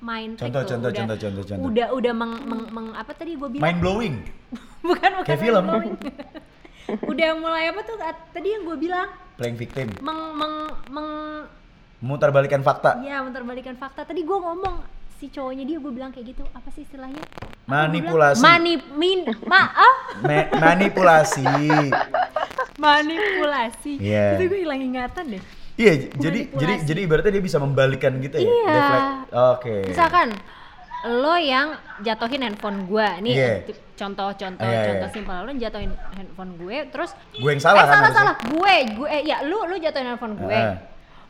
main 0.00 0.32
trick 0.34 0.48
Contoh, 0.48 0.64
tuh. 0.64 0.70
contoh, 0.74 0.90
udah, 0.90 0.98
contoh, 0.98 1.16
contoh, 1.20 1.44
contoh. 1.44 1.64
Udah 1.68 1.86
udah 1.92 2.12
meng, 2.12 2.34
meng- 2.42 2.70
meng- 2.72 2.96
apa 2.96 3.12
tadi 3.12 3.36
gue 3.36 3.48
bilang? 3.48 3.64
Mind 3.64 3.78
blowing. 3.78 4.14
bukan 4.88 5.10
bukan 5.20 5.28
Kayak 5.28 5.40
film. 5.44 5.64
blowing. 5.68 5.94
udah 7.12 7.28
mulai 7.38 7.70
apa 7.70 7.80
tuh 7.84 7.94
tadi 8.34 8.48
yang 8.48 8.66
gue 8.66 8.76
bilang 8.76 9.06
Playing 9.38 9.54
victim. 9.56 9.86
meng 10.02 10.20
meng 10.34 10.54
meng 10.90 11.08
Memutarbalikan 12.02 12.60
fakta. 12.60 12.98
ya 13.00 13.22
menerbalikan 13.22 13.74
fakta 13.74 14.02
tadi 14.02 14.20
gue 14.20 14.34
ngomong 14.36 14.82
si 15.14 15.26
cowoknya 15.28 15.62
dia 15.62 15.78
gue 15.78 15.92
bilang 15.92 16.10
kayak 16.10 16.26
gitu 16.28 16.42
apa 16.48 16.66
sih 16.68 16.82
istilahnya 16.82 17.14
bilang? 17.16 17.54
Manipulasi. 17.64 18.42
mani 18.42 18.74
min 18.92 19.22
maaf 19.44 20.18
Me- 20.20 20.50
manipulasi. 20.52 21.46
manipulasi 22.76 23.92
Iya. 23.98 24.34
itu 24.34 24.44
gue 24.46 24.60
hilang 24.60 24.82
ingatan 24.82 25.24
deh 25.30 25.42
Iya, 25.72 25.92
j- 25.96 26.10
jadi 26.20 26.40
jadi 26.52 26.74
jadi 26.84 27.00
ibaratnya 27.02 27.32
dia 27.32 27.40
bisa 27.42 27.56
membalikan 27.56 28.12
gitu 28.18 28.36
ya. 28.36 28.44
Iya. 28.44 28.66
Deflect. 28.68 29.08
Oke. 29.48 29.76
misalkan 29.86 30.28
lo 31.04 31.34
yang 31.34 31.74
jatuhin 32.00 32.42
handphone 32.42 32.84
gue 32.84 33.08
nih 33.22 33.32
Iya. 33.32 33.52
tip- 33.64 33.82
contoh-contoh 33.94 34.58
Iya, 34.60 34.74
iya. 34.74 34.86
contoh 34.92 35.08
simpel 35.12 35.38
lo 35.40 35.50
jatuhin 35.52 35.90
handphone 36.12 36.52
gue 36.56 36.76
terus 36.88 37.10
Gue 37.32 37.50
yang 37.52 37.62
salah 37.62 37.78
eh, 37.78 37.84
kan 37.84 37.94
salah 37.94 38.02
harusnya? 38.04 38.18
salah 38.20 38.36
gue 38.44 38.74
gue 38.92 39.08
eh, 39.08 39.22
ya 39.24 39.36
lu 39.42 39.58
lu 39.64 39.76
jatuhin 39.76 40.06
handphone 40.08 40.34
gue 40.36 40.50
Heeh. 40.52 40.76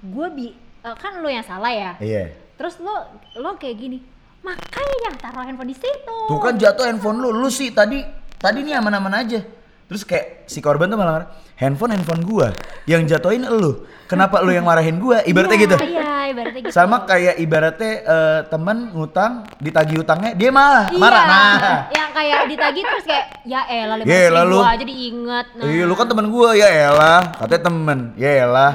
gue 0.02 0.26
bi 0.32 0.46
eh, 0.82 0.94
kan 0.94 1.12
lo 1.18 1.26
yang 1.26 1.42
salah 1.42 1.70
ya 1.70 1.92
Iya. 1.98 2.34
terus 2.54 2.78
lo 2.78 2.94
lo 3.36 3.56
kayak 3.56 3.76
gini 3.76 3.98
makanya 4.40 4.96
jangan 5.02 5.18
taruh 5.20 5.44
handphone 5.44 5.70
di 5.70 5.76
situ 5.76 6.16
Tuh 6.26 6.38
kan 6.38 6.54
jatuh 6.54 6.84
handphone 6.84 7.18
lu, 7.18 7.30
lu 7.30 7.46
sih 7.46 7.70
tadi 7.70 8.02
tadi 8.36 8.58
nih 8.60 8.74
aman-aman 8.74 9.14
aja. 9.16 9.38
Terus 9.86 10.02
kayak 10.02 10.48
si 10.48 10.58
korban 10.58 10.88
tuh 10.88 10.96
malah 10.96 11.12
marah, 11.14 11.28
handphone 11.54 11.92
handphone 11.92 12.24
gua, 12.24 12.48
yang 12.84 13.04
jatuhin 13.04 13.44
elu. 13.44 13.84
Kenapa 14.08 14.40
lu 14.40 14.50
yang 14.50 14.64
marahin 14.64 14.96
gua? 14.96 15.20
Ibaratnya 15.22 15.54
Iya, 15.54 15.62
gitu. 15.62 15.76
iya 15.84 16.10
ibaratnya 16.26 16.60
gitu 16.64 16.72
Sama 16.72 17.04
kayak 17.04 17.36
ibaratnya 17.36 17.92
eh, 18.00 18.40
temen 18.48 18.90
ngutang 18.90 19.44
ditagih 19.60 20.00
utangnya 20.00 20.32
dia 20.32 20.48
malah 20.48 20.88
iya, 20.88 20.96
marah. 20.98 21.22
Nah. 21.22 21.78
yang 21.92 22.10
kayak 22.10 22.40
ditagih 22.48 22.82
terus 22.82 23.04
kayak 23.04 23.26
ya 23.44 23.60
elah 23.68 23.96
lima 24.00 24.08
Ya 24.08 24.18
elah, 24.26 24.42
ribu 24.42 24.50
lu. 24.50 24.60
aja 24.64 24.84
diinget 24.84 25.46
nah. 25.54 25.64
Iya, 25.68 25.84
lu 25.84 25.94
kan 25.94 26.06
temen 26.08 26.26
gua 26.32 26.48
ya 26.52 26.68
elah, 26.88 27.20
katanya 27.36 27.62
temen. 27.62 27.98
Ya 28.16 28.30
elah. 28.42 28.72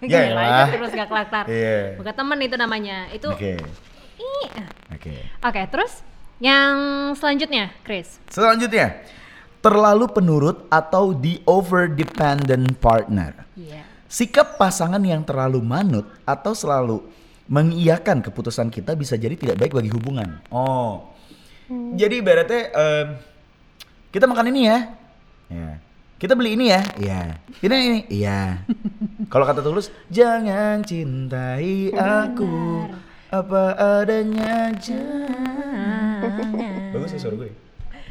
ya, 0.08 0.20
Ya 0.20 0.20
elah. 0.32 0.44
aja 0.64 0.72
terus 0.72 0.90
gak 0.92 1.08
kelar 1.08 1.44
Iya. 1.48 2.00
bukan 2.00 2.14
temen 2.16 2.38
itu 2.40 2.56
namanya 2.56 2.96
itu 3.12 3.28
Oke. 3.28 3.60
Ih. 4.20 4.48
Oke. 4.92 5.14
Oke, 5.40 5.62
terus 5.72 6.04
yang 6.40 6.76
selanjutnya, 7.16 7.68
Chris. 7.84 8.16
Selanjutnya, 8.32 9.00
terlalu 9.60 10.08
penurut 10.08 10.64
atau 10.72 11.12
the 11.12 11.40
over 11.44 11.84
dependent 11.88 12.80
partner. 12.80 13.44
Iya. 13.56 13.84
Sikap 14.08 14.56
pasangan 14.56 15.00
yang 15.04 15.20
terlalu 15.24 15.60
manut 15.60 16.08
atau 16.24 16.56
selalu 16.56 17.04
mengiyakan 17.46 18.22
keputusan 18.24 18.72
kita 18.72 18.94
bisa 18.94 19.14
jadi 19.20 19.36
tidak 19.36 19.56
baik 19.60 19.72
bagi 19.76 19.90
hubungan. 19.92 20.40
Oh. 20.48 21.12
Jadi 21.70 22.18
ibaratnya 22.18 22.62
em, 22.72 23.06
kita 24.10 24.26
makan 24.26 24.50
ini 24.50 24.60
ya. 24.66 24.78
Ya. 25.50 25.78
Kita 26.20 26.36
beli 26.36 26.52
ini 26.52 26.68
ya. 26.68 26.84
Iya. 27.00 27.20
Ini 27.64 27.74
ini. 27.80 28.00
Iya. 28.12 28.60
Kalau 29.32 29.48
kata 29.48 29.64
tulus, 29.64 29.88
jangan 30.12 30.84
cintai 30.84 31.88
aku 31.96 32.84
apa 33.32 33.72
adanya. 34.04 34.68
Jangan. 34.76 36.20
Bagus 36.92 37.16
ya 37.16 37.24
suara 37.24 37.40
gue. 37.40 37.48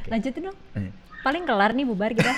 Lanjutin 0.09 0.41
dong. 0.49 0.57
Eh. 0.73 0.89
Paling 1.21 1.45
kelar 1.45 1.77
nih 1.77 1.85
bubar 1.85 2.17
kita. 2.17 2.33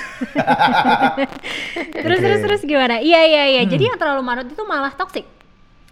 terus 2.03 2.19
Oke. 2.19 2.25
terus 2.27 2.39
terus 2.43 2.61
gimana? 2.67 2.99
Iya 2.99 3.23
iya 3.23 3.43
iya. 3.55 3.63
Jadi 3.63 3.87
yang 3.87 3.95
terlalu 3.95 4.27
manut 4.27 4.51
itu 4.51 4.63
malah 4.67 4.91
toksik. 4.91 5.23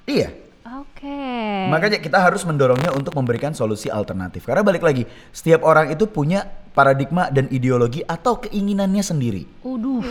Iya. 0.03 0.27
Oke. 0.69 1.25
Makanya 1.73 1.97
kita 1.97 2.21
harus 2.21 2.45
mendorongnya 2.45 2.93
untuk 2.93 3.17
memberikan 3.17 3.57
solusi 3.57 3.89
alternatif. 3.89 4.45
Karena 4.45 4.61
balik 4.61 4.85
lagi, 4.85 5.09
setiap 5.33 5.65
orang 5.65 5.89
itu 5.89 6.05
punya 6.05 6.45
paradigma 6.69 7.33
dan 7.33 7.49
ideologi 7.49 8.05
atau 8.05 8.37
keinginannya 8.37 9.01
sendiri. 9.01 9.43
Uduh. 9.65 10.05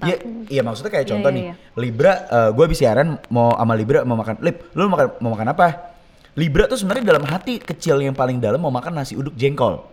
Iya, 0.00 0.16
iya 0.48 0.62
maksudnya 0.64 0.88
kayak 0.88 1.04
Iya, 1.04 1.12
contoh 1.12 1.30
iya, 1.30 1.36
nih, 1.36 1.44
iya. 1.44 1.54
Libra, 1.76 2.12
gue 2.56 2.64
habis 2.64 2.80
siaran 2.80 3.20
mau 3.28 3.52
sama 3.52 3.74
Libra 3.76 4.00
mau 4.08 4.16
makan, 4.16 4.40
Lib, 4.40 4.56
lu 4.72 4.88
mau 4.88 4.96
makan 4.96 5.08
mau 5.20 5.30
makan 5.36 5.48
apa? 5.52 5.66
Libra 6.40 6.64
tuh 6.64 6.80
sebenarnya 6.80 7.12
dalam 7.12 7.24
hati 7.28 7.60
kecil 7.60 8.00
yang 8.00 8.16
paling 8.16 8.40
dalam 8.40 8.56
mau 8.56 8.72
makan 8.72 8.96
nasi 8.96 9.12
uduk 9.12 9.36
jengkol. 9.36 9.84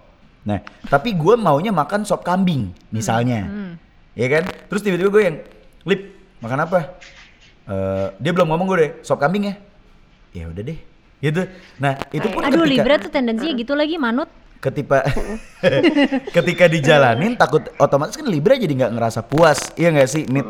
Nah, 0.48 0.64
tapi 0.88 1.12
gue 1.12 1.36
maunya 1.36 1.76
makan 1.76 2.08
sop 2.08 2.24
kambing 2.24 2.72
misalnya, 2.96 3.44
Hmm. 3.44 3.74
ya 4.16 4.32
kan? 4.32 4.48
Terus 4.72 4.80
tiba-tiba 4.80 5.10
gue 5.12 5.24
yang, 5.28 5.38
Lib, 5.84 6.02
makan 6.40 6.60
apa? 6.64 6.80
Eh, 7.68 8.08
dia 8.24 8.32
belum 8.32 8.48
ngomong 8.48 8.66
gue 8.72 8.78
deh, 8.80 8.92
sop 9.04 9.20
kambing 9.20 9.52
ya? 9.52 9.56
Ya 10.32 10.46
udah 10.46 10.62
deh, 10.62 10.80
gitu. 11.20 11.42
Nah, 11.78 11.98
itu 12.10 12.28
pun 12.28 12.42
Aduh 12.42 12.62
ketika- 12.62 12.72
Libra 12.72 12.96
tuh 12.98 13.10
tendensinya 13.10 13.54
gitu 13.54 13.74
lagi 13.74 13.98
manut. 13.98 14.30
ketika 14.60 15.08
ketika 16.36 16.68
dijalanin 16.68 17.34
takut 17.34 17.64
otomatis 17.76 18.14
kan 18.14 18.28
Libra 18.28 18.54
jadi 18.54 18.70
nggak 18.70 18.92
ngerasa 18.92 19.20
puas. 19.24 19.72
Iya 19.74 19.90
nggak 19.90 20.10
sih 20.10 20.24
Nit 20.26 20.46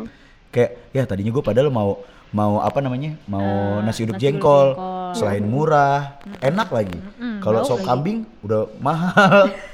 kayak 0.50 0.90
ya 0.90 1.02
tadinya 1.04 1.30
gue 1.30 1.40
padahal 1.40 1.70
mau 1.70 2.02
mau 2.30 2.58
apa 2.58 2.78
namanya? 2.78 3.14
Mau 3.24 3.42
Eh, 3.78 3.78
nasi 3.82 4.02
uduk 4.02 4.14
nasi 4.14 4.22
jengkol. 4.22 4.68
jengkol. 4.74 4.98
selain 5.10 5.42
murah 5.42 6.18
enak 6.38 6.68
lagi. 6.70 6.98
Kalau 7.38 7.62
sop 7.62 7.78
lagi. 7.78 7.86
kambing 7.86 8.18
udah 8.40 8.66
mahal 8.78 9.50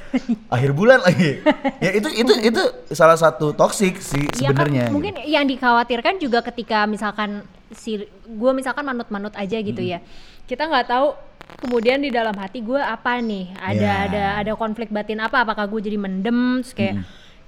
akhir 0.48 0.70
bulan 0.72 1.00
lagi 1.00 1.42
ya 1.78 1.90
itu 1.92 2.08
itu 2.10 2.32
itu 2.42 2.62
salah 2.90 3.14
satu 3.14 3.52
toksik 3.52 3.98
sih 3.98 4.24
Ya 4.36 4.50
kan, 4.50 4.66
sebenarnya 4.66 4.84
mungkin 4.88 5.14
gitu. 5.14 5.28
yang 5.28 5.44
dikhawatirkan 5.44 6.16
juga 6.16 6.40
ketika 6.42 6.84
misalkan 6.84 7.42
si 7.68 7.98
gue 8.22 8.52
misalkan 8.52 8.82
manut-manut 8.82 9.34
aja 9.34 9.58
gitu 9.58 9.82
ya. 9.82 9.98
Kita 10.46 10.64
nggak 10.64 10.86
tahu 10.86 11.18
kemudian 11.58 11.98
di 11.98 12.08
dalam 12.08 12.34
hati 12.34 12.62
gue 12.62 12.78
apa 12.78 13.18
nih? 13.18 13.50
Ada 13.56 13.74
Ya. 13.76 13.94
ada 14.06 14.22
ada 14.38 14.52
konflik 14.54 14.88
batin 14.88 15.18
apa? 15.18 15.42
Apakah 15.42 15.66
gue 15.66 15.80
jadi 15.82 15.98
mendem 15.98 16.62
terus 16.62 16.72
kayak 16.72 17.02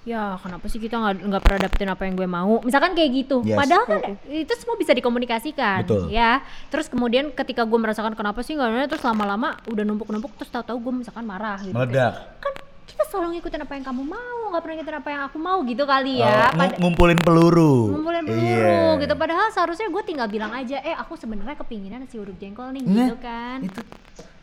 ya 0.09 0.41
kenapa 0.41 0.65
sih 0.67 0.79
kita 0.79 0.97
nggak 0.97 1.15
nggak 1.23 1.43
pernah 1.43 1.61
dapetin 1.63 1.89
apa 1.89 2.03
yang 2.03 2.15
gue 2.15 2.25
mau? 2.27 2.53
Misalkan 2.59 2.93
kayak 2.93 3.11
gitu. 3.15 3.37
Yes. 3.43 3.55
Padahal 3.55 3.85
kan 3.85 4.01
itu 4.27 4.53
semua 4.55 4.75
bisa 4.75 4.93
dikomunikasikan, 4.93 5.85
Betul. 5.85 6.09
ya. 6.09 6.41
Terus 6.67 6.89
kemudian 6.89 7.29
ketika 7.31 7.63
gue 7.63 7.77
merasakan 7.77 8.15
kenapa 8.15 8.41
sih 8.41 8.55
nggak 8.55 8.89
terus 8.89 9.03
lama-lama 9.03 9.61
udah 9.67 9.85
numpuk-numpuk 9.85 10.33
terus 10.35 10.49
tahu-tahu 10.49 10.81
gue 10.81 10.93
misalkan 10.99 11.23
marah 11.23 11.61
gitu. 11.61 11.73
meledak 11.73 12.17
Kan 12.39 12.53
kita 12.89 13.05
selalu 13.07 13.37
ngikutin 13.37 13.61
apa 13.61 13.73
yang 13.75 13.85
kamu 13.85 14.03
mau, 14.03 14.41
nggak 14.49 14.59
pernah 14.59 14.75
ngikutin 14.75 14.97
apa 14.97 15.09
yang 15.09 15.23
aku 15.25 15.37
mau 15.39 15.59
gitu 15.63 15.85
kali 15.85 16.15
Oh, 16.17 16.25
ya. 16.25 16.49
ngu- 16.49 16.57
Pada- 16.57 16.79
ngumpulin 16.79 17.19
peluru 17.19 17.75
ngumpulin 17.91 18.25
peluru 18.25 18.49
Iya. 18.97 18.99
gitu 18.99 19.15
padahal 19.15 19.47
seharusnya 19.49 19.87
gue 19.87 20.03
tinggal 20.03 20.27
bilang 20.27 20.51
aja 20.51 20.81
eh 20.81 20.97
aku 20.97 21.15
sebenarnya 21.15 21.55
kepinginan 21.55 22.01
nasi 22.01 22.17
uduk 22.17 22.35
jengkol 22.35 22.71
nih 22.71 22.81
Nah, 22.81 22.93
gitu 23.05 23.17
kan 23.21 23.59
itu 23.61 23.81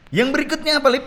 yang 0.09 0.30
berikutnya 0.30 0.78
apa 0.78 0.88
Lip? 0.89 1.03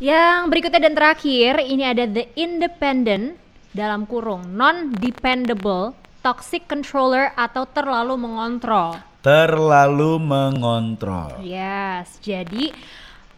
yang 0.00 0.48
berikutnya 0.48 0.80
dan 0.80 0.94
terakhir 0.96 1.62
ini 1.62 1.84
ada 1.84 2.04
the 2.04 2.24
independent 2.34 3.38
dalam 3.72 4.04
kurung 4.04 4.52
non 4.52 4.92
dependable 4.96 5.96
toxic 6.20 6.68
controller 6.68 7.32
atau 7.34 7.64
terlalu 7.68 8.20
mengontrol 8.20 9.00
terlalu 9.24 10.20
mengontrol 10.20 11.40
yes 11.40 12.20
jadi 12.20 12.70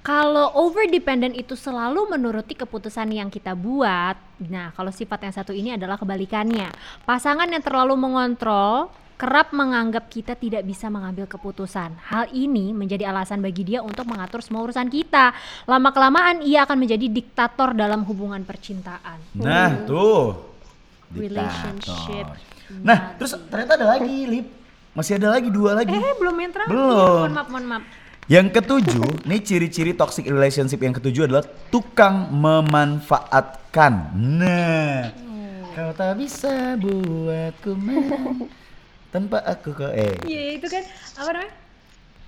kalau 0.05 0.53
over 0.53 0.85
dependent 0.85 1.33
itu 1.33 1.57
selalu 1.57 2.05
menuruti 2.13 2.53
keputusan 2.53 3.09
yang 3.09 3.33
kita 3.33 3.57
buat. 3.57 4.13
Nah, 4.53 4.69
kalau 4.77 4.93
sifat 4.93 5.17
yang 5.25 5.33
satu 5.33 5.57
ini 5.57 5.81
adalah 5.81 5.97
kebalikannya. 5.97 6.69
Pasangan 7.09 7.49
yang 7.49 7.65
terlalu 7.65 7.97
mengontrol 7.97 8.93
kerap 9.15 9.55
menganggap 9.55 10.11
kita 10.11 10.35
tidak 10.35 10.67
bisa 10.67 10.91
mengambil 10.91 11.31
keputusan. 11.31 11.95
Hal 12.11 12.31
ini 12.35 12.75
menjadi 12.75 13.09
alasan 13.09 13.39
bagi 13.39 13.63
dia 13.63 13.81
untuk 13.81 14.05
mengatur 14.11 14.43
semua 14.43 14.67
urusan 14.67 14.91
kita. 14.91 15.31
Lama-kelamaan 15.71 16.43
ia 16.43 16.67
akan 16.67 16.79
menjadi 16.83 17.07
diktator 17.07 17.73
dalam 17.79 18.03
hubungan 18.05 18.43
percintaan. 18.43 19.23
Nah, 19.39 19.87
tuh. 19.87 20.55
Relationship. 21.15 22.27
Diktator. 22.27 22.83
Nah, 22.83 23.15
terus 23.15 23.33
ternyata 23.47 23.79
ada 23.79 23.87
lagi, 23.95 24.17
Lip. 24.27 24.47
Masih 24.95 25.19
ada 25.19 25.35
lagi 25.35 25.51
dua 25.51 25.79
lagi. 25.79 25.95
Eh, 25.95 26.15
belum 26.19 26.37
yang 26.39 26.53
terakhir. 26.55 26.71
Belum. 26.75 27.19
Mohon 27.27 27.35
maaf, 27.35 27.49
mohon 27.51 27.67
maaf. 27.67 27.85
Yang 28.25 28.47
ketujuh, 28.57 29.29
nih 29.29 29.41
ciri-ciri 29.45 29.93
toxic 29.93 30.25
relationship 30.25 30.81
yang 30.81 30.97
ketujuh 30.97 31.29
adalah 31.29 31.45
tukang 31.69 32.33
memanfaatkan. 32.33 34.17
Nah, 34.17 35.13
kau 35.77 35.93
tak 35.93 36.17
bisa 36.17 36.81
buatku 36.81 37.77
marah 37.77 38.49
tanpa 39.15 39.39
aku 39.47 39.71
kau 39.71 39.95
eh 39.95 40.19
Iya, 40.27 40.59
itu 40.59 40.67
kan 40.67 40.83
apa 41.23 41.31
namanya? 41.31 41.55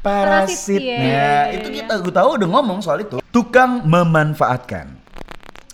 parasit. 0.06 0.78
Iya, 0.78 0.98
Nah, 1.02 1.42
iya, 1.50 1.58
itu 1.58 1.68
iya. 1.74 1.76
kita 1.82 1.92
gue 1.98 2.14
tahu 2.14 2.28
udah 2.38 2.46
ngomong 2.46 2.78
soal 2.78 3.02
itu. 3.02 3.18
Tukang 3.34 3.82
memanfaatkan. 3.82 4.94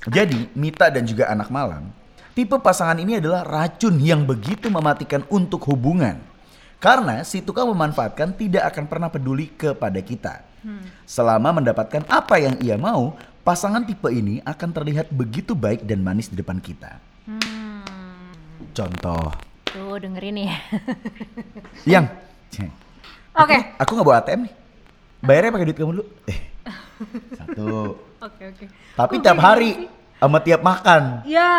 Jadi, 0.08 0.48
Mita 0.56 0.88
dan 0.88 1.04
juga 1.04 1.28
anak 1.28 1.52
malam, 1.52 1.92
tipe 2.32 2.56
pasangan 2.56 2.96
ini 2.96 3.20
adalah 3.20 3.44
racun 3.44 4.00
yang 4.00 4.24
begitu 4.24 4.72
mematikan 4.72 5.20
untuk 5.28 5.60
hubungan. 5.68 6.16
Karena 6.80 7.22
si 7.22 7.44
tukang 7.44 7.68
memanfaatkan 7.70 8.34
tidak 8.34 8.72
akan 8.72 8.84
pernah 8.88 9.12
peduli 9.12 9.52
kepada 9.52 10.00
kita. 10.00 10.42
Selama 11.06 11.60
mendapatkan 11.60 12.02
apa 12.08 12.40
yang 12.40 12.56
ia 12.58 12.74
mau, 12.74 13.14
pasangan 13.46 13.84
tipe 13.86 14.08
ini 14.10 14.42
akan 14.42 14.70
terlihat 14.74 15.12
begitu 15.12 15.52
baik 15.54 15.84
dan 15.86 16.02
manis 16.02 16.26
di 16.26 16.40
depan 16.40 16.58
kita. 16.58 16.98
Contoh, 18.74 19.51
Tuh, 19.72 19.96
dengerin 19.96 20.36
ya. 20.36 20.56
yang 21.96 22.04
Oke. 23.32 23.56
aku 23.80 23.90
nggak 23.96 24.06
bawa 24.06 24.20
ATM 24.20 24.40
nih. 24.44 24.54
Bayarnya 25.24 25.50
pakai 25.56 25.66
duit 25.70 25.78
kamu 25.80 25.92
dulu. 25.96 26.04
Eh, 26.28 26.38
satu. 27.38 27.96
Oke, 28.20 28.42
oke. 28.52 28.64
Tapi 28.92 29.14
Kok 29.16 29.22
tiap 29.24 29.38
hari 29.40 29.70
sama 30.20 30.38
tiap 30.44 30.60
makan. 30.60 31.24
Ya 31.24 31.52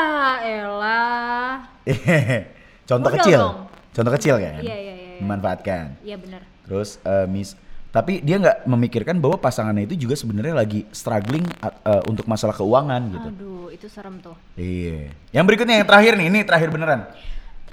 elah. 0.45 1.65
Contoh 2.89 3.09
Udah 3.09 3.17
kecil. 3.17 3.39
dong. 3.41 3.57
Contoh 3.93 4.11
kecil 4.13 4.35
kan. 4.37 4.61
Iya, 4.61 4.75
iya, 4.77 4.93
iya, 4.93 4.93
iya. 5.17 5.21
Memanfaatkan. 5.25 5.83
Iya 6.05 6.15
benar. 6.21 6.41
Terus 6.69 7.01
eh, 7.01 7.25
mis 7.25 7.57
tapi 7.93 8.25
dia 8.25 8.41
nggak 8.41 8.65
memikirkan 8.65 9.21
bahwa 9.21 9.37
pasangannya 9.37 9.85
itu 9.85 9.93
juga 10.09 10.17
sebenarnya 10.17 10.57
lagi 10.57 10.81
struggling 10.89 11.45
uh, 11.61 11.69
uh, 11.85 12.01
untuk 12.09 12.25
masalah 12.25 12.57
keuangan 12.57 13.01
gitu. 13.05 13.27
Aduh, 13.29 13.65
itu 13.69 13.85
serem 13.85 14.17
tuh. 14.17 14.33
Iya. 14.57 15.13
Yang 15.29 15.45
berikutnya 15.45 15.77
yang 15.77 15.85
terakhir 15.85 16.17
nih, 16.17 16.25
ini 16.33 16.39
terakhir 16.41 16.73
beneran. 16.73 17.05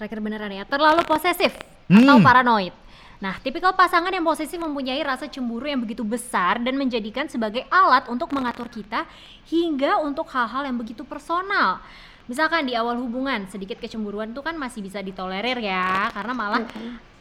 Terakhir 0.00 0.24
beneran 0.24 0.48
ya, 0.48 0.64
terlalu 0.64 1.04
posesif 1.04 1.52
atau 1.92 2.16
Hmm. 2.16 2.24
paranoid. 2.24 2.72
Nah, 3.20 3.36
tipikal 3.44 3.76
pasangan 3.76 4.08
yang 4.08 4.24
posesif 4.24 4.56
mempunyai 4.56 4.96
rasa 5.04 5.28
cemburu 5.28 5.68
yang 5.68 5.76
begitu 5.76 6.00
besar 6.00 6.56
dan 6.56 6.72
menjadikan 6.72 7.28
sebagai 7.28 7.68
alat 7.68 8.08
untuk 8.08 8.32
mengatur 8.32 8.64
kita 8.72 9.04
hingga 9.52 10.00
untuk 10.00 10.24
hal-hal 10.32 10.64
yang 10.64 10.80
begitu 10.80 11.04
personal. 11.04 11.84
Misalkan 12.24 12.64
di 12.64 12.72
awal 12.72 12.96
hubungan, 12.96 13.44
sedikit 13.52 13.76
kecemburuan 13.76 14.32
tuh 14.32 14.40
kan 14.40 14.56
masih 14.56 14.80
bisa 14.80 15.04
ditolerir 15.04 15.60
ya, 15.60 16.08
karena 16.16 16.32
malah 16.32 16.64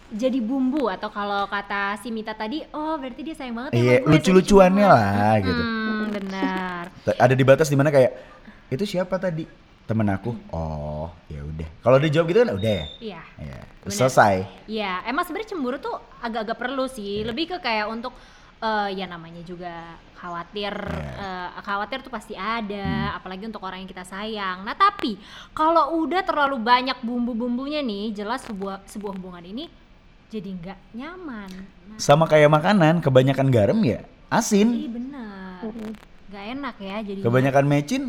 jadi 0.07 0.39
bumbu 0.39 0.87
atau 0.87 1.11
kalau 1.11 1.51
kata 1.51 1.99
si 1.99 2.15
Mita 2.15 2.31
tadi, 2.31 2.63
oh 2.71 2.95
berarti 2.95 3.27
dia 3.27 3.35
sayang 3.35 3.59
banget 3.59 3.75
ya 3.75 3.79
Iya, 3.83 3.95
lucu-lucuannya 4.07 4.87
sayang 4.87 4.95
lah 4.95 5.33
gitu. 5.43 5.63
Hmm, 5.67 6.07
benar. 6.15 6.83
Ada 7.19 7.35
di 7.35 7.43
batas 7.43 7.67
di 7.67 7.75
mana 7.75 7.91
kayak 7.91 8.15
itu 8.71 8.87
siapa 8.87 9.19
tadi? 9.19 9.43
Temen 9.89 10.05
aku. 10.05 10.37
Oh, 10.53 11.09
ya 11.25 11.41
udah. 11.41 11.65
Kalau 11.81 11.97
dia 11.97 12.13
jawab 12.13 12.29
gitu 12.29 12.45
kan 12.45 12.53
udah 12.53 12.73
ya. 12.77 12.85
Iya. 13.01 13.21
Iya. 13.41 13.59
Bener. 13.81 13.95
Selesai. 13.97 14.35
Iya, 14.69 15.01
emang 15.09 15.25
sebenarnya 15.25 15.49
cemburu 15.49 15.81
tuh 15.81 15.97
agak-agak 16.21 16.57
perlu 16.61 16.85
sih. 16.85 17.25
Lebih 17.25 17.49
ke 17.49 17.57
kayak 17.57 17.89
untuk 17.89 18.13
eh, 18.59 18.89
ya 18.93 19.07
namanya 19.07 19.39
juga 19.41 19.71
khawatir, 20.13 20.75
Iya. 20.75 21.47
eh, 21.55 21.63
khawatir 21.63 22.03
tuh 22.03 22.11
pasti 22.11 22.35
Hmm. 22.35 22.43
ada, 22.59 23.15
apalagi 23.15 23.47
untuk 23.47 23.63
orang 23.63 23.79
yang 23.79 23.87
kita 23.87 24.03
sayang. 24.03 24.61
Nah 24.61 24.75
tapi 24.75 25.15
kalau 25.55 25.95
udah 26.03 26.19
terlalu 26.21 26.59
banyak 26.59 26.99
bumbu-bumbunya 26.99 27.79
nih, 27.79 28.11
jelas 28.11 28.43
sebuah 28.43 28.83
sebuah 28.83 29.15
hubungan 29.15 29.41
ini 29.41 29.71
jadi 30.27 30.51
nggak 30.53 30.79
nyaman. 30.91 31.49
Nah, 31.87 31.97
Sama 31.97 32.27
kayak 32.27 32.51
makanan, 32.51 32.99
kebanyakan 32.99 33.47
garam 33.47 33.79
ya 33.79 34.03
asin. 34.27 34.75
iya 34.75 34.89
benar, 34.91 35.63
nggak 36.27 36.43
enak 36.59 36.75
ya 36.83 36.95
jadi. 36.99 37.19
Kebanyakan 37.23 37.63
mecin 37.65 38.03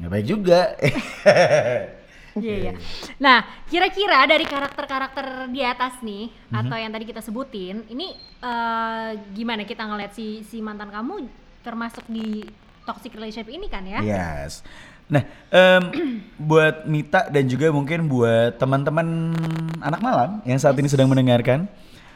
nggak 0.00 0.10
baik 0.10 0.26
juga. 0.26 0.60
Iya, 2.30 2.54
iya. 2.62 2.72
Nah, 3.18 3.42
kira-kira 3.66 4.22
dari 4.22 4.46
karakter-karakter 4.46 5.50
di 5.50 5.66
atas 5.66 5.98
nih 5.98 6.30
atau 6.54 6.78
yang 6.78 6.94
tadi 6.94 7.02
kita 7.02 7.18
sebutin, 7.18 7.82
ini 7.90 8.14
eh, 8.38 9.10
gimana 9.34 9.66
kita 9.66 9.82
ngeliat 9.82 10.14
si 10.14 10.46
si 10.46 10.62
mantan 10.62 10.94
kamu 10.94 11.26
termasuk 11.66 12.06
di 12.06 12.46
toxic 12.86 13.18
relationship 13.18 13.50
ini 13.50 13.66
kan 13.66 13.82
ya? 13.82 13.98
Yes. 13.98 14.62
Nah, 15.10 15.26
em, 15.50 15.82
buat 16.50 16.86
Mita 16.86 17.26
dan 17.28 17.50
juga 17.50 17.74
mungkin 17.74 18.06
buat 18.06 18.56
teman-teman 18.62 19.34
anak 19.82 20.00
malam 20.00 20.30
yang 20.46 20.62
saat 20.62 20.78
ini 20.78 20.86
sedang 20.86 21.10
mendengarkan, 21.10 21.66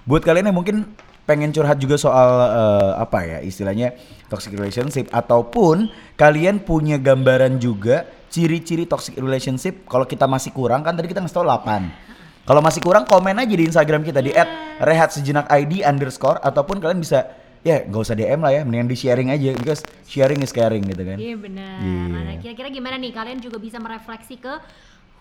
buat 0.06 0.22
kalian 0.22 0.46
yang 0.46 0.56
mungkin 0.56 0.86
pengen 1.24 1.50
curhat 1.52 1.80
juga 1.80 1.96
soal 1.96 2.28
eh, 2.52 2.92
apa 3.00 3.18
ya 3.24 3.38
istilahnya 3.40 3.96
toxic 4.28 4.52
relationship 4.52 5.08
ataupun 5.12 5.88
kalian 6.16 6.60
punya 6.60 7.00
gambaran 7.00 7.56
juga 7.60 8.04
ciri-ciri 8.28 8.84
toxic 8.84 9.16
relationship 9.16 9.88
kalau 9.88 10.04
kita 10.04 10.28
masih 10.28 10.52
kurang 10.52 10.84
kan 10.84 10.92
tadi 10.96 11.08
kita 11.08 11.24
ngasih 11.24 11.36
tau 11.36 11.46
8 11.46 12.14
Kalau 12.44 12.60
masih 12.60 12.84
kurang 12.84 13.08
komen 13.08 13.40
aja 13.40 13.54
di 13.56 13.64
Instagram 13.64 14.04
kita 14.04 14.20
di 14.20 14.28
@rehatsejenakid 14.76 15.80
underscore 15.80 16.44
ataupun 16.44 16.76
kalian 16.76 17.00
bisa 17.00 17.24
ya 17.64 17.80
nggak 17.88 18.02
usah 18.04 18.12
DM 18.12 18.44
lah 18.44 18.52
ya, 18.52 18.60
mendingan 18.68 18.92
di 18.92 18.96
sharing 19.00 19.32
aja 19.32 19.56
because 19.56 19.80
sharing 20.04 20.44
is 20.44 20.52
caring 20.52 20.84
gitu 20.84 21.00
kan. 21.08 21.16
Iya 21.16 21.34
benar. 21.40 21.80
Iya. 21.80 22.04
Nah, 22.12 22.36
kira-kira 22.44 22.68
gimana 22.68 23.00
nih 23.00 23.16
kalian 23.16 23.40
juga 23.40 23.56
bisa 23.56 23.80
merefleksi 23.80 24.36
ke 24.36 24.60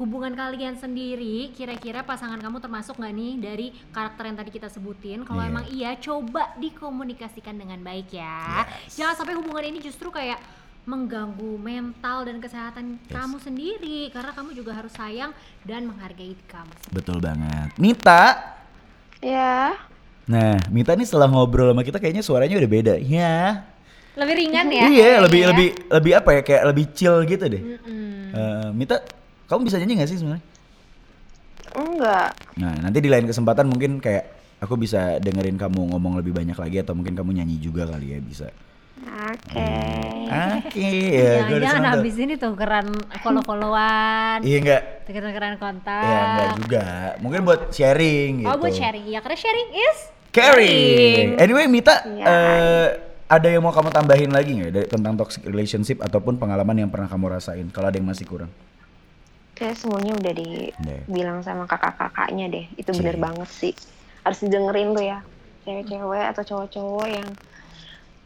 hubungan 0.03 0.33
kalian 0.33 0.75
sendiri 0.75 1.47
kira-kira 1.49 2.03
pasangan 2.03 2.35
kamu 2.35 2.59
termasuk 2.59 2.93
nggak 2.93 3.13
nih 3.13 3.33
dari 3.37 3.67
karakter 3.89 4.23
yang 4.25 4.35
tadi 4.35 4.51
kita 4.51 4.67
sebutin 4.67 5.23
kalau 5.23 5.39
Iya. 5.39 5.49
emang 5.49 5.65
iya 5.69 5.91
coba 5.95 6.51
dikomunikasikan 6.57 7.55
dengan 7.55 7.79
baik 7.79 8.11
ya 8.11 8.67
jangan 8.89 9.15
sampai 9.15 9.33
hubungan 9.33 9.63
ini 9.65 9.79
justru 9.79 10.09
kayak 10.09 10.43
mengganggu 10.83 11.55
mental 11.55 12.27
dan 12.27 12.37
kesehatan 12.37 12.99
kamu 13.07 13.39
sendiri 13.39 14.11
karena 14.11 14.31
kamu 14.31 14.51
juga 14.51 14.75
harus 14.75 14.91
sayang 14.91 15.31
dan 15.63 15.87
menghargai 15.87 16.35
kamu 16.43 16.67
sendiri. 16.75 16.91
Betul 16.93 17.17
banget. 17.17 17.71
Mita, 17.77 18.23
Ya, 19.23 19.79
nah 20.25 20.59
Mita 20.67 20.91
nih 20.91 21.07
setelah 21.07 21.31
ngobrol 21.31 21.71
sama 21.71 21.79
kita 21.81 21.95
kayaknya 21.95 22.19
suaranya 22.19 22.59
udah 22.59 22.67
beda. 22.69 22.93
Ya. 22.99 23.63
lebih 24.13 24.35
ringan 24.37 24.67
ya 24.69 24.83
Iya, 24.85 25.11
lebih 25.23 25.41
ya. 25.41 25.47
lebih 25.49 25.67
lebih 25.89 26.11
apa 26.13 26.29
ya 26.29 26.41
kayak 26.43 26.63
lebih 26.69 26.85
chill 26.91 27.23
gitu 27.23 27.45
deh. 27.47 27.63
Mm-mm. 27.63 28.29
Eh, 28.29 28.69
Mita, 28.75 28.99
kamu 29.53 29.69
bisa 29.69 29.77
nyanyi 29.77 30.01
gak 30.01 30.09
sih 30.09 30.19
sebenarnya? 30.19 30.45
enggak. 31.73 32.29
Nah, 32.57 32.73
nanti 32.85 32.97
di 33.01 33.09
lain 33.09 33.25
kesempatan 33.25 33.65
mungkin 33.65 33.97
kayak 33.97 34.29
aku 34.61 34.77
bisa 34.77 35.17
dengerin 35.17 35.57
kamu 35.57 35.89
ngomong 35.89 36.21
lebih 36.21 36.33
banyak 36.33 36.53
lagi 36.53 36.77
atau 36.81 36.93
mungkin 36.93 37.13
kamu 37.13 37.41
nyanyi 37.41 37.57
juga 37.57 37.89
kali 37.89 38.13
ya 38.13 38.19
bisa. 38.21 38.47
Oke. 39.03 39.69
Oke, 40.63 40.89
ya 41.11 41.45
gue 41.45 41.57
udah 41.59 41.65
Jangan 41.65 41.85
habis 41.97 42.15
ini 42.17 42.33
tuh 42.37 42.53
keran 42.55 42.87
follow-followan, 43.21 44.41
Iya 44.41 44.57
enggak? 44.61 44.81
tukeran 45.05 45.55
kontak. 45.57 46.03
Ya 46.03 46.19
enggak 46.23 46.49
juga. 46.61 46.85
Mungkin 47.19 47.39
buat 47.41 47.61
sharing 47.69 48.45
gitu. 48.45 48.49
Oh 48.49 48.57
buat 48.57 48.73
sharing, 48.73 49.05
iya 49.09 49.19
karena 49.19 49.37
sharing 49.37 49.69
is 49.73 49.99
Caring. 50.33 51.37
Anyway, 51.37 51.69
Mita, 51.69 52.01
Iya. 52.09 52.25
eh, 52.25 52.87
ada 53.29 53.47
yang 53.49 53.61
mau 53.61 53.69
kamu 53.69 53.93
tambahin 53.93 54.33
lagi 54.33 54.49
nggak 54.57 54.71
dari- 54.73 54.89
tentang 54.89 55.13
toxic 55.13 55.45
relationship 55.45 56.01
ataupun 56.01 56.41
pengalaman 56.41 56.73
yang 56.73 56.89
pernah 56.89 57.05
kamu 57.05 57.37
rasain? 57.37 57.69
Kalau 57.69 57.93
ada 57.93 57.97
yang 58.01 58.09
masih 58.09 58.25
kurang. 58.25 58.49
Kayak 59.53 59.77
semuanya 59.77 60.17
udah 60.17 60.33
dibilang 60.33 61.39
sama 61.41 61.69
kakak-kakaknya 61.69 62.49
deh. 62.49 62.65
Itu 62.73 62.89
Cie. 62.91 62.99
bener 63.05 63.17
banget 63.17 63.49
sih. 63.49 63.73
Harus 64.25 64.41
didengerin 64.41 64.91
tuh 64.91 65.05
ya. 65.05 65.19
Cewek-cewek 65.63 66.23
atau 66.33 66.43
cowok-cowok 66.43 67.07
yang 67.07 67.29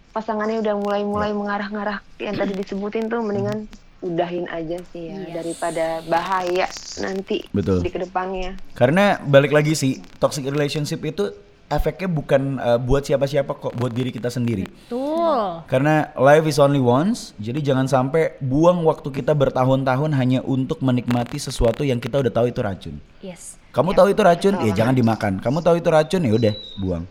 pasangannya 0.10 0.64
udah 0.64 0.76
mulai-mulai 0.76 1.30
mengarah-ngarah 1.30 2.02
yang 2.18 2.34
tadi 2.34 2.58
disebutin 2.58 3.06
tuh 3.06 3.22
mendingan 3.22 3.70
udahin 3.98 4.46
aja 4.50 4.78
sih 4.90 5.10
ya 5.10 5.26
Yes. 5.26 5.34
daripada 5.42 5.86
bahaya 6.06 6.68
nanti 7.02 7.46
Betul. 7.50 7.82
di 7.82 7.90
ke 7.90 8.02
depannya. 8.02 8.58
Karena 8.74 9.18
balik 9.22 9.54
lagi 9.54 9.74
sih, 9.74 10.02
toxic 10.18 10.46
relationship 10.46 11.02
itu 11.02 11.34
efeknya 11.68 12.08
bukan 12.08 12.42
eh, 12.60 12.80
buat 12.80 13.04
siapa-siapa 13.04 13.52
kok, 13.52 13.76
buat 13.76 13.92
diri 13.92 14.12
kita 14.16 14.32
sendiri. 14.32 14.64
Betul. 14.68 15.68
Karena 15.68 16.12
life 16.16 16.48
is 16.48 16.58
only 16.58 16.80
once, 16.80 17.36
jadi 17.38 17.60
jangan 17.60 17.88
sampai 17.88 18.40
buang 18.40 18.88
waktu 18.88 19.12
kita 19.12 19.36
bertahun-tahun 19.36 20.12
hanya 20.16 20.40
untuk 20.48 20.80
menikmati 20.80 21.36
sesuatu 21.38 21.84
yang 21.84 22.00
kita 22.00 22.24
udah 22.24 22.32
tahu 22.32 22.48
itu 22.48 22.60
racun. 22.64 22.96
Yes. 23.20 23.60
Kamu 23.76 23.94
tahu 23.94 24.16
itu 24.16 24.22
racun, 24.24 24.56
ya 24.64 24.72
jangan 24.74 24.96
dimakan. 24.96 25.34
Kamu 25.44 25.60
tahu 25.62 25.78
itu 25.78 25.90
racun, 25.92 26.24
ya 26.24 26.34
udah 26.34 26.54
buang. 26.80 27.04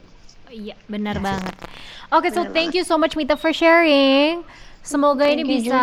Oh, 0.48 0.52
Iya, 0.56 0.74
benar 0.88 1.20
banget. 1.20 1.54
Oke, 2.08 2.32
so 2.32 2.48
thank 2.50 2.72
you 2.72 2.82
so 2.86 2.96
much 2.96 3.12
Mita 3.14 3.36
for 3.36 3.52
sharing. 3.52 4.40
Semoga 4.86 5.26
ini 5.26 5.42
Thank 5.42 5.66
you 5.66 5.74
bisa 5.74 5.82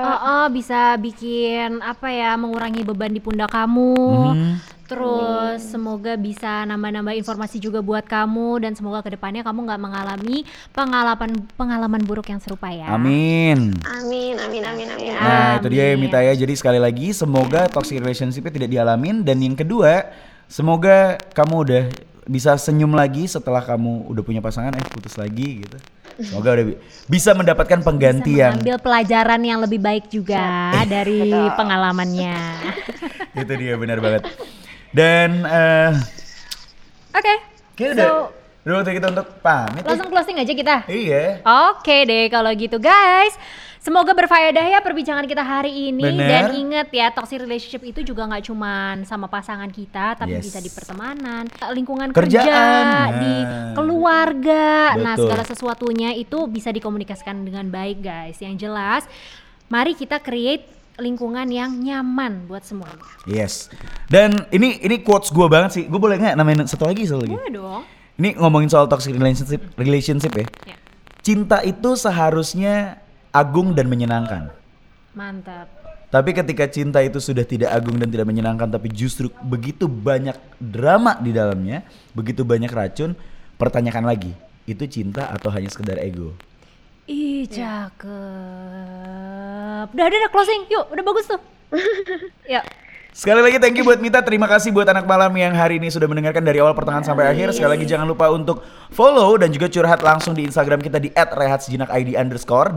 uh, 0.00 0.16
uh, 0.24 0.46
bisa 0.48 0.96
bikin 0.96 1.84
apa 1.84 2.08
ya, 2.08 2.32
mengurangi 2.40 2.80
beban 2.80 3.12
di 3.12 3.20
pundak 3.20 3.52
kamu. 3.52 3.94
Mhm. 4.32 4.52
Terus 4.88 5.60
semoga 5.68 6.16
bisa 6.16 6.64
nambah-nambah 6.64 7.12
informasi 7.12 7.60
juga 7.60 7.84
buat 7.84 8.08
kamu 8.08 8.64
dan 8.64 8.72
semoga 8.72 9.04
ke 9.04 9.12
depannya 9.12 9.44
kamu 9.44 9.68
nggak 9.68 9.80
mengalami 9.84 10.48
pengalaman 10.72 11.36
pengalaman 11.60 12.00
buruk 12.08 12.32
yang 12.32 12.40
serupa 12.40 12.72
ya. 12.72 12.88
Amin. 12.88 13.76
Amin, 13.84 14.40
amin, 14.40 14.64
amin, 14.64 14.88
amin. 14.88 15.12
Nah, 15.12 15.60
itu 15.60 15.68
dia 15.68 15.84
ya 15.84 15.92
Amin. 15.92 16.08
Mita 16.08 16.24
ya. 16.24 16.32
Jadi 16.32 16.56
sekali 16.56 16.80
lagi 16.80 17.12
semoga 17.12 17.68
toxic 17.68 18.00
relationship 18.00 18.48
tidak 18.48 18.72
dialamin 18.72 19.20
dan 19.20 19.36
yang 19.44 19.52
kedua, 19.52 20.08
semoga 20.48 21.20
kamu 21.36 21.54
udah 21.68 21.84
bisa 22.24 22.56
senyum 22.56 22.96
lagi 22.96 23.28
setelah 23.28 23.60
kamu 23.60 24.08
udah 24.08 24.22
punya 24.24 24.40
pasangan 24.40 24.72
eh 24.72 24.84
putus 24.88 25.20
lagi 25.20 25.68
gitu. 25.68 25.76
Semoga 26.18 26.56
udah 26.56 26.64
bi- 26.64 26.80
bisa 27.06 27.30
mendapatkan 27.36 27.78
pengganti 27.84 28.34
Bisa 28.34 28.40
yang 28.40 28.54
mengambil 28.56 28.78
pelajaran 28.80 29.40
yang 29.44 29.60
lebih 29.60 29.80
baik 29.84 30.08
juga 30.08 30.72
dari 30.88 31.20
pengalamannya. 31.60 32.36
itu 33.36 33.52
dia 33.54 33.76
benar 33.76 34.00
banget. 34.00 34.24
Dan 34.98 35.46
eh 35.46 35.94
Oke. 37.14 37.34
kayak 37.74 37.94
so, 37.94 38.02
udah 38.02 38.10
udah 38.66 38.74
waktu 38.76 38.92
kita 38.98 39.06
untuk 39.08 39.28
pamit. 39.38 39.86
langsung 39.86 40.10
closing 40.10 40.36
aja 40.36 40.50
kita. 40.52 40.76
Iya. 40.84 41.40
Oke 41.70 42.02
deh 42.02 42.26
kalau 42.26 42.50
gitu 42.52 42.76
guys. 42.76 43.38
Semoga 43.78 44.10
berfaedah 44.10 44.68
ya 44.68 44.82
perbincangan 44.82 45.24
kita 45.24 45.40
hari 45.40 45.94
ini 45.94 46.02
Bener. 46.02 46.26
dan 46.28 46.44
ingat 46.52 46.90
ya 46.90 47.08
toxic 47.08 47.38
relationship 47.38 47.80
itu 47.80 48.02
juga 48.02 48.26
nggak 48.26 48.44
cuman 48.44 49.06
sama 49.06 49.30
pasangan 49.30 49.70
kita 49.70 50.18
tapi 50.18 50.34
Yes. 50.34 50.44
bisa 50.44 50.58
di 50.58 50.68
pertemanan, 50.68 51.46
lingkungan 51.72 52.10
Kerjaan, 52.10 52.42
kerja, 52.44 52.58
nah. 52.84 53.08
di 53.16 53.34
keluarga. 53.72 54.98
Nah, 54.98 55.14
Betul. 55.14 55.22
segala 55.24 55.44
sesuatunya 55.46 56.10
itu 56.12 56.38
bisa 56.50 56.68
dikomunikasikan 56.68 57.38
dengan 57.40 57.70
baik 57.70 58.02
guys. 58.02 58.36
Yang 58.42 58.66
jelas 58.66 59.02
mari 59.70 59.94
kita 59.94 60.18
create 60.18 60.66
lingkungan 60.98 61.46
yang 61.46 61.78
nyaman 61.78 62.50
buat 62.50 62.66
semuanya. 62.66 63.06
Yes. 63.24 63.70
Dan 64.10 64.34
ini 64.50 64.82
ini 64.82 65.00
quotes 65.00 65.30
gue 65.30 65.46
banget 65.46 65.70
sih. 65.78 65.84
Gue 65.86 66.02
boleh 66.02 66.18
nggak 66.18 66.34
namain 66.34 66.66
satu 66.66 66.90
lagi 66.90 67.06
satu 67.06 67.22
lagi? 67.22 67.38
Boleh 67.38 67.52
dong. 67.54 67.82
Ini 68.18 68.34
ngomongin 68.34 68.66
soal 68.66 68.90
toxic 68.90 69.14
relationship 69.14 69.62
relationship 69.78 70.32
ya. 70.34 70.46
Ya. 70.66 70.76
Cinta 71.22 71.62
itu 71.62 71.94
seharusnya 71.94 72.98
agung 73.30 73.78
dan 73.78 73.86
menyenangkan. 73.86 74.50
Mantap. 75.14 75.70
Tapi 76.08 76.32
ketika 76.32 76.64
cinta 76.66 77.04
itu 77.04 77.20
sudah 77.20 77.44
tidak 77.44 77.68
agung 77.68 78.00
dan 78.00 78.08
tidak 78.08 78.24
menyenangkan 78.24 78.66
tapi 78.66 78.88
justru 78.88 79.28
begitu 79.44 79.84
banyak 79.84 80.34
drama 80.56 81.20
di 81.20 81.36
dalamnya, 81.36 81.84
begitu 82.16 82.48
banyak 82.48 82.72
racun, 82.72 83.12
pertanyakan 83.60 84.08
lagi, 84.08 84.32
itu 84.64 84.88
cinta 84.88 85.28
atau 85.28 85.52
hanya 85.52 85.68
sekedar 85.68 86.00
ego? 86.00 86.32
Ih, 87.08 87.48
cakep. 87.48 88.06
Udah, 89.96 90.04
udah, 90.12 90.18
udah 90.20 90.28
closing. 90.28 90.68
Yuk, 90.68 90.92
udah 90.92 91.04
bagus 91.08 91.24
tuh. 91.24 91.40
Yuk. 92.52 92.64
Sekali 93.16 93.40
lagi 93.40 93.56
thank 93.56 93.74
you 93.74 93.82
buat 93.82 93.96
Mita, 93.98 94.20
terima 94.20 94.44
kasih 94.44 94.70
buat 94.70 94.86
anak 94.86 95.08
malam 95.08 95.32
yang 95.34 95.56
hari 95.56 95.80
ini 95.80 95.88
sudah 95.88 96.04
mendengarkan 96.04 96.44
dari 96.44 96.60
awal 96.60 96.76
pertengahan 96.76 97.08
sampai 97.08 97.32
akhir. 97.32 97.56
Sekali 97.56 97.80
lagi 97.80 97.88
jangan 97.88 98.04
lupa 98.04 98.28
untuk 98.28 98.60
follow 98.92 99.40
dan 99.40 99.48
juga 99.50 99.72
curhat 99.72 100.04
langsung 100.04 100.36
di 100.36 100.44
Instagram 100.44 100.84
kita 100.84 101.00
di 101.00 101.08
@rehatsejenakid 101.16 102.14
underscore 102.14 102.76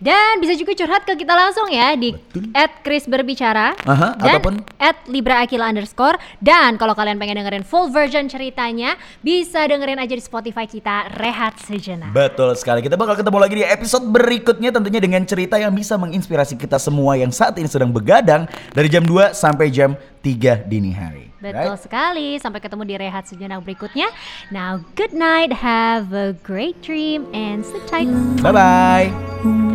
dan 0.00 0.40
bisa 0.40 0.56
juga 0.56 0.72
curhat 0.72 1.04
ke 1.04 1.14
kita 1.14 1.30
langsung 1.30 1.68
ya 1.68 1.92
di 1.92 2.10
Betul. 2.10 2.48
at 2.50 2.80
Chris 2.80 3.04
Berbicara 3.04 3.76
Aha, 3.78 4.16
dan 4.16 4.40
ataupun- 4.40 4.64
at 4.76 4.96
Libra 5.06 5.40
Akila 5.40 5.68
underscore 5.68 6.16
dan 6.38 6.74
kalau 6.74 6.92
kalian 6.92 7.16
pengen 7.16 7.38
dengerin 7.38 7.62
full 7.62 7.88
version 7.88 8.26
ceritanya 8.26 8.96
bisa 9.20 9.62
dengerin 9.62 9.96
aja 9.96 10.10
di 10.10 10.20
Spotify 10.20 10.64
kita 10.64 11.12
Rehat 11.14 11.60
Sejenak. 11.60 12.10
Betul 12.10 12.56
sekali. 12.56 12.80
Kita 12.80 12.96
bakal 12.96 13.14
ketemu 13.14 13.38
lagi 13.38 13.54
di 13.54 13.64
episode 13.64 14.04
berikutnya 14.04 14.70
tentunya 14.70 14.98
dengan 14.98 15.22
cerita 15.22 15.54
yang 15.54 15.70
bisa 15.70 15.94
menginspirasi 15.94 16.56
kita 16.56 16.80
semua 16.80 17.14
yang 17.14 17.28
saat 17.28 17.54
ini 17.54 17.68
sedang 17.68 17.92
begadang 17.92 18.48
dari 18.72 18.88
jam 18.88 19.04
2 19.04 19.30
sampai 19.30 19.68
jam 19.68 19.92
3 20.20 20.64
dini 20.64 20.90
hari. 20.90 21.28
Betul 21.40 21.72
Right? 21.72 21.80
sekali. 21.80 22.28
Sampai 22.36 22.60
ketemu 22.60 22.84
di 22.84 22.94
Rehat 22.96 23.24
Sejenak 23.24 23.64
berikutnya. 23.64 24.12
Now, 24.48 24.84
good 24.92 25.12
night, 25.12 25.56
have 25.56 26.12
a 26.12 26.36
great 26.36 26.80
dream 26.80 27.24
and 27.32 27.64
sleep 27.64 27.84
tight. 27.84 28.08
Bye 28.40 28.52
bye. 28.52 29.69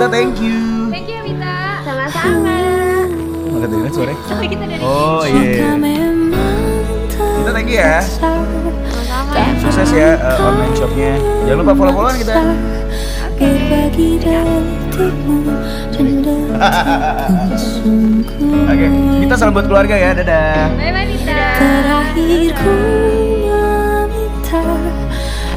Mita 0.00 0.16
thank 0.16 0.40
you. 0.40 0.88
Thank 0.88 1.12
you, 1.12 1.20
Mita. 1.28 1.84
Sama-sama. 1.84 2.56
Nggak 3.52 3.60
kedengeran 3.68 3.92
suaranya? 3.92 4.22
Sampai 4.24 4.48
kita 4.48 4.64
dari 4.64 4.80
Oh 4.80 5.28
iya. 5.28 5.76
memang 5.76 6.32
Mita 7.36 7.50
thank 7.52 7.68
you 7.68 7.84
ya. 7.84 8.00
terbesar 8.00 9.60
Sukses 9.60 9.92
ya 9.92 10.16
uh, 10.24 10.48
online 10.48 10.72
shopnya. 10.72 11.20
Jangan 11.44 11.58
lupa 11.60 11.72
follow-followan 11.76 12.16
kita. 12.16 12.32
Berbagi 13.36 14.08
detikmu 14.24 15.36
dan 15.92 16.08
detikku 16.24 17.56
sungguh 17.60 18.72
Oke, 18.72 18.86
Mita 19.20 19.36
salam 19.36 19.52
buat 19.52 19.68
keluarga 19.68 20.00
ya. 20.00 20.16
Dadah. 20.16 20.80
Bye-bye, 20.80 21.06
Mita. 21.12 21.44
Terakhir 21.60 22.48
ku 22.56 22.72
meminta 22.72 23.09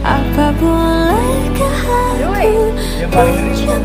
Apa 0.03 0.51
bolehkah 0.59 1.79
aku 2.19 2.75
Yang 2.99 3.11
paling 3.15 3.35
ngeri 3.39 3.55
sih, 3.55 3.67
yang- 3.67 3.83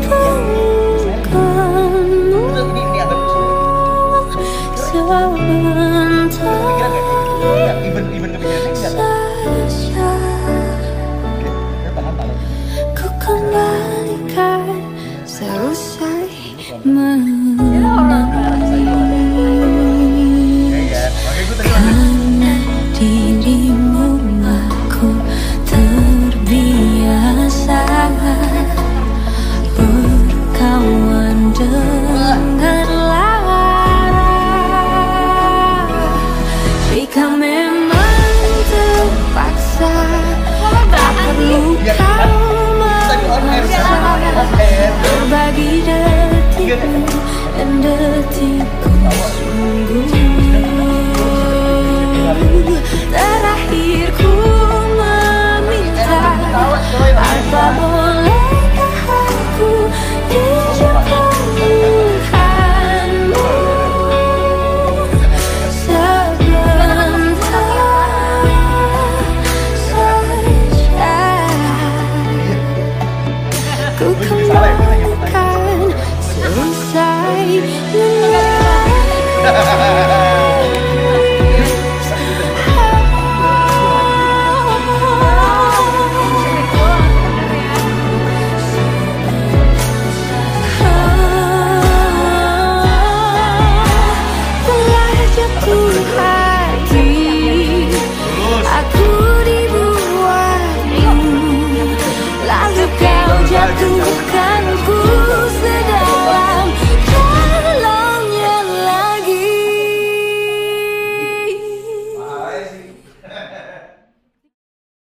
mencintamu 16.83 17.48